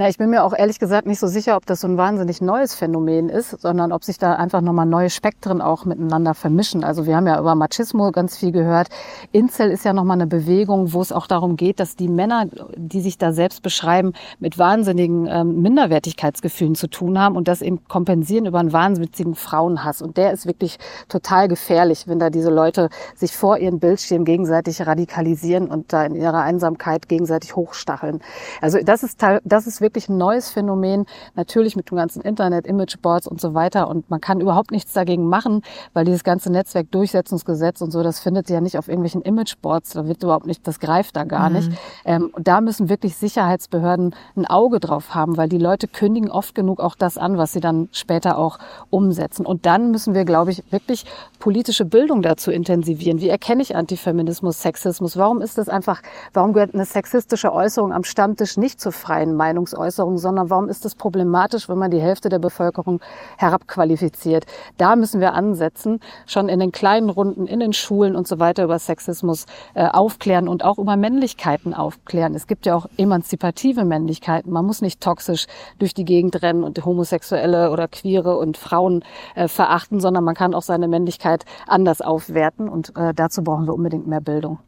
Na, 0.00 0.08
ich 0.08 0.16
bin 0.16 0.30
mir 0.30 0.44
auch 0.44 0.54
ehrlich 0.56 0.78
gesagt 0.78 1.06
nicht 1.06 1.18
so 1.18 1.26
sicher, 1.26 1.58
ob 1.58 1.66
das 1.66 1.82
so 1.82 1.86
ein 1.86 1.98
wahnsinnig 1.98 2.40
neues 2.40 2.74
Phänomen 2.74 3.28
ist, 3.28 3.60
sondern 3.60 3.92
ob 3.92 4.02
sich 4.02 4.16
da 4.16 4.32
einfach 4.32 4.62
nochmal 4.62 4.86
neue 4.86 5.10
Spektren 5.10 5.60
auch 5.60 5.84
miteinander 5.84 6.32
vermischen. 6.32 6.84
Also 6.84 7.04
wir 7.04 7.16
haben 7.16 7.26
ja 7.26 7.38
über 7.38 7.54
Machismo 7.54 8.10
ganz 8.10 8.38
viel 8.38 8.50
gehört. 8.50 8.88
Incel 9.30 9.70
ist 9.70 9.84
ja 9.84 9.92
nochmal 9.92 10.16
eine 10.16 10.26
Bewegung, 10.26 10.94
wo 10.94 11.02
es 11.02 11.12
auch 11.12 11.26
darum 11.26 11.56
geht, 11.56 11.80
dass 11.80 11.96
die 11.96 12.08
Männer, 12.08 12.46
die 12.76 13.02
sich 13.02 13.18
da 13.18 13.32
selbst 13.32 13.62
beschreiben, 13.62 14.14
mit 14.38 14.56
wahnsinnigen 14.56 15.26
ähm, 15.26 15.60
Minderwertigkeitsgefühlen 15.60 16.76
zu 16.76 16.86
tun 16.86 17.18
haben 17.18 17.36
und 17.36 17.46
das 17.46 17.60
eben 17.60 17.84
kompensieren 17.84 18.46
über 18.46 18.60
einen 18.60 18.72
wahnwitzigen 18.72 19.34
Frauenhass. 19.34 20.00
Und 20.00 20.16
der 20.16 20.32
ist 20.32 20.46
wirklich 20.46 20.78
total 21.10 21.46
gefährlich, 21.46 22.08
wenn 22.08 22.18
da 22.18 22.30
diese 22.30 22.48
Leute 22.48 22.88
sich 23.14 23.36
vor 23.36 23.58
ihren 23.58 23.80
Bildschirmen 23.80 24.24
gegenseitig 24.24 24.80
radikalisieren 24.86 25.66
und 25.66 25.92
da 25.92 26.06
in 26.06 26.14
ihrer 26.14 26.40
Einsamkeit 26.40 27.06
gegenseitig 27.06 27.54
hochstacheln. 27.54 28.20
Also 28.62 28.78
das 28.82 29.02
ist, 29.02 29.22
das 29.44 29.66
ist 29.66 29.82
wirklich 29.82 29.89
ein 30.08 30.16
neues 30.16 30.50
Phänomen, 30.50 31.06
natürlich 31.34 31.76
mit 31.76 31.90
dem 31.90 31.96
ganzen 31.96 32.22
Internet, 32.22 32.66
Imageboards 32.66 33.26
und 33.26 33.40
so 33.40 33.54
weiter. 33.54 33.88
Und 33.88 34.08
man 34.10 34.20
kann 34.20 34.40
überhaupt 34.40 34.70
nichts 34.70 34.92
dagegen 34.92 35.28
machen, 35.28 35.62
weil 35.92 36.04
dieses 36.04 36.24
ganze 36.24 36.50
Netzwerkdurchsetzungsgesetz 36.50 37.80
und 37.80 37.90
so, 37.90 38.02
das 38.02 38.20
findet 38.20 38.48
ja 38.50 38.60
nicht 38.60 38.78
auf 38.78 38.88
irgendwelchen 38.88 39.22
Imageboards, 39.22 39.90
da 39.90 40.06
wird 40.06 40.22
überhaupt 40.22 40.46
nicht, 40.46 40.66
das 40.66 40.80
greift 40.80 41.16
da 41.16 41.24
gar 41.24 41.48
Mhm. 41.50 41.56
nicht. 41.56 41.70
Ähm, 42.04 42.30
und 42.32 42.46
da 42.48 42.60
müssen 42.60 42.88
wirklich 42.88 43.16
Sicherheitsbehörden 43.16 44.14
ein 44.36 44.46
Auge 44.46 44.80
drauf 44.80 45.14
haben, 45.14 45.36
weil 45.36 45.48
die 45.48 45.58
Leute 45.58 45.88
kündigen 45.88 46.30
oft 46.30 46.54
genug 46.54 46.80
auch 46.80 46.94
das 46.94 47.18
an, 47.18 47.38
was 47.38 47.52
sie 47.52 47.60
dann 47.60 47.88
später 47.92 48.38
auch 48.38 48.58
umsetzen. 48.90 49.46
Und 49.46 49.66
dann 49.66 49.90
müssen 49.90 50.14
wir, 50.14 50.24
glaube 50.24 50.50
ich, 50.50 50.62
wirklich 50.70 51.04
politische 51.38 51.84
Bildung 51.84 52.22
dazu 52.22 52.50
intensivieren. 52.50 53.20
Wie 53.20 53.28
erkenne 53.28 53.62
ich 53.62 53.76
Antifeminismus, 53.76 54.60
Sexismus? 54.62 55.16
Warum 55.16 55.40
ist 55.40 55.58
das 55.58 55.68
einfach, 55.68 56.02
warum 56.32 56.52
gehört 56.52 56.74
eine 56.74 56.84
sexistische 56.84 57.52
Äußerung 57.52 57.92
am 57.92 58.04
Stammtisch 58.04 58.56
nicht 58.56 58.80
zur 58.80 58.92
freien 58.92 59.34
Meinungsäußerung, 59.34 59.79
sondern 59.88 60.50
warum 60.50 60.68
ist 60.68 60.84
es 60.84 60.94
problematisch, 60.94 61.68
wenn 61.68 61.78
man 61.78 61.90
die 61.90 62.00
Hälfte 62.00 62.28
der 62.28 62.38
Bevölkerung 62.38 63.00
herabqualifiziert? 63.38 64.46
Da 64.76 64.96
müssen 64.96 65.20
wir 65.20 65.34
ansetzen, 65.34 66.00
schon 66.26 66.48
in 66.48 66.60
den 66.60 66.72
kleinen 66.72 67.10
Runden, 67.10 67.46
in 67.46 67.60
den 67.60 67.72
Schulen 67.72 68.16
und 68.16 68.28
so 68.28 68.38
weiter 68.38 68.64
über 68.64 68.78
Sexismus 68.78 69.46
äh, 69.74 69.86
aufklären 69.86 70.48
und 70.48 70.64
auch 70.64 70.78
über 70.78 70.96
Männlichkeiten 70.96 71.74
aufklären. 71.74 72.34
Es 72.34 72.46
gibt 72.46 72.66
ja 72.66 72.74
auch 72.74 72.86
emanzipative 72.96 73.84
Männlichkeiten. 73.84 74.52
Man 74.52 74.66
muss 74.66 74.82
nicht 74.82 75.00
toxisch 75.00 75.46
durch 75.78 75.94
die 75.94 76.04
Gegend 76.04 76.42
rennen 76.42 76.64
und 76.64 76.84
Homosexuelle 76.84 77.70
oder 77.70 77.88
Queere 77.88 78.36
und 78.36 78.56
Frauen 78.56 79.04
äh, 79.34 79.48
verachten, 79.48 80.00
sondern 80.00 80.24
man 80.24 80.34
kann 80.34 80.54
auch 80.54 80.62
seine 80.62 80.88
Männlichkeit 80.88 81.44
anders 81.66 82.00
aufwerten 82.00 82.68
und 82.68 82.96
äh, 82.96 83.14
dazu 83.14 83.42
brauchen 83.42 83.66
wir 83.66 83.74
unbedingt 83.74 84.06
mehr 84.06 84.20
Bildung. 84.20 84.58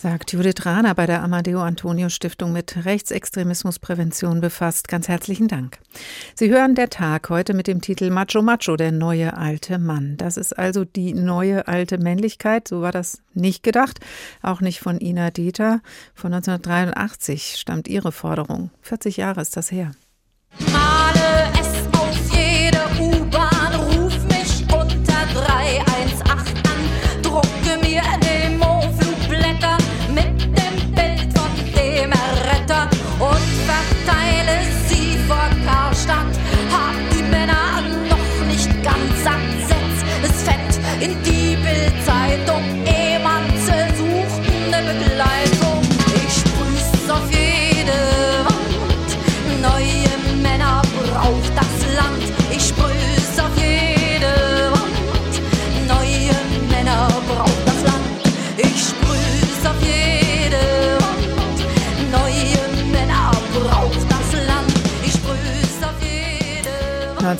Sagt 0.00 0.32
Judith 0.32 0.64
Rahner 0.64 0.94
bei 0.94 1.04
der 1.04 1.22
Amadeo 1.22 1.60
Antonio 1.60 2.08
Stiftung 2.08 2.54
mit 2.54 2.86
Rechtsextremismusprävention 2.86 4.40
befasst. 4.40 4.88
Ganz 4.88 5.08
herzlichen 5.08 5.46
Dank. 5.46 5.78
Sie 6.34 6.48
hören 6.48 6.74
der 6.74 6.88
Tag 6.88 7.28
heute 7.28 7.52
mit 7.52 7.66
dem 7.66 7.82
Titel 7.82 8.08
Macho 8.08 8.40
Macho, 8.40 8.76
der 8.76 8.92
neue 8.92 9.36
alte 9.36 9.78
Mann. 9.78 10.16
Das 10.16 10.38
ist 10.38 10.58
also 10.58 10.86
die 10.86 11.12
neue 11.12 11.68
alte 11.68 11.98
Männlichkeit. 11.98 12.66
So 12.66 12.80
war 12.80 12.92
das 12.92 13.20
nicht 13.34 13.62
gedacht. 13.62 14.00
Auch 14.40 14.62
nicht 14.62 14.80
von 14.80 14.98
Ina 14.98 15.30
Dieter. 15.30 15.82
Von 16.14 16.32
1983 16.32 17.56
stammt 17.58 17.86
ihre 17.86 18.10
Forderung. 18.10 18.70
40 18.80 19.18
Jahre 19.18 19.42
ist 19.42 19.54
das 19.58 19.70
her. 19.70 19.92
Male 20.60 20.89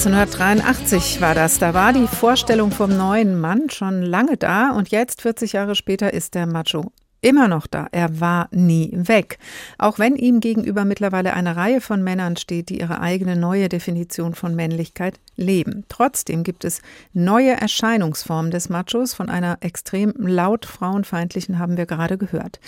1983 0.07 1.21
war 1.21 1.35
das. 1.35 1.59
Da 1.59 1.75
war 1.75 1.93
die 1.93 2.07
Vorstellung 2.07 2.71
vom 2.71 2.97
neuen 2.97 3.39
Mann 3.39 3.69
schon 3.69 4.01
lange 4.01 4.39
da 4.39 4.71
und 4.71 4.89
jetzt, 4.89 5.21
40 5.21 5.53
Jahre 5.53 5.75
später, 5.75 6.15
ist 6.15 6.35
der 6.35 6.47
Macho 6.47 6.91
immer 7.21 7.49
noch 7.49 7.67
da. 7.67 7.87
Er 7.93 8.19
war 8.19 8.49
nie 8.51 8.91
weg. 8.95 9.39
Auch 9.77 9.99
wenn 9.99 10.17
ihm 10.17 10.41
gegenüber 10.41 10.87
mittlerweile 10.87 11.35
eine 11.35 11.55
Reihe 11.55 11.83
von 11.83 12.03
Männern 12.03 12.37
steht, 12.37 12.71
die 12.71 12.81
ihre 12.81 13.03
eigene 13.03 13.37
neue 13.37 13.69
Definition 13.69 14.35
von 14.35 14.55
Männlichkeit 14.55 15.21
leben. 15.37 15.85
Trotzdem 15.89 16.45
gibt 16.45 16.65
es 16.65 16.81
neue 17.13 17.61
Erscheinungsformen 17.61 18.51
des 18.51 18.71
Machos. 18.71 19.13
Von 19.13 19.29
einer 19.29 19.59
extrem 19.61 20.15
laut 20.17 20.65
frauenfeindlichen 20.65 21.59
haben 21.59 21.77
wir 21.77 21.85
gerade 21.85 22.17
gehört. 22.17 22.59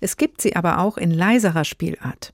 Es 0.00 0.16
gibt 0.16 0.40
sie 0.40 0.56
aber 0.56 0.78
auch 0.80 0.96
in 0.96 1.12
leiserer 1.12 1.64
Spielart. 1.64 2.32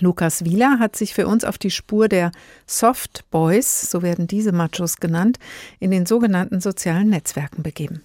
Lukas 0.00 0.44
Wieler 0.44 0.78
hat 0.80 0.96
sich 0.96 1.14
für 1.14 1.26
uns 1.26 1.44
auf 1.44 1.58
die 1.58 1.70
Spur 1.70 2.08
der 2.08 2.32
Soft 2.66 3.24
Boys, 3.30 3.90
so 3.90 4.02
werden 4.02 4.26
diese 4.26 4.52
Machos 4.52 4.96
genannt, 4.96 5.38
in 5.78 5.90
den 5.90 6.06
sogenannten 6.06 6.60
sozialen 6.60 7.10
Netzwerken 7.10 7.62
begeben. 7.62 8.02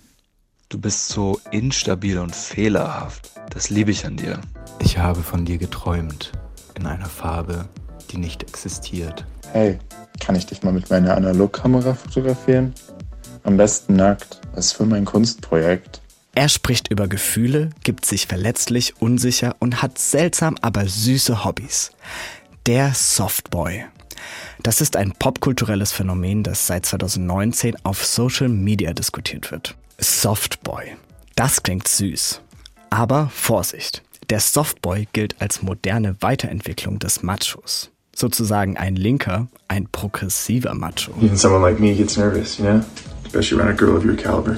Du 0.70 0.80
bist 0.80 1.10
so 1.10 1.42
instabil 1.50 2.20
und 2.20 2.36
fehlerhaft. 2.36 3.32
Das 3.50 3.72
liebe 3.72 3.90
ich 3.90 4.06
an 4.06 4.18
dir. 4.18 4.40
Ich 4.80 5.00
habe 5.00 5.22
von 5.22 5.44
dir 5.46 5.58
geträumt. 5.58 6.32
In 6.76 6.86
einer 6.86 7.08
Farbe, 7.08 7.68
die 8.12 8.18
nicht 8.18 8.44
existiert. 8.44 9.26
Hey, 9.52 9.80
kann 10.20 10.36
ich 10.36 10.46
dich 10.46 10.62
mal 10.62 10.72
mit 10.72 10.92
meiner 10.92 11.18
Analogkamera 11.18 11.96
fotografieren? 11.96 12.74
Am 13.44 13.58
besten 13.58 13.96
nackt. 13.96 14.42
Das 14.54 14.68
ist 14.68 14.74
für 14.74 14.86
mein 14.86 15.06
Kunstprojekt. 15.06 16.02
Er 16.40 16.48
spricht 16.48 16.90
über 16.90 17.10
Gefühle, 17.10 17.72
gibt 17.84 18.06
sich 18.06 18.26
verletzlich, 18.26 19.02
unsicher 19.02 19.58
und 19.60 19.82
hat 19.82 20.00
seltsam, 20.00 20.56
aber 20.62 20.88
süße 20.88 21.44
Hobbys. 21.44 21.92
Der 22.66 22.94
Softboy. 22.94 23.84
Das 24.64 24.80
ist 24.80 24.96
ein 24.96 25.12
popkulturelles 25.12 25.92
Phänomen, 25.92 26.44
das 26.44 26.66
seit 26.66 26.86
2019 26.86 27.76
auf 27.84 28.06
Social 28.06 28.48
Media 28.48 28.94
diskutiert 28.94 29.52
wird. 29.52 29.76
Softboy. 29.98 30.96
Das 31.36 31.62
klingt 31.62 31.90
süß. 31.90 32.40
Aber 32.90 33.30
Vorsicht. 33.34 34.02
Der 34.30 34.40
Softboy 34.40 35.10
gilt 35.12 35.42
als 35.42 35.62
moderne 35.62 36.16
Weiterentwicklung 36.22 37.00
des 37.00 37.22
Machos. 37.22 37.92
Sozusagen 38.16 38.78
ein 38.78 38.96
linker, 38.96 39.50
ein 39.68 39.90
progressiver 39.92 40.74
Macho. 40.74 41.12
Even 41.22 41.36
someone 41.36 41.70
like 41.70 41.82
me 41.82 41.94
gets 41.94 42.16
nervous, 42.16 42.58
you 42.58 42.64
know? 42.64 42.82
Especially 43.26 43.62
around 43.62 43.74
a 43.74 43.78
girl 43.78 43.98
of 43.98 44.06
your 44.06 44.16
caliber. 44.16 44.58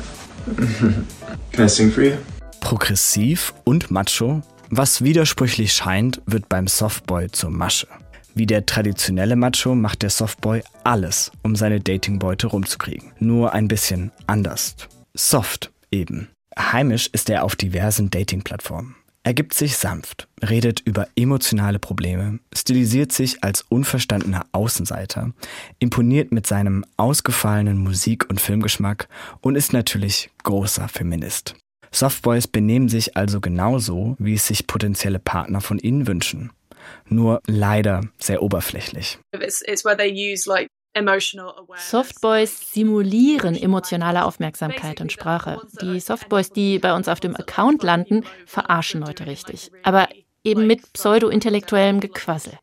Can 1.52 1.66
I 1.66 1.70
sing 1.70 1.92
for 1.92 2.04
you? 2.04 2.14
Progressiv 2.60 3.54
und 3.64 3.92
macho, 3.92 4.42
was 4.70 5.04
widersprüchlich 5.04 5.74
scheint, 5.74 6.22
wird 6.26 6.48
beim 6.50 6.68
Softboy 6.68 7.30
zur 7.32 7.50
Masche. 7.50 7.88
Wie 8.34 8.46
der 8.46 8.66
traditionelle 8.66 9.36
Macho 9.36 9.76
macht 9.76 10.04
der 10.04 10.10
Softboy 10.10 10.64
alles, 10.84 11.32
um 11.44 11.56
seine 11.56 11.82
Datingbeute 11.82 12.48
rumzukriegen. 12.48 13.12
Nur 13.20 13.54
ein 13.54 13.68
bisschen 13.68 14.12
anders. 14.28 14.76
Soft 15.14 15.72
eben. 15.92 16.30
Heimisch 16.58 17.10
ist 17.12 17.30
er 17.30 17.44
auf 17.44 17.56
diversen 17.56 18.10
Dating-Plattformen. 18.10 18.96
Er 19.24 19.36
gibt 19.36 19.54
sich 19.54 19.78
sanft, 19.78 20.28
redet 20.42 20.80
über 20.80 21.08
emotionale 21.16 21.78
Probleme, 21.78 22.40
stilisiert 22.56 23.12
sich 23.12 23.44
als 23.44 23.64
unverstandener 23.70 24.48
Außenseiter, 24.52 25.32
imponiert 25.78 26.32
mit 26.32 26.48
seinem 26.48 26.84
ausgefallenen 26.98 27.78
Musik- 27.78 28.28
und 28.32 28.42
Filmgeschmack 28.42 29.08
und 29.42 29.56
ist 29.56 29.74
natürlich 29.74 30.32
großer 30.44 30.88
Feminist. 30.88 31.54
Softboys 31.92 32.48
benehmen 32.48 32.90
sich 32.90 33.16
also 33.16 33.42
genauso, 33.42 34.16
wie 34.18 34.34
es 34.34 34.48
sich 34.48 34.66
potenzielle 34.66 35.20
Partner 35.20 35.62
von 35.62 35.78
ihnen 35.78 36.08
wünschen. 36.08 36.52
Nur 37.08 37.42
leider 37.46 38.02
sehr 38.18 38.42
oberflächlich. 38.42 39.20
It's, 39.34 39.62
it's 39.68 39.86
where 39.86 39.96
they 39.96 40.12
use 40.12 40.50
like. 40.50 40.68
Softboys 41.76 42.74
simulieren 42.74 43.56
emotionale 43.56 44.26
Aufmerksamkeit 44.26 45.02
und 45.02 45.12
Sprache. 45.12 45.62
Die 45.82 46.00
Softboys, 46.00 46.52
die 46.52 46.80
bei 46.80 46.94
uns 46.94 47.08
auf 47.08 47.20
dem 47.20 47.36
Account 47.36 47.84
landen, 47.84 48.26
verarschen 48.46 49.02
Leute 49.02 49.26
richtig. 49.26 49.72
Aber 49.84 50.10
eben 50.44 50.68
mit 50.68 50.94
pseudo-intellektuellem 50.94 52.00
Gequassel. 52.00 52.58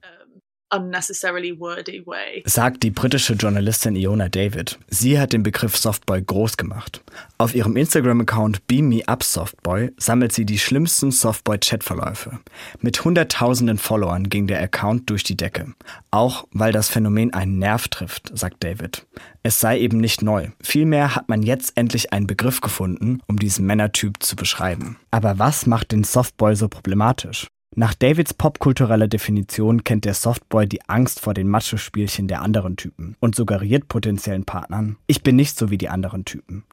Unnecessarily 0.70 1.58
wordy 1.58 2.06
way. 2.06 2.42
Sagt 2.46 2.82
die 2.82 2.90
britische 2.90 3.34
Journalistin 3.34 3.96
Iona 3.96 4.28
David. 4.28 4.78
Sie 4.88 5.18
hat 5.18 5.32
den 5.32 5.42
Begriff 5.42 5.76
Softboy 5.76 6.22
groß 6.22 6.56
gemacht. 6.56 7.02
Auf 7.38 7.54
ihrem 7.54 7.76
Instagram-Account 7.76 8.66
Beam 8.66 8.88
Me 8.88 9.02
Up 9.06 9.22
Softboy 9.22 9.92
sammelt 9.96 10.32
sie 10.32 10.44
die 10.44 10.58
schlimmsten 10.58 11.10
Softboy-Chatverläufe. 11.10 12.38
Mit 12.80 13.04
hunderttausenden 13.04 13.78
Followern 13.78 14.28
ging 14.28 14.46
der 14.46 14.60
Account 14.60 15.10
durch 15.10 15.22
die 15.22 15.36
Decke. 15.36 15.74
Auch 16.10 16.46
weil 16.52 16.72
das 16.72 16.88
Phänomen 16.88 17.32
einen 17.32 17.58
Nerv 17.58 17.88
trifft, 17.88 18.36
sagt 18.36 18.64
David. 18.64 19.06
Es 19.42 19.60
sei 19.60 19.78
eben 19.78 19.98
nicht 19.98 20.22
neu. 20.22 20.48
Vielmehr 20.62 21.14
hat 21.14 21.28
man 21.28 21.42
jetzt 21.42 21.76
endlich 21.76 22.12
einen 22.12 22.26
Begriff 22.26 22.60
gefunden, 22.60 23.20
um 23.26 23.38
diesen 23.38 23.66
Männertyp 23.66 24.22
zu 24.22 24.36
beschreiben. 24.36 24.98
Aber 25.10 25.38
was 25.38 25.66
macht 25.66 25.92
den 25.92 26.04
Softboy 26.04 26.54
so 26.54 26.68
problematisch? 26.68 27.46
Nach 27.78 27.94
Davids 27.94 28.34
popkultureller 28.34 29.06
Definition 29.06 29.84
kennt 29.84 30.04
der 30.04 30.14
Softboy 30.14 30.66
die 30.66 30.80
Angst 30.88 31.20
vor 31.20 31.32
den 31.32 31.46
Macho-Spielchen 31.46 32.26
der 32.26 32.42
anderen 32.42 32.76
Typen 32.76 33.14
und 33.20 33.36
suggeriert 33.36 33.86
potenziellen 33.86 34.44
Partnern, 34.44 34.96
ich 35.06 35.22
bin 35.22 35.36
nicht 35.36 35.56
so 35.56 35.70
wie 35.70 35.78
die 35.78 35.88
anderen 35.88 36.24
Typen. 36.24 36.64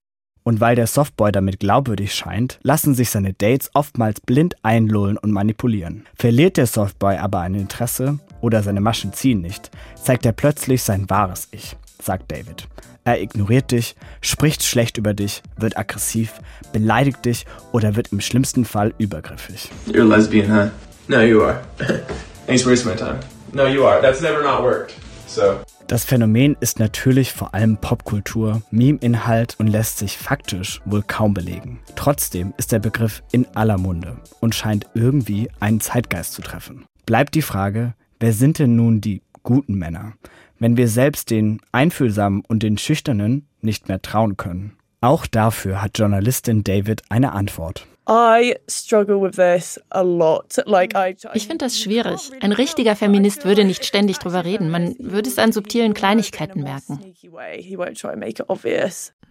Und 0.41 0.61
weil 0.61 0.75
der 0.75 0.87
Softboy 0.87 1.31
damit 1.31 1.59
glaubwürdig 1.59 2.15
scheint, 2.15 2.57
lassen 2.63 2.95
sich 2.95 3.11
seine 3.11 3.33
Dates 3.33 3.69
oftmals 3.75 4.19
blind 4.19 4.55
einlullen 4.63 5.19
und 5.19 5.29
manipulieren. 5.29 6.07
Verliert 6.15 6.57
der 6.57 6.65
Softboy 6.65 7.17
aber 7.17 7.41
ein 7.41 7.53
Interesse 7.53 8.17
oder 8.41 8.63
seine 8.63 8.81
Maschen 8.81 9.13
ziehen 9.13 9.41
nicht, 9.41 9.69
zeigt 10.01 10.25
er 10.25 10.31
plötzlich 10.31 10.81
sein 10.81 11.07
wahres 11.07 11.49
Ich, 11.51 11.77
sagt 12.01 12.31
David. 12.31 12.67
Er 13.03 13.21
ignoriert 13.21 13.69
dich, 13.69 13.95
spricht 14.21 14.63
schlecht 14.63 14.97
über 14.97 15.13
dich, 15.13 15.43
wird 15.55 15.77
aggressiv, 15.77 16.41
beleidigt 16.73 17.23
dich 17.25 17.45
oder 17.73 17.95
wird 17.95 18.11
im 18.11 18.21
schlimmsten 18.21 18.65
Fall 18.65 18.95
übergriffig. 18.97 19.69
You're 19.85 20.03
lesbian, 20.09 20.51
huh? 20.51 20.71
No, 21.07 21.21
you 21.21 21.43
are. 21.43 21.61
Thanks 22.47 22.63
for 22.63 22.71
wasting 22.71 22.91
my 22.91 22.97
time. 22.97 23.19
No, 23.53 23.67
you 23.67 23.85
are. 23.85 24.01
That's 24.01 24.21
never 24.21 24.41
not 24.41 24.63
worked. 24.63 24.93
So. 25.27 25.59
Das 25.87 26.03
Phänomen 26.03 26.57
ist 26.61 26.79
natürlich 26.79 27.31
vor 27.31 27.53
allem 27.53 27.77
Popkultur, 27.77 28.63
Meme-Inhalt 28.71 29.55
und 29.59 29.67
lässt 29.67 29.99
sich 29.99 30.17
faktisch 30.17 30.81
wohl 30.85 31.03
kaum 31.03 31.35
belegen. 31.35 31.79
Trotzdem 31.95 32.55
ist 32.57 32.71
der 32.71 32.79
Begriff 32.79 33.21
in 33.31 33.45
aller 33.53 33.77
Munde 33.77 34.17
und 34.39 34.55
scheint 34.55 34.87
irgendwie 34.95 35.47
einen 35.59 35.81
Zeitgeist 35.81 36.33
zu 36.33 36.41
treffen. 36.41 36.85
Bleibt 37.05 37.35
die 37.35 37.43
Frage, 37.43 37.93
wer 38.19 38.33
sind 38.33 38.57
denn 38.57 38.75
nun 38.75 38.99
die 38.99 39.21
guten 39.43 39.75
Männer, 39.75 40.13
wenn 40.57 40.75
wir 40.75 40.87
selbst 40.87 41.29
den 41.29 41.61
Einfühlsamen 41.71 42.41
und 42.47 42.63
den 42.63 42.79
Schüchternen 42.79 43.47
nicht 43.61 43.87
mehr 43.87 44.01
trauen 44.01 44.37
können? 44.37 44.75
Auch 45.01 45.27
dafür 45.27 45.83
hat 45.83 45.99
Journalistin 45.99 46.63
David 46.63 47.03
eine 47.09 47.33
Antwort. 47.33 47.85
I 48.07 48.55
struggle 48.67 49.19
with 49.19 49.35
this 49.35 49.79
a 49.89 50.01
lot. 50.03 50.61
Like 50.65 50.93
I, 50.95 51.15
Ich 51.33 51.47
finde 51.47 51.65
das 51.65 51.79
schwierig. 51.79 52.31
Ein 52.41 52.51
richtiger 52.51 52.95
Feminist 52.95 53.45
würde 53.45 53.63
nicht 53.63 53.83
ständig 53.83 54.19
drüber 54.19 54.45
reden. 54.45 54.69
Man 54.69 54.95
würde 54.99 55.29
es 55.29 55.39
an 55.39 55.51
subtilen 55.51 55.93
Kleinigkeiten 55.93 56.61
merken. 56.61 56.99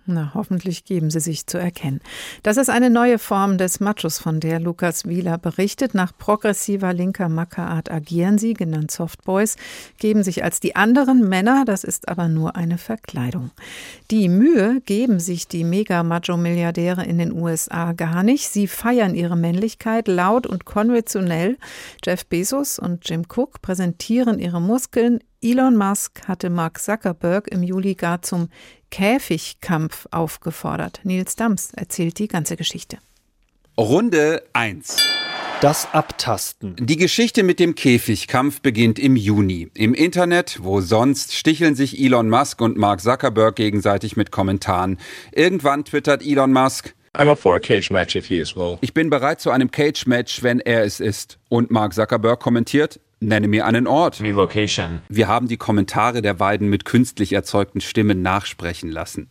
Na, 0.06 0.32
hoffentlich 0.34 0.84
geben 0.84 1.08
sie 1.08 1.20
sich 1.20 1.46
zu 1.46 1.56
erkennen. 1.56 2.00
Das 2.42 2.58
ist 2.58 2.68
eine 2.68 2.90
neue 2.90 3.18
Form 3.18 3.56
des 3.56 3.80
Machos, 3.80 4.18
von 4.18 4.38
der 4.38 4.60
Lukas 4.60 5.06
Wieler 5.06 5.38
berichtet. 5.38 5.94
Nach 5.94 6.12
progressiver 6.16 6.92
linker 6.92 7.30
Mackerart 7.30 7.90
agieren 7.90 8.36
sie, 8.36 8.52
genannt 8.52 8.90
Softboys, 8.90 9.56
geben 9.98 10.22
sich 10.22 10.44
als 10.44 10.60
die 10.60 10.76
anderen 10.76 11.26
Männer, 11.26 11.64
das 11.64 11.84
ist 11.84 12.08
aber 12.08 12.28
nur 12.28 12.54
eine 12.54 12.76
Verkleidung. 12.76 13.50
Die 14.10 14.28
Mühe 14.28 14.82
geben 14.84 15.20
sich 15.20 15.48
die 15.48 15.64
Mega-Macho-Milliardäre 15.64 17.02
in 17.04 17.16
den 17.16 17.32
USA 17.32 17.92
gar 17.92 18.22
nicht. 18.22 18.50
Sie 18.50 18.66
feiern 18.66 19.14
ihre 19.14 19.36
Männlichkeit 19.36 20.06
laut 20.06 20.46
und 20.46 20.66
konventionell. 20.66 21.56
Jeff 22.04 22.26
Bezos 22.26 22.78
und 22.78 23.08
Jim 23.08 23.22
Cook 23.22 23.62
präsentieren 23.62 24.38
ihre 24.38 24.60
Muskeln. 24.60 25.20
Elon 25.44 25.76
Musk 25.76 26.26
hatte 26.26 26.48
Mark 26.48 26.80
Zuckerberg 26.80 27.48
im 27.48 27.62
Juli 27.62 27.94
gar 27.96 28.22
zum 28.22 28.48
Käfigkampf 28.90 30.06
aufgefordert. 30.10 31.00
Nils 31.04 31.36
Dams 31.36 31.74
erzählt 31.74 32.18
die 32.18 32.28
ganze 32.28 32.56
Geschichte. 32.56 32.96
Runde 33.76 34.42
1. 34.54 34.96
Das 35.60 35.92
Abtasten. 35.92 36.76
Die 36.80 36.96
Geschichte 36.96 37.42
mit 37.42 37.60
dem 37.60 37.74
Käfigkampf 37.74 38.62
beginnt 38.62 38.98
im 38.98 39.16
Juni. 39.16 39.68
Im 39.74 39.92
Internet, 39.92 40.60
wo 40.62 40.80
sonst, 40.80 41.34
sticheln 41.34 41.74
sich 41.74 42.02
Elon 42.02 42.30
Musk 42.30 42.62
und 42.62 42.78
Mark 42.78 43.02
Zuckerberg 43.02 43.54
gegenseitig 43.54 44.16
mit 44.16 44.30
Kommentaren. 44.30 44.98
Irgendwann 45.32 45.84
twittert 45.84 46.24
Elon 46.24 46.54
Musk, 46.54 46.94
I'm 47.16 47.30
up 47.30 47.38
for 47.38 47.54
a 47.54 47.60
cage 47.60 47.92
match 47.92 48.16
if 48.16 48.26
he 48.26 48.38
is 48.38 48.56
well. 48.56 48.76
ich 48.80 48.92
bin 48.92 49.08
bereit 49.08 49.40
zu 49.40 49.52
einem 49.52 49.70
Cage-Match, 49.70 50.42
wenn 50.42 50.58
er 50.58 50.82
es 50.82 50.98
ist. 50.98 51.38
Und 51.48 51.70
Mark 51.70 51.94
Zuckerberg 51.94 52.40
kommentiert, 52.40 52.98
Nenne 53.26 53.48
mir 53.48 53.64
einen 53.64 53.86
Ort. 53.86 54.20
Relocation. 54.20 55.00
Wir 55.08 55.28
haben 55.28 55.48
die 55.48 55.56
Kommentare 55.56 56.20
der 56.20 56.34
beiden 56.34 56.68
mit 56.68 56.84
künstlich 56.84 57.32
erzeugten 57.32 57.80
Stimmen 57.80 58.20
nachsprechen 58.20 58.90
lassen. 58.90 59.30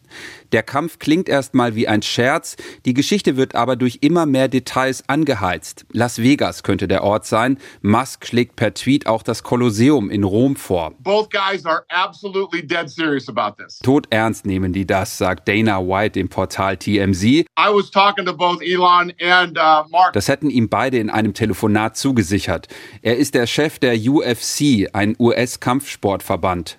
Der 0.52 0.64
Kampf 0.64 0.98
klingt 0.98 1.30
erstmal 1.30 1.76
wie 1.76 1.88
ein 1.88 2.02
Scherz, 2.02 2.56
die 2.86 2.94
Geschichte 2.94 3.38
wird 3.38 3.56
aber 3.56 3.76
durch 3.76 4.00
immer 4.02 4.26
mehr 4.26 4.48
Details 4.48 5.04
angeheizt. 5.08 5.86
Las 5.92 6.20
Vegas 6.20 6.64
könnte 6.64 6.88
der 6.88 7.04
Ort 7.04 7.26
sein. 7.26 7.58
Musk 7.82 8.26
schlägt 8.26 8.56
per 8.56 8.74
Tweet 8.74 9.06
auch 9.06 9.22
das 9.22 9.44
Kolosseum 9.44 10.10
in 10.10 10.24
Rom 10.24 10.56
vor. 10.56 10.94
Both 11.00 11.30
guys 11.30 11.66
are 11.66 11.84
absolutely 11.90 12.66
dead 12.66 12.90
serious 12.90 13.30
about 13.30 13.62
this. 13.62 13.80
Tot 13.80 14.08
ernst 14.10 14.46
nehmen 14.46 14.74
die 14.74 14.88
das, 14.88 15.18
sagt 15.18 15.48
Dana 15.48 15.80
White 15.80 16.14
dem 16.14 16.30
Portal 16.30 16.78
TMZ. 16.78 17.24
I 17.24 17.46
was 17.70 17.92
talking 17.92 18.26
to 18.26 18.34
both 18.34 18.62
Elon 18.62 19.14
and 19.22 19.58
uh, 19.58 19.88
Mark. 19.90 20.14
Das 20.14 20.28
hätten 20.28 20.50
ihm 20.50 20.70
beide 20.70 20.98
in 20.98 21.10
einem 21.12 21.34
Telefonat 21.34 21.96
zugesichert. 21.96 22.68
Er 23.02 23.18
ist 23.18 23.36
der 23.36 23.46
Chef 23.46 23.80
der 23.84 23.96
UFC, 23.96 24.90
ein 24.94 25.16
US-Kampfsportverband. 25.20 26.78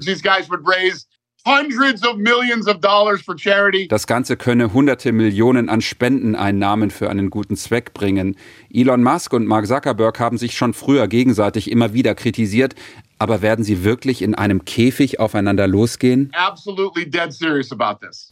Das 3.88 4.07
Ganze 4.07 4.36
könne 4.38 4.72
hunderte 4.72 5.12
Millionen 5.12 5.68
an 5.68 5.82
Spendeneinnahmen 5.82 6.90
für 6.90 7.11
einen 7.11 7.28
guten 7.28 7.57
Zweck 7.57 7.92
bringen. 7.92 8.36
Elon 8.72 9.02
Musk 9.02 9.34
und 9.34 9.46
Mark 9.46 9.66
Zuckerberg 9.66 10.18
haben 10.18 10.38
sich 10.38 10.57
schon 10.57 10.72
früher 10.72 11.07
gegenseitig 11.07 11.70
immer 11.70 11.92
wieder 11.92 12.14
kritisiert. 12.14 12.74
Aber 13.18 13.42
werden 13.42 13.62
sie 13.64 13.84
wirklich 13.84 14.22
in 14.22 14.34
einem 14.34 14.64
Käfig 14.64 15.20
aufeinander 15.20 15.68
losgehen? 15.68 16.32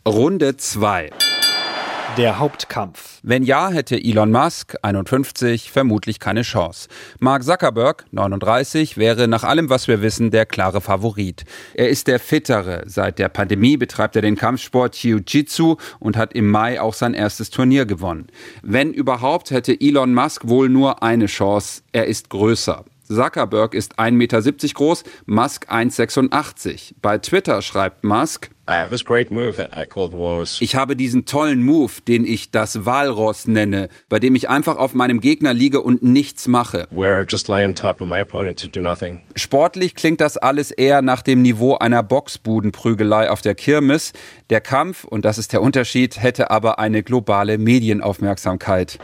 Runde 0.06 0.56
2. 0.56 1.10
Der 2.18 2.38
Hauptkampf. 2.38 3.20
Wenn 3.22 3.42
ja, 3.42 3.70
hätte 3.70 3.96
Elon 3.96 4.30
Musk, 4.30 4.76
51, 4.82 5.70
vermutlich 5.70 6.20
keine 6.20 6.42
Chance. 6.42 6.90
Mark 7.20 7.42
Zuckerberg, 7.42 8.04
39, 8.10 8.98
wäre 8.98 9.28
nach 9.28 9.44
allem, 9.44 9.70
was 9.70 9.88
wir 9.88 10.02
wissen, 10.02 10.30
der 10.30 10.44
klare 10.44 10.82
Favorit. 10.82 11.44
Er 11.72 11.88
ist 11.88 12.08
der 12.08 12.20
Fittere. 12.20 12.82
Seit 12.84 13.18
der 13.18 13.30
Pandemie 13.30 13.78
betreibt 13.78 14.14
er 14.14 14.20
den 14.20 14.36
Kampfsport 14.36 14.94
Jiu-Jitsu 14.96 15.76
und 16.00 16.18
hat 16.18 16.34
im 16.34 16.50
Mai 16.50 16.82
auch 16.82 16.92
sein 16.92 17.14
erstes 17.14 17.48
Turnier 17.48 17.86
gewonnen. 17.86 18.26
Wenn 18.62 18.92
überhaupt, 18.92 19.50
hätte 19.50 19.80
Elon 19.80 20.12
Musk 20.12 20.46
wohl 20.46 20.68
nur 20.68 21.02
eine 21.02 21.26
Chance. 21.26 21.80
Er 21.92 22.08
ist 22.08 22.28
größer. 22.28 22.84
Zuckerberg 23.04 23.74
ist 23.74 23.98
1,70 23.98 24.12
Meter 24.12 24.42
groß, 24.74 25.04
Musk 25.26 25.70
1,86. 25.70 26.94
Bei 27.02 27.18
Twitter 27.18 27.62
schreibt 27.62 28.04
Musk, 28.04 28.50
ich 30.60 30.76
habe 30.76 30.96
diesen 30.96 31.24
tollen 31.24 31.62
Move, 31.64 31.92
den 32.06 32.24
ich 32.24 32.52
das 32.52 32.86
Walross 32.86 33.48
nenne, 33.48 33.88
bei 34.08 34.20
dem 34.20 34.36
ich 34.36 34.48
einfach 34.48 34.76
auf 34.76 34.94
meinem 34.94 35.20
Gegner 35.20 35.52
liege 35.52 35.80
und 35.80 36.04
nichts 36.04 36.46
mache. 36.46 36.86
Sportlich 39.34 39.94
klingt 39.96 40.20
das 40.20 40.36
alles 40.36 40.70
eher 40.70 41.02
nach 41.02 41.22
dem 41.22 41.42
Niveau 41.42 41.74
einer 41.74 42.04
Boxbudenprügelei 42.04 43.30
auf 43.30 43.42
der 43.42 43.56
Kirmes. 43.56 44.12
Der 44.48 44.60
Kampf, 44.60 45.02
und 45.04 45.24
das 45.24 45.38
ist 45.38 45.52
der 45.52 45.60
Unterschied, 45.60 46.22
hätte 46.22 46.50
aber 46.52 46.78
eine 46.78 47.02
globale 47.02 47.58
Medienaufmerksamkeit. 47.58 49.00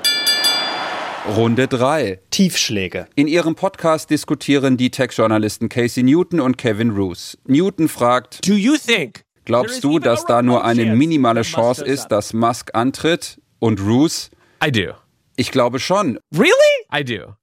Runde 1.27 1.69
3. 1.69 2.21
Tiefschläge. 2.31 3.07
In 3.15 3.27
ihrem 3.27 3.55
Podcast 3.55 4.11
diskutieren 4.11 4.77
die 4.77 4.91
Tech-Journalisten 4.91 5.69
Casey 5.69 6.03
Newton 6.03 6.41
und 6.41 6.57
Kevin 6.57 6.91
Roos. 6.91 7.37
Newton 7.47 7.89
fragt, 7.89 8.47
Do 8.49 8.55
you 8.55 8.77
think 8.77 9.25
glaubst 9.45 9.83
du, 9.85 9.99
dass 9.99 10.25
da 10.25 10.43
nur 10.43 10.65
eine 10.65 10.95
minimale 10.97 11.43
Chance 11.43 11.85
ist, 11.85 12.09
dass 12.09 12.33
Musk 12.33 12.71
antritt? 12.75 13.41
Und 13.59 13.81
Roos, 13.81 14.31
I 14.65 14.71
do. 14.71 14.93
ich 15.37 15.51
glaube 15.51 15.81
schon. 15.81 16.19
Really? 16.33 16.53
I 16.95 17.05
do. 17.05 17.35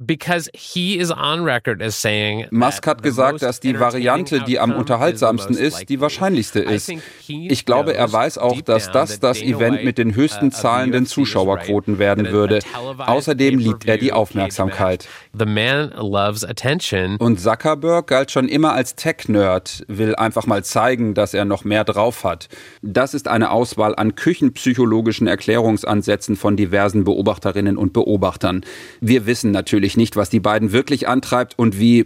Because 0.00 0.48
he 0.54 0.96
is 0.96 1.10
on 1.10 1.42
record 1.42 1.82
as 1.82 2.00
saying 2.00 2.46
Musk 2.52 2.86
hat 2.86 3.02
gesagt, 3.02 3.42
dass 3.42 3.58
die 3.58 3.80
Variante, 3.80 4.42
die 4.42 4.60
am 4.60 4.72
unterhaltsamsten 4.72 5.56
ist, 5.56 5.88
die 5.88 6.00
wahrscheinlichste 6.00 6.60
ist. 6.60 6.92
Ich 7.26 7.64
glaube, 7.64 7.96
er 7.96 8.12
weiß 8.12 8.38
auch, 8.38 8.60
dass 8.60 8.92
das 8.92 9.18
das 9.18 9.42
Event 9.42 9.82
mit 9.82 9.98
den 9.98 10.14
höchsten 10.14 10.52
zahlenden 10.52 11.04
Zuschauerquoten 11.04 11.98
werden 11.98 12.30
würde. 12.30 12.60
Außerdem 12.98 13.58
liebt 13.58 13.86
er 13.86 13.98
die 13.98 14.12
Aufmerksamkeit. 14.12 15.08
Und 17.18 17.40
Zuckerberg 17.40 18.06
galt 18.06 18.30
schon 18.30 18.48
immer 18.48 18.74
als 18.74 18.94
Tech-Nerd, 18.94 19.84
will 19.88 20.14
einfach 20.14 20.46
mal 20.46 20.62
zeigen, 20.62 21.14
dass 21.14 21.34
er 21.34 21.44
noch 21.44 21.64
mehr 21.64 21.82
drauf 21.82 22.22
hat. 22.22 22.48
Das 22.82 23.14
ist 23.14 23.26
eine 23.26 23.50
Auswahl 23.50 23.96
an 23.96 24.14
küchenpsychologischen 24.14 25.26
Erklärungsansätzen 25.26 26.36
von 26.36 26.56
diversen 26.56 27.02
Beobachterinnen 27.02 27.76
und 27.76 27.92
Beobachtern. 27.92 28.64
Wir 29.00 29.26
wissen 29.26 29.50
natürlich 29.88 29.96
nicht, 29.96 30.16
was 30.16 30.28
die 30.28 30.40
beiden 30.40 30.72
wirklich 30.72 31.08
antreibt 31.08 31.58
und 31.58 31.78
wie 31.78 32.04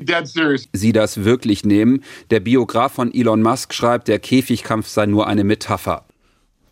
sie 0.72 0.92
das 0.92 1.24
wirklich 1.24 1.64
nehmen. 1.64 2.04
Der 2.30 2.40
Biograf 2.40 2.92
von 2.92 3.12
Elon 3.12 3.42
Musk 3.42 3.74
schreibt, 3.74 4.06
der 4.08 4.20
Käfigkampf 4.20 4.86
sei 4.86 5.06
nur 5.06 5.26
eine 5.26 5.42
Metapher. 5.42 6.04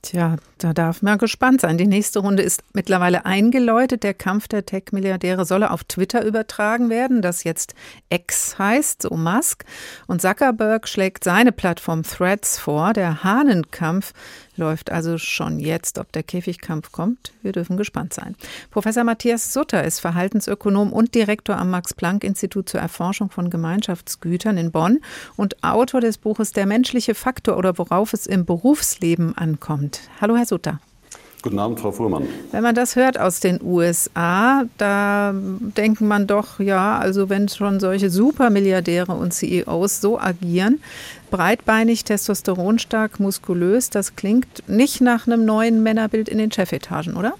Tja, 0.02 0.36
da 0.60 0.74
darf 0.74 1.00
man 1.00 1.18
gespannt 1.18 1.62
sein. 1.62 1.78
Die 1.78 1.86
nächste 1.86 2.18
Runde 2.18 2.42
ist 2.42 2.62
mittlerweile 2.74 3.24
eingeläutet. 3.24 4.02
Der 4.02 4.14
Kampf 4.14 4.46
der 4.46 4.66
Tech-Milliardäre 4.66 5.46
solle 5.46 5.70
auf 5.70 5.84
Twitter 5.84 6.24
übertragen 6.24 6.90
werden, 6.90 7.22
das 7.22 7.44
jetzt 7.44 7.74
X 8.10 8.58
heißt, 8.58 9.02
so 9.02 9.16
Musk. 9.16 9.64
Und 10.06 10.20
Zuckerberg 10.20 10.86
schlägt 10.86 11.24
seine 11.24 11.52
Plattform 11.52 12.02
Threads 12.02 12.58
vor. 12.58 12.92
Der 12.92 13.24
Hahnenkampf 13.24 14.12
läuft 14.56 14.92
also 14.92 15.16
schon 15.16 15.58
jetzt. 15.58 15.98
Ob 15.98 16.12
der 16.12 16.22
Käfigkampf 16.22 16.92
kommt, 16.92 17.32
wir 17.42 17.52
dürfen 17.52 17.76
gespannt 17.76 18.12
sein. 18.12 18.36
Professor 18.70 19.02
Matthias 19.02 19.52
Sutter 19.52 19.82
ist 19.82 20.00
Verhaltensökonom 20.00 20.92
und 20.92 21.14
Direktor 21.14 21.56
am 21.56 21.70
Max-Planck-Institut 21.70 22.68
zur 22.68 22.80
Erforschung 22.80 23.30
von 23.30 23.48
Gemeinschaftsgütern 23.50 24.58
in 24.58 24.70
Bonn 24.70 25.00
und 25.36 25.64
Autor 25.64 26.02
des 26.02 26.18
Buches 26.18 26.52
Der 26.52 26.66
menschliche 26.66 27.14
Faktor 27.14 27.56
oder 27.56 27.78
worauf 27.78 28.12
es 28.12 28.26
im 28.26 28.44
Berufsleben 28.44 29.36
ankommt. 29.36 30.02
Hallo, 30.20 30.36
Herr 30.36 30.46
Sutter. 30.50 30.80
Guten 31.42 31.58
Abend, 31.58 31.80
Frau 31.80 31.90
Fuhrmann. 31.90 32.28
Wenn 32.50 32.62
man 32.62 32.74
das 32.74 32.96
hört 32.96 33.18
aus 33.18 33.40
den 33.40 33.62
USA, 33.62 34.64
da 34.76 35.32
denkt 35.32 36.02
man 36.02 36.26
doch, 36.26 36.60
ja, 36.60 36.98
also 36.98 37.30
wenn 37.30 37.48
schon 37.48 37.80
solche 37.80 38.10
Supermilliardäre 38.10 39.12
und 39.12 39.32
CEOs 39.32 40.02
so 40.02 40.20
agieren, 40.20 40.82
breitbeinig, 41.30 42.04
testosteronstark, 42.04 43.20
muskulös, 43.20 43.88
das 43.88 44.16
klingt 44.16 44.68
nicht 44.68 45.00
nach 45.00 45.26
einem 45.26 45.46
neuen 45.46 45.82
Männerbild 45.82 46.28
in 46.28 46.36
den 46.36 46.52
Chefetagen, 46.52 47.16
oder? 47.16 47.32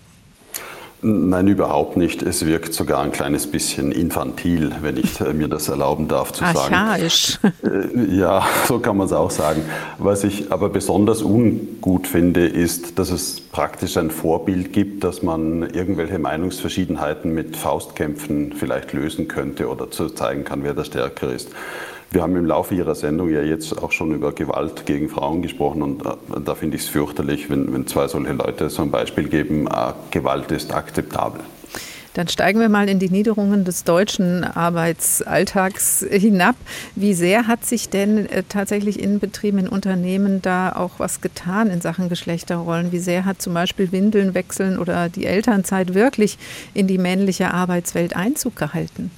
Nein, 1.02 1.48
überhaupt 1.48 1.96
nicht. 1.96 2.22
Es 2.22 2.44
wirkt 2.44 2.74
sogar 2.74 3.02
ein 3.02 3.10
kleines 3.10 3.46
bisschen 3.46 3.90
infantil, 3.90 4.72
wenn 4.82 4.98
ich 4.98 5.18
äh, 5.20 5.32
mir 5.32 5.48
das 5.48 5.68
erlauben 5.68 6.08
darf 6.08 6.32
zu 6.32 6.44
sagen. 6.44 6.74
Archaisch. 6.74 7.38
Äh, 7.62 8.16
Ja, 8.18 8.46
so 8.68 8.78
kann 8.80 8.98
man 8.98 9.06
es 9.06 9.12
auch 9.12 9.30
sagen. 9.30 9.62
Was 9.98 10.24
ich 10.24 10.52
aber 10.52 10.68
besonders 10.68 11.22
ungut 11.22 12.06
finde, 12.06 12.46
ist, 12.46 12.98
dass 12.98 13.10
es 13.10 13.40
praktisch 13.40 13.96
ein 13.96 14.10
Vorbild 14.10 14.72
gibt, 14.74 15.02
dass 15.02 15.22
man 15.22 15.62
irgendwelche 15.70 16.18
Meinungsverschiedenheiten 16.18 17.32
mit 17.32 17.56
Faustkämpfen 17.56 18.52
vielleicht 18.52 18.92
lösen 18.92 19.26
könnte 19.26 19.68
oder 19.68 19.90
zu 19.90 20.10
zeigen 20.10 20.44
kann, 20.44 20.64
wer 20.64 20.74
der 20.74 20.84
Stärkere 20.84 21.32
ist. 21.32 21.48
Wir 22.12 22.22
haben 22.22 22.34
im 22.34 22.44
Laufe 22.44 22.74
Ihrer 22.74 22.96
Sendung 22.96 23.30
ja 23.30 23.40
jetzt 23.40 23.80
auch 23.80 23.92
schon 23.92 24.12
über 24.12 24.32
Gewalt 24.32 24.84
gegen 24.84 25.08
Frauen 25.08 25.42
gesprochen 25.42 25.82
und 25.82 26.04
äh, 26.04 26.40
da 26.44 26.56
finde 26.56 26.76
ich 26.76 26.82
es 26.82 26.88
fürchterlich, 26.88 27.48
wenn, 27.50 27.72
wenn 27.72 27.86
zwei 27.86 28.08
solche 28.08 28.32
Leute 28.32 28.68
so 28.68 28.82
ein 28.82 28.90
Beispiel 28.90 29.28
geben, 29.28 29.68
äh, 29.68 29.92
Gewalt 30.10 30.50
ist 30.50 30.74
akzeptabel. 30.74 31.40
Dann 32.14 32.26
steigen 32.26 32.58
wir 32.58 32.68
mal 32.68 32.88
in 32.88 32.98
die 32.98 33.10
Niederungen 33.10 33.64
des 33.64 33.84
deutschen 33.84 34.42
Arbeitsalltags 34.42 36.04
hinab. 36.10 36.56
Wie 36.96 37.14
sehr 37.14 37.46
hat 37.46 37.64
sich 37.64 37.88
denn 37.88 38.26
äh, 38.26 38.42
tatsächlich 38.48 39.00
in 39.00 39.20
Betrieben, 39.20 39.58
in 39.58 39.68
Unternehmen 39.68 40.42
da 40.42 40.72
auch 40.72 40.98
was 40.98 41.20
getan 41.20 41.70
in 41.70 41.80
Sachen 41.80 42.08
Geschlechterrollen? 42.08 42.90
Wie 42.90 42.98
sehr 42.98 43.24
hat 43.24 43.40
zum 43.40 43.54
Beispiel 43.54 43.92
Windeln 43.92 44.34
wechseln 44.34 44.80
oder 44.80 45.08
die 45.08 45.26
Elternzeit 45.26 45.94
wirklich 45.94 46.38
in 46.74 46.88
die 46.88 46.98
männliche 46.98 47.54
Arbeitswelt 47.54 48.16
Einzug 48.16 48.56
gehalten? 48.56 49.12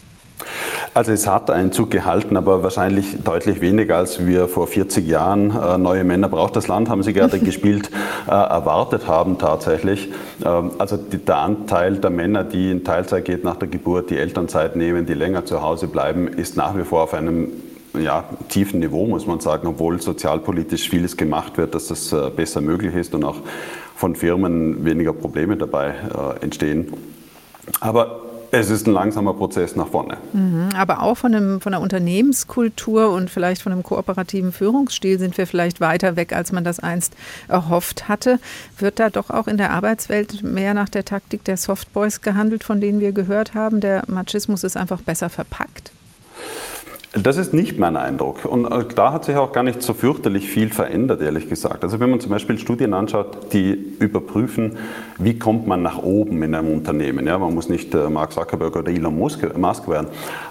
Also 0.95 1.13
es 1.13 1.27
hat 1.27 1.51
Einzug 1.51 1.91
gehalten, 1.91 2.37
aber 2.37 2.63
wahrscheinlich 2.63 3.23
deutlich 3.23 3.61
weniger, 3.61 3.97
als 3.97 4.27
wir 4.27 4.49
vor 4.49 4.67
40 4.67 5.07
Jahren 5.07 5.51
äh, 5.51 5.79
neue 5.79 6.05
Männer 6.05 6.29
braucht 6.29 6.57
das 6.57 6.69
Land, 6.69 6.89
haben 6.89 7.03
Sie 7.03 7.13
gerade 7.13 7.39
gespielt, 7.41 7.91
äh, 8.27 8.31
erwartet 8.31 9.07
haben 9.07 9.39
tatsächlich. 9.39 10.11
Ähm, 10.45 10.73
also 10.79 10.97
die, 10.97 11.19
der 11.19 11.39
Anteil 11.39 11.97
der 11.97 12.11
Männer, 12.11 12.45
die 12.45 12.71
in 12.71 12.85
Teilzeit 12.85 13.25
geht 13.25 13.45
nach 13.45 13.57
der 13.57 13.69
Geburt, 13.69 14.11
die 14.11 14.19
Elternzeit 14.19 14.77
nehmen, 14.77 15.07
die 15.07 15.15
länger 15.15 15.45
zu 15.45 15.63
Hause 15.63 15.87
bleiben, 15.87 16.29
ist 16.29 16.57
nach 16.57 16.77
wie 16.77 16.85
vor 16.85 17.03
auf 17.03 17.15
einem 17.15 17.53
ja, 17.99 18.25
tiefen 18.49 18.81
Niveau, 18.81 19.07
muss 19.07 19.27
man 19.27 19.41
sagen, 19.41 19.67
obwohl 19.67 20.01
sozialpolitisch 20.01 20.89
vieles 20.89 21.17
gemacht 21.17 21.59
wird, 21.59 21.75
dass 21.75 21.89
das 21.89 22.13
äh, 22.13 22.31
besser 22.35 22.61
möglich 22.61 22.95
ist 22.95 23.15
und 23.15 23.25
auch 23.25 23.37
von 23.97 24.17
Firmen 24.17 24.85
weniger 24.85 25.13
Probleme 25.13 25.57
dabei 25.57 25.89
äh, 25.91 26.43
entstehen. 26.43 26.93
Aber 27.81 28.32
es 28.55 28.69
ist 28.69 28.87
ein 28.87 28.93
langsamer 28.93 29.33
Prozess 29.33 29.77
nach 29.77 29.89
vorne. 29.89 30.19
Mhm, 30.35 30.69
aber 30.77 31.03
auch 31.03 31.17
von, 31.17 31.35
einem, 31.35 31.61
von 31.63 31.73
der 31.73 31.81
Unternehmenskultur 31.81 33.11
und 33.11 33.31
vielleicht 33.31 33.63
von 33.63 33.73
einem 33.73 33.83
kooperativen 33.83 34.53
Führungsstil 34.53 35.19
sind 35.19 35.39
wir 35.39 35.47
vielleicht 35.47 35.81
weiter 35.81 36.17
weg, 36.17 36.35
als 36.35 36.53
man 36.53 36.63
das 36.63 36.79
einst 36.79 37.15
erhofft 37.49 38.09
hatte. 38.09 38.39
Wird 38.77 38.99
da 38.99 39.09
doch 39.09 39.31
auch 39.31 39.49
in 39.49 39.57
der 39.57 39.71
Arbeitswelt 39.71 40.43
mehr 40.43 40.75
nach 40.75 40.91
der 40.91 41.07
Taktik 41.07 41.45
der 41.45 41.57
Softboys 41.57 42.21
gehandelt, 42.21 42.63
von 42.63 42.79
denen 42.79 43.01
wir 43.01 43.13
gehört 43.13 43.55
haben? 43.55 43.81
Der 43.81 44.03
Machismus 44.07 44.65
ist 44.65 44.77
einfach 44.77 45.01
besser 45.01 45.31
verpackt? 45.31 45.91
Das 47.15 47.37
ist 47.37 47.53
nicht 47.53 47.79
mein 47.79 47.97
Eindruck. 47.97 48.47
Und 48.47 48.65
äh, 48.65 48.87
da 48.95 49.13
hat 49.13 49.27
sich 49.27 49.37
auch 49.37 49.53
gar 49.53 49.63
nicht 49.63 49.83
so 49.83 49.93
fürchterlich 49.93 50.49
viel 50.49 50.71
verändert, 50.71 51.21
ehrlich 51.21 51.47
gesagt. 51.47 51.85
Also 51.85 52.01
wenn 52.01 52.09
man 52.09 52.21
zum 52.21 52.31
Beispiel 52.31 52.57
Studien 52.57 52.95
anschaut, 52.95 53.53
die 53.53 53.73
überprüfen, 53.99 54.79
wie 55.19 55.39
kommt 55.39 55.67
man 55.67 55.83
nach 55.83 55.99
oben 55.99 56.43
in 56.43 56.55
einem 56.55 56.73
Unternehmen. 56.73 57.27
Ja, 57.27 57.39
man 57.39 57.53
muss 57.53 57.69
nicht 57.69 57.95
äh, 57.95 58.09
Mark 58.09 58.33
Zuckerberg 58.33 58.77
oder 58.77 58.91
Elon 58.91 59.15
Musk, 59.15 59.47
Musk 59.59 59.89
werden. 59.89 60.07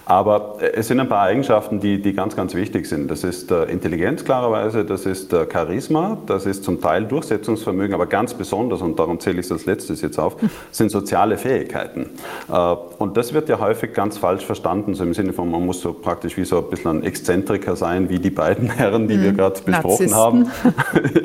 Aber 0.05 0.57
äh, 0.59 0.74
es 0.74 0.88
sind 0.88 0.99
ein 0.99 1.09
paar 1.09 1.24
Eigenschaften, 1.24 1.80
die, 1.80 1.99
die 1.99 2.14
ganz, 2.14 2.36
ganz 2.36 2.53
wichtig 2.53 2.86
sind. 2.88 3.09
Das 3.09 3.24
ist 3.24 3.49
äh, 3.49 3.64
Intelligenz 3.64 4.24
klarerweise, 4.24 4.86
das 4.86 5.07
ist 5.07 5.34
äh, 5.34 5.47
Charisma, 5.51 6.20
das 6.28 6.45
ist 6.45 6.64
zum 6.64 6.80
Teil 6.80 7.05
Durchsetzungsvermögen, 7.05 7.95
aber 7.95 8.05
ganz 8.05 8.36
besonders, 8.36 8.84
und 8.84 8.99
darum 8.99 9.20
zähle 9.20 9.39
ich 9.39 9.47
es 9.47 9.51
als 9.51 9.66
letztes 9.66 10.01
jetzt 10.01 10.20
auf, 10.20 10.36
sind 10.72 10.91
soziale 10.91 11.39
Fähigkeiten. 11.39 12.12
Äh, 12.51 12.76
und 12.99 13.18
das 13.18 13.34
wird 13.34 13.49
ja 13.49 13.59
häufig 13.59 13.93
ganz 13.93 14.20
falsch 14.20 14.45
verstanden, 14.45 14.93
so 14.93 15.03
im 15.03 15.16
Sinne 15.16 15.34
von, 15.34 15.49
man 15.49 15.66
muss 15.66 15.82
so 15.82 15.93
praktisch 15.93 16.38
wie 16.38 16.51
so 16.52 16.58
ein 16.60 16.70
bisschen 16.70 16.99
ein 16.99 17.04
Exzentriker 17.04 17.76
sein, 17.76 18.10
wie 18.10 18.20
die 18.20 18.30
beiden 18.30 18.70
Herren, 18.80 19.08
die 19.08 19.20
wir 19.20 19.32
gerade 19.32 19.60
besprochen 19.62 20.14
haben. 20.14 20.52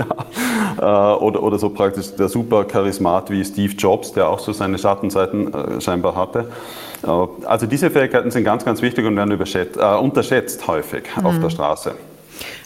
ja. 0.79 1.15
äh, 1.15 1.19
oder, 1.19 1.43
oder 1.43 1.59
so 1.59 1.69
praktisch 1.71 2.15
der 2.15 2.29
super 2.29 2.65
Charismat 2.65 3.29
wie 3.31 3.45
Steve 3.45 3.75
Jobs, 3.75 4.13
der 4.13 4.29
auch 4.29 4.39
so 4.39 4.53
seine 4.53 4.79
Schattenseiten 4.79 5.53
äh, 5.53 5.81
scheinbar 5.81 6.15
hatte. 6.15 6.47
Äh, 7.05 7.09
also 7.47 7.67
diese 7.67 7.91
Fähigkeiten 7.91 8.31
sind 8.31 8.45
ganz, 8.45 8.65
ganz 8.65 8.81
wichtig 8.83 9.05
und 9.05 9.17
werden 9.17 9.33
überschätzt, 9.33 9.77
äh, 9.77 9.97
unterschätzt 9.97 10.67
häufig 10.67 11.05
auf 11.23 11.35
Mhm. 11.35 11.43
der 11.43 11.51
Straße. 11.51 11.95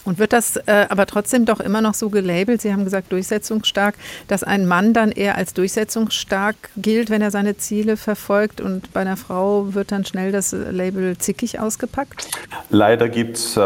Und 0.05 0.19
wird 0.19 0.33
das 0.33 0.57
äh, 0.57 0.87
aber 0.89 1.07
trotzdem 1.07 1.45
doch 1.45 1.61
immer 1.61 1.81
noch 1.81 1.95
so 1.95 2.11
gelabelt, 2.11 2.63
Sie 2.63 2.73
haben 2.73 2.85
gesagt 2.85 3.13
durchsetzungsstark, 3.13 3.95
dass 4.29 4.43
ein 4.43 4.67
Mann 4.67 4.93
dann 4.93 5.13
eher 5.13 5.37
als 5.37 5.55
durchsetzungsstark 5.55 6.57
gilt, 6.77 7.11
wenn 7.11 7.23
er 7.23 7.31
seine 7.31 7.57
Ziele 7.57 7.97
verfolgt 7.97 8.61
und 8.61 8.93
bei 8.93 9.01
einer 9.01 9.17
Frau 9.17 9.75
wird 9.75 9.93
dann 9.93 10.05
schnell 10.05 10.33
das 10.33 10.53
Label 10.53 11.17
zickig 11.19 11.59
ausgepackt? 11.61 12.29
Leider 12.71 13.09
gibt 13.09 13.37
es 13.37 13.57
äh, 13.57 13.61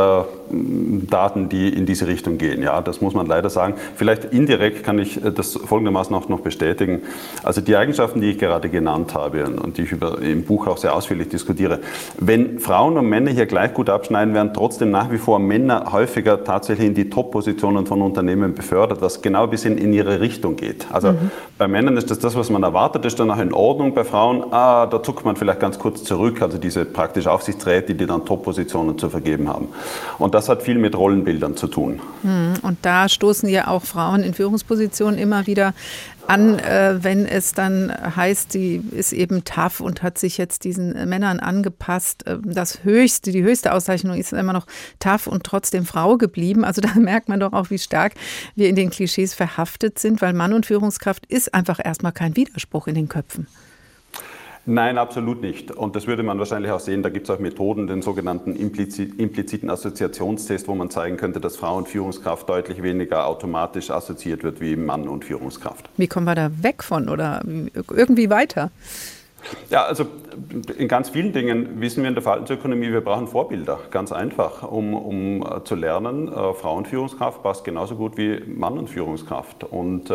Daten, 0.50 1.48
die 1.48 1.68
in 1.68 1.86
diese 1.86 2.06
Richtung 2.06 2.38
gehen. 2.38 2.62
Ja, 2.62 2.80
das 2.80 3.00
muss 3.00 3.14
man 3.14 3.26
leider 3.26 3.50
sagen. 3.50 3.74
Vielleicht 3.96 4.26
indirekt 4.26 4.84
kann 4.84 4.98
ich 4.98 5.24
äh, 5.24 5.30
das 5.32 5.54
folgendermaßen 5.54 6.14
auch 6.14 6.28
noch 6.28 6.40
bestätigen. 6.40 7.02
Also 7.42 7.60
die 7.60 7.76
Eigenschaften, 7.76 8.20
die 8.20 8.30
ich 8.30 8.38
gerade 8.38 8.68
genannt 8.68 9.14
habe 9.14 9.44
und 9.46 9.78
die 9.78 9.82
ich 9.82 9.92
über, 9.92 10.20
im 10.20 10.44
Buch 10.44 10.66
auch 10.66 10.76
sehr 10.76 10.94
ausführlich 10.94 11.28
diskutiere, 11.28 11.80
wenn 12.18 12.58
Frauen 12.58 12.96
und 12.98 13.08
Männer 13.08 13.30
hier 13.30 13.46
gleich 13.46 13.74
gut 13.74 13.88
abschneiden, 13.88 14.34
werden 14.34 14.52
trotzdem 14.54 14.90
nach 14.90 15.10
wie 15.10 15.18
vor 15.18 15.38
Männer 15.38 15.92
häufiger 15.92 16.44
tatsächlich 16.44 16.88
in 16.88 16.94
die 16.94 17.10
Top-Positionen 17.10 17.86
von 17.86 18.02
Unternehmen 18.02 18.54
befördert, 18.54 19.00
was 19.00 19.22
genau 19.22 19.44
ein 19.44 19.50
bisschen 19.50 19.78
in 19.78 19.92
ihre 19.92 20.20
Richtung 20.20 20.56
geht. 20.56 20.86
Also 20.92 21.12
Mhm. 21.12 21.30
bei 21.58 21.68
Männern 21.68 21.96
ist 21.96 22.10
das 22.10 22.18
das, 22.18 22.36
was 22.36 22.50
man 22.50 22.62
erwartet, 22.62 23.04
ist 23.04 23.18
dann 23.20 23.30
auch 23.30 23.38
in 23.38 23.52
Ordnung. 23.52 23.94
Bei 23.94 24.04
Frauen, 24.04 24.44
ah, 24.52 24.86
da 24.86 25.02
zuckt 25.02 25.24
man 25.24 25.36
vielleicht 25.36 25.60
ganz 25.60 25.78
kurz 25.78 26.04
zurück, 26.04 26.42
also 26.42 26.58
diese 26.58 26.84
praktisch 26.84 27.26
Aufsichtsräte, 27.26 27.94
die 27.94 28.06
dann 28.06 28.24
Top-Positionen 28.24 28.98
zu 28.98 29.10
vergeben 29.10 29.48
haben. 29.48 29.68
Und 30.18 30.34
das 30.34 30.43
hat 30.48 30.62
viel 30.62 30.78
mit 30.78 30.96
Rollenbildern 30.96 31.56
zu 31.56 31.66
tun. 31.66 32.00
Hm, 32.22 32.54
Und 32.62 32.78
da 32.82 33.08
stoßen 33.08 33.48
ja 33.48 33.68
auch 33.68 33.84
Frauen 33.84 34.22
in 34.22 34.34
Führungspositionen 34.34 35.18
immer 35.18 35.46
wieder 35.46 35.74
an, 36.26 36.58
äh, 36.58 37.02
wenn 37.02 37.26
es 37.26 37.52
dann 37.52 37.92
heißt, 38.16 38.52
sie 38.52 38.82
ist 38.92 39.12
eben 39.12 39.44
tough 39.44 39.80
und 39.80 40.02
hat 40.02 40.16
sich 40.18 40.38
jetzt 40.38 40.64
diesen 40.64 40.94
äh, 40.94 41.06
Männern 41.06 41.40
angepasst. 41.40 42.26
Äh, 42.26 42.38
Das 42.42 42.84
höchste, 42.84 43.30
die 43.30 43.42
höchste 43.42 43.72
Auszeichnung 43.72 44.16
ist 44.16 44.32
immer 44.32 44.52
noch 44.52 44.66
tough 45.00 45.26
und 45.26 45.44
trotzdem 45.44 45.84
Frau 45.84 46.16
geblieben. 46.16 46.64
Also 46.64 46.80
da 46.80 46.94
merkt 46.98 47.28
man 47.28 47.40
doch 47.40 47.52
auch, 47.52 47.70
wie 47.70 47.78
stark 47.78 48.14
wir 48.54 48.68
in 48.68 48.76
den 48.76 48.90
Klischees 48.90 49.34
verhaftet 49.34 49.98
sind, 49.98 50.22
weil 50.22 50.32
Mann 50.32 50.52
und 50.52 50.66
Führungskraft 50.66 51.26
ist 51.26 51.52
einfach 51.52 51.78
erstmal 51.84 52.12
kein 52.12 52.36
Widerspruch 52.36 52.86
in 52.86 52.94
den 52.94 53.08
Köpfen. 53.08 53.46
Nein, 54.66 54.96
absolut 54.96 55.42
nicht. 55.42 55.70
Und 55.70 55.94
das 55.94 56.06
würde 56.06 56.22
man 56.22 56.38
wahrscheinlich 56.38 56.72
auch 56.72 56.80
sehen. 56.80 57.02
Da 57.02 57.10
gibt 57.10 57.28
es 57.28 57.34
auch 57.34 57.38
Methoden, 57.38 57.86
den 57.86 58.00
sogenannten 58.00 58.56
implizit, 58.56 59.18
impliziten 59.20 59.68
Assoziationstest, 59.68 60.68
wo 60.68 60.74
man 60.74 60.88
zeigen 60.88 61.18
könnte, 61.18 61.38
dass 61.38 61.56
Frau 61.56 61.76
und 61.76 61.86
Führungskraft 61.88 62.48
deutlich 62.48 62.82
weniger 62.82 63.26
automatisch 63.26 63.90
assoziiert 63.90 64.42
wird 64.42 64.62
wie 64.62 64.76
Mann 64.76 65.06
und 65.06 65.24
Führungskraft. 65.24 65.90
Wie 65.98 66.06
kommen 66.06 66.26
wir 66.26 66.34
da 66.34 66.50
weg 66.62 66.82
von 66.82 67.10
oder 67.10 67.42
irgendwie 67.90 68.30
weiter? 68.30 68.70
Ja, 69.68 69.84
also 69.84 70.06
in 70.78 70.88
ganz 70.88 71.10
vielen 71.10 71.32
Dingen 71.32 71.80
wissen 71.80 72.02
wir 72.02 72.08
in 72.08 72.14
der 72.14 72.22
Verhaltensökonomie, 72.22 72.92
wir 72.92 73.02
brauchen 73.02 73.28
Vorbilder, 73.28 73.78
ganz 73.90 74.12
einfach, 74.12 74.62
um, 74.62 74.94
um 74.94 75.42
äh, 75.42 75.62
zu 75.64 75.74
lernen, 75.74 76.28
äh, 76.28 76.54
Frauenführungskraft 76.54 77.42
passt 77.42 77.64
genauso 77.64 77.96
gut 77.96 78.16
wie 78.16 78.40
Mann 78.46 78.78
und 78.78 78.88
Führungskraft. 78.88 79.64
Und 79.64 80.10
äh, 80.10 80.14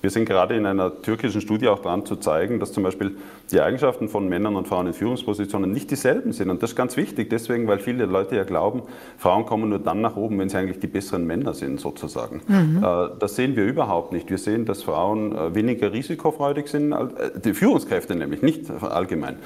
wir 0.00 0.10
sind 0.10 0.24
gerade 0.24 0.56
in 0.56 0.66
einer 0.66 1.02
türkischen 1.02 1.40
Studie 1.40 1.68
auch 1.68 1.80
dran 1.80 2.06
zu 2.06 2.16
zeigen, 2.16 2.58
dass 2.60 2.72
zum 2.72 2.82
Beispiel 2.82 3.16
die 3.52 3.60
Eigenschaften 3.60 4.08
von 4.08 4.28
Männern 4.28 4.56
und 4.56 4.68
Frauen 4.68 4.86
in 4.86 4.94
Führungspositionen 4.94 5.70
nicht 5.70 5.90
dieselben 5.90 6.32
sind. 6.32 6.50
Und 6.50 6.62
das 6.62 6.70
ist 6.70 6.76
ganz 6.76 6.96
wichtig, 6.96 7.28
deswegen, 7.30 7.66
weil 7.66 7.78
viele 7.78 8.06
Leute 8.06 8.36
ja 8.36 8.44
glauben, 8.44 8.82
Frauen 9.18 9.44
kommen 9.44 9.68
nur 9.68 9.78
dann 9.78 10.00
nach 10.00 10.16
oben, 10.16 10.38
wenn 10.38 10.48
sie 10.48 10.56
eigentlich 10.56 10.78
die 10.78 10.86
besseren 10.86 11.26
Männer 11.26 11.54
sind, 11.54 11.80
sozusagen. 11.80 12.40
Mhm. 12.46 12.82
Äh, 12.82 13.08
Das 13.18 13.36
sehen 13.36 13.56
wir 13.56 13.64
überhaupt 13.64 14.12
nicht. 14.12 14.30
Wir 14.30 14.38
sehen, 14.38 14.64
dass 14.64 14.82
Frauen 14.82 15.36
äh, 15.36 15.54
weniger 15.54 15.92
risikofreudig 15.92 16.68
sind, 16.68 16.92
äh, 16.92 17.06
die 17.44 17.54
Führungskräfte 17.54 18.14
nämlich, 18.14 18.42
nicht 18.42 18.70
allgemein. 18.82 19.36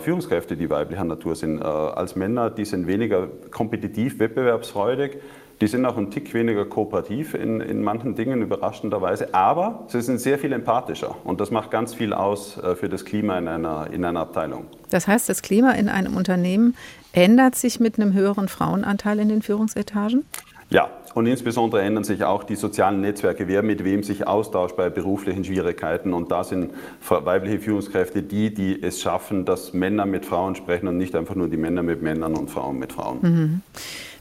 Führungskräfte, 0.00 0.56
die 0.56 0.68
weiblicher 0.70 1.04
Natur 1.04 1.34
sind, 1.34 1.62
als 1.62 2.16
Männer, 2.16 2.50
die 2.50 2.64
sind 2.64 2.86
weniger 2.86 3.28
kompetitiv, 3.50 4.18
wettbewerbsfreudig. 4.18 5.18
Die 5.60 5.66
sind 5.66 5.86
auch 5.86 5.96
ein 5.96 6.10
Tick 6.10 6.34
weniger 6.34 6.66
kooperativ 6.66 7.34
in, 7.34 7.60
in 7.60 7.82
manchen 7.82 8.14
Dingen, 8.14 8.42
überraschenderweise. 8.42 9.32
Aber 9.34 9.84
sie 9.88 10.02
sind 10.02 10.20
sehr 10.20 10.38
viel 10.38 10.52
empathischer. 10.52 11.16
Und 11.24 11.40
das 11.40 11.50
macht 11.50 11.70
ganz 11.70 11.94
viel 11.94 12.12
aus 12.12 12.58
äh, 12.58 12.74
für 12.74 12.88
das 12.88 13.04
Klima 13.04 13.38
in 13.38 13.48
einer, 13.48 13.88
in 13.90 14.04
einer 14.04 14.20
Abteilung. 14.20 14.66
Das 14.90 15.08
heißt, 15.08 15.28
das 15.28 15.42
Klima 15.42 15.72
in 15.72 15.88
einem 15.88 16.16
Unternehmen 16.16 16.76
ändert 17.12 17.54
sich 17.54 17.80
mit 17.80 17.98
einem 17.98 18.12
höheren 18.12 18.48
Frauenanteil 18.48 19.18
in 19.18 19.30
den 19.30 19.40
Führungsetagen? 19.40 20.24
Ja, 20.68 20.90
und 21.14 21.26
insbesondere 21.26 21.80
ändern 21.80 22.04
sich 22.04 22.24
auch 22.24 22.44
die 22.44 22.56
sozialen 22.56 23.00
Netzwerke, 23.00 23.48
wer 23.48 23.62
mit 23.62 23.84
wem 23.84 24.02
sich 24.02 24.26
austauscht 24.26 24.76
bei 24.76 24.90
beruflichen 24.90 25.44
Schwierigkeiten. 25.44 26.12
Und 26.12 26.30
da 26.30 26.44
sind 26.44 26.72
weibliche 27.08 27.60
Führungskräfte 27.60 28.22
die, 28.22 28.52
die 28.52 28.82
es 28.82 29.00
schaffen, 29.00 29.46
dass 29.46 29.72
Männer 29.72 30.04
mit 30.04 30.26
Frauen 30.26 30.56
sprechen 30.56 30.88
und 30.88 30.98
nicht 30.98 31.14
einfach 31.14 31.36
nur 31.36 31.48
die 31.48 31.56
Männer 31.56 31.82
mit 31.82 32.02
Männern 32.02 32.34
und 32.34 32.50
Frauen 32.50 32.78
mit 32.78 32.92
Frauen. 32.92 33.18
Mhm. 33.22 33.60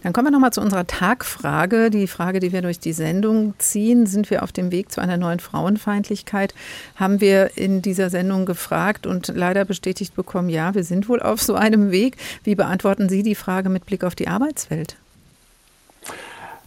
Dann 0.06 0.14
kommen 0.14 0.28
wir 0.28 0.32
nochmal 0.32 0.54
zu 0.54 0.62
unserer 0.62 0.86
Tagfrage, 0.86 1.90
die 1.90 2.06
Frage, 2.06 2.40
die 2.40 2.54
wir 2.54 2.62
durch 2.62 2.80
die 2.80 2.94
Sendung 2.94 3.56
ziehen. 3.58 4.06
Sind 4.06 4.30
wir 4.30 4.44
auf 4.44 4.52
dem 4.52 4.72
Weg 4.72 4.92
zu 4.92 5.02
einer 5.02 5.18
neuen 5.18 5.40
Frauenfeindlichkeit? 5.40 6.54
Haben 6.96 7.22
wir 7.22 7.58
in 7.58 7.82
dieser 7.82 8.12
Sendung 8.12 8.46
gefragt 8.46 9.08
und 9.08 9.30
leider 9.30 9.66
bestätigt 9.66 10.16
bekommen, 10.16 10.50
ja, 10.50 10.76
wir 10.76 10.84
sind 10.84 11.10
wohl 11.10 11.24
auf 11.24 11.42
so 11.42 11.56
einem 11.56 11.90
Weg. 11.90 12.18
Wie 12.44 12.54
beantworten 12.54 13.10
Sie 13.10 13.24
die 13.24 13.34
Frage 13.34 13.70
mit 13.70 13.88
Blick 13.88 14.04
auf 14.04 14.14
die 14.14 14.28
Arbeitswelt? 14.28 14.96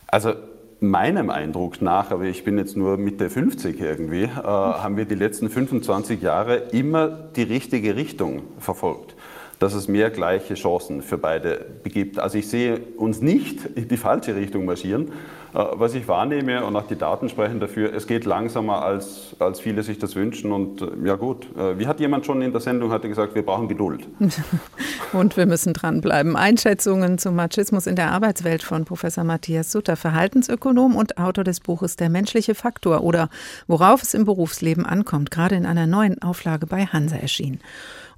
Also 0.08 0.34
meinem 0.80 1.30
Eindruck 1.30 1.80
nach, 1.80 2.10
aber 2.10 2.24
ich 2.24 2.42
bin 2.42 2.58
jetzt 2.58 2.76
nur 2.76 2.96
Mitte 2.96 3.30
50 3.30 3.80
irgendwie, 3.80 4.24
äh, 4.24 4.28
haben 4.42 4.96
wir 4.96 5.04
die 5.04 5.14
letzten 5.14 5.48
25 5.48 6.22
Jahre 6.22 6.56
immer 6.72 7.06
die 7.08 7.44
richtige 7.44 7.94
Richtung 7.94 8.42
verfolgt. 8.58 9.14
Dass 9.58 9.74
es 9.74 9.88
mehr 9.88 10.10
gleiche 10.10 10.54
Chancen 10.54 11.02
für 11.02 11.18
beide 11.18 11.66
gibt. 11.84 12.18
Also 12.18 12.38
ich 12.38 12.48
sehe 12.48 12.80
uns 12.96 13.20
nicht 13.20 13.64
in 13.74 13.88
die 13.88 13.96
falsche 13.96 14.36
Richtung 14.36 14.64
marschieren. 14.64 15.12
Äh, 15.54 15.64
Was 15.72 15.94
ich 15.94 16.06
wahrnehme 16.08 16.64
und 16.64 16.76
auch 16.76 16.86
die 16.86 16.96
Daten 16.96 17.28
sprechen 17.28 17.60
dafür, 17.60 17.92
es 17.94 18.06
geht 18.06 18.24
langsamer, 18.24 18.82
als, 18.82 19.34
als 19.38 19.60
viele 19.60 19.82
sich 19.82 19.98
das 19.98 20.14
wünschen. 20.14 20.52
Und 20.52 20.82
äh, 20.82 20.86
ja 21.04 21.16
gut, 21.16 21.46
äh, 21.56 21.78
wie 21.78 21.86
hat 21.86 22.00
jemand 22.00 22.26
schon 22.26 22.42
in 22.42 22.52
der 22.52 22.60
Sendung 22.60 22.90
hatte 22.90 23.08
gesagt, 23.08 23.34
wir 23.34 23.44
brauchen 23.44 23.68
Geduld. 23.68 24.06
Und 25.12 25.36
wir 25.38 25.46
müssen 25.46 25.72
dranbleiben. 25.72 26.36
Einschätzungen 26.36 27.16
zum 27.16 27.34
Machismus 27.34 27.86
in 27.86 27.96
der 27.96 28.12
Arbeitswelt 28.12 28.62
von 28.62 28.84
Professor 28.84 29.24
Matthias 29.24 29.72
Sutter, 29.72 29.96
Verhaltensökonom 29.96 30.96
und 30.96 31.16
Autor 31.16 31.44
des 31.44 31.60
Buches 31.60 31.96
Der 31.96 32.10
menschliche 32.10 32.54
Faktor 32.54 33.02
oder 33.02 33.30
Worauf 33.66 34.02
es 34.02 34.12
im 34.12 34.26
Berufsleben 34.26 34.84
ankommt, 34.84 35.30
gerade 35.30 35.54
in 35.54 35.64
einer 35.64 35.86
neuen 35.86 36.20
Auflage 36.20 36.66
bei 36.66 36.84
Hansa 36.84 37.16
erschienen. 37.16 37.60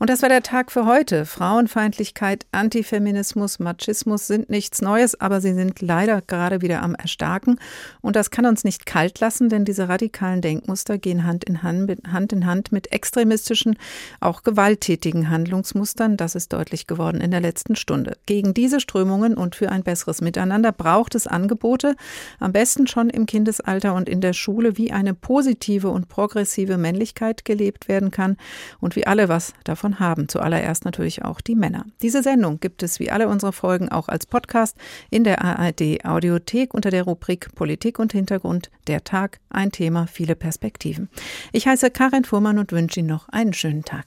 Und 0.01 0.09
das 0.09 0.23
war 0.23 0.31
der 0.31 0.43
Tag 0.43 0.73
für 0.73 0.87
heute. 0.87 1.27
Frauenfeindlichkeit, 1.27 2.47
Antifeminismus, 2.53 3.59
Machismus 3.59 4.27
sind 4.27 4.49
nichts 4.49 4.81
Neues, 4.81 5.21
aber 5.21 5.43
sie 5.43 5.53
sind 5.53 5.83
leider 5.83 6.23
gerade 6.23 6.63
wieder 6.63 6.83
am 6.83 6.95
Erstarken. 6.95 7.61
Und 8.01 8.17
das 8.17 8.31
kann 8.31 8.47
uns 8.47 8.65
nicht 8.65 8.87
kalt 8.87 9.21
lassen, 9.21 9.51
denn 9.51 9.67
diese 9.67 9.91
radikalen 9.91 10.41
Denkmuster 10.41 10.97
gehen 10.97 11.27
Hand 11.27 11.45
in 11.45 11.63
Hand 11.63 11.87
mit, 11.87 12.09
Hand 12.11 12.33
in 12.33 12.47
Hand 12.47 12.73
mit 12.73 12.93
extremistischen, 12.93 13.77
auch 14.21 14.43
gewalttätigen 14.43 15.29
Handlungsmustern. 15.29 16.17
Das 16.17 16.35
ist 16.35 16.55
deutlich 16.55 16.87
geworden 16.87 17.21
in 17.21 17.31
der 17.31 17.41
letzten 17.41 17.77
Stunde. 17.77 18.17
Gegen 18.25 18.55
diese 18.55 18.81
Strömungen 18.81 19.35
und 19.35 19.55
für 19.55 19.71
ein 19.71 19.83
besseres 19.83 20.23
Miteinander 20.23 20.73
braucht 20.73 21.15
es 21.15 21.27
Angebote, 21.27 21.95
am 22.39 22.53
besten 22.53 22.87
schon 22.87 23.11
im 23.11 23.27
Kindesalter 23.27 23.93
und 23.93 24.09
in 24.09 24.23
der 24.23 24.33
Schule, 24.33 24.79
wie 24.79 24.93
eine 24.93 25.13
positive 25.13 25.91
und 25.91 26.09
progressive 26.09 26.79
Männlichkeit 26.79 27.45
gelebt 27.45 27.87
werden 27.87 28.11
kann 28.11 28.39
und 28.81 28.97
wie 28.97 29.07
alle 29.07 29.29
was 29.29 29.53
davon 29.91 29.99
haben. 29.99 30.29
Zuallererst 30.29 30.85
natürlich 30.85 31.25
auch 31.25 31.41
die 31.41 31.55
Männer. 31.55 31.85
Diese 32.03 32.23
Sendung 32.23 32.61
gibt 32.61 32.83
es 32.83 33.01
wie 33.01 33.11
alle 33.11 33.29
unsere 33.29 33.53
Folgen 33.53 33.89
auch 33.89 34.09
als 34.09 34.27
Podcast 34.27 34.77
in 35.11 35.25
der 35.25 35.43
ARD 35.43 36.05
Audiothek 36.05 36.75
unter 36.75 36.91
der 36.91 37.05
Rubrik 37.05 37.55
Politik 37.55 37.99
und 37.99 38.13
Hintergrund. 38.13 38.71
Der 38.87 39.05
Tag, 39.05 39.41
ein 39.51 39.73
Thema, 39.73 40.07
viele 40.07 40.37
Perspektiven. 40.37 41.09
Ich 41.53 41.67
heiße 41.67 41.91
Karin 41.91 42.25
Fuhrmann 42.25 42.59
und 42.59 42.73
wünsche 42.73 43.01
Ihnen 43.01 43.09
noch 43.09 43.29
einen 43.29 43.53
schönen 43.53 43.85
Tag. 43.85 44.07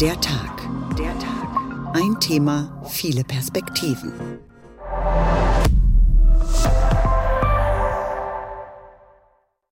Der 0.00 0.20
Tag. 0.20 0.62
Der 0.98 1.18
Tag. 1.18 1.32
Ein 1.94 2.18
Thema, 2.20 2.82
viele 2.88 3.22
Perspektiven. 3.24 4.12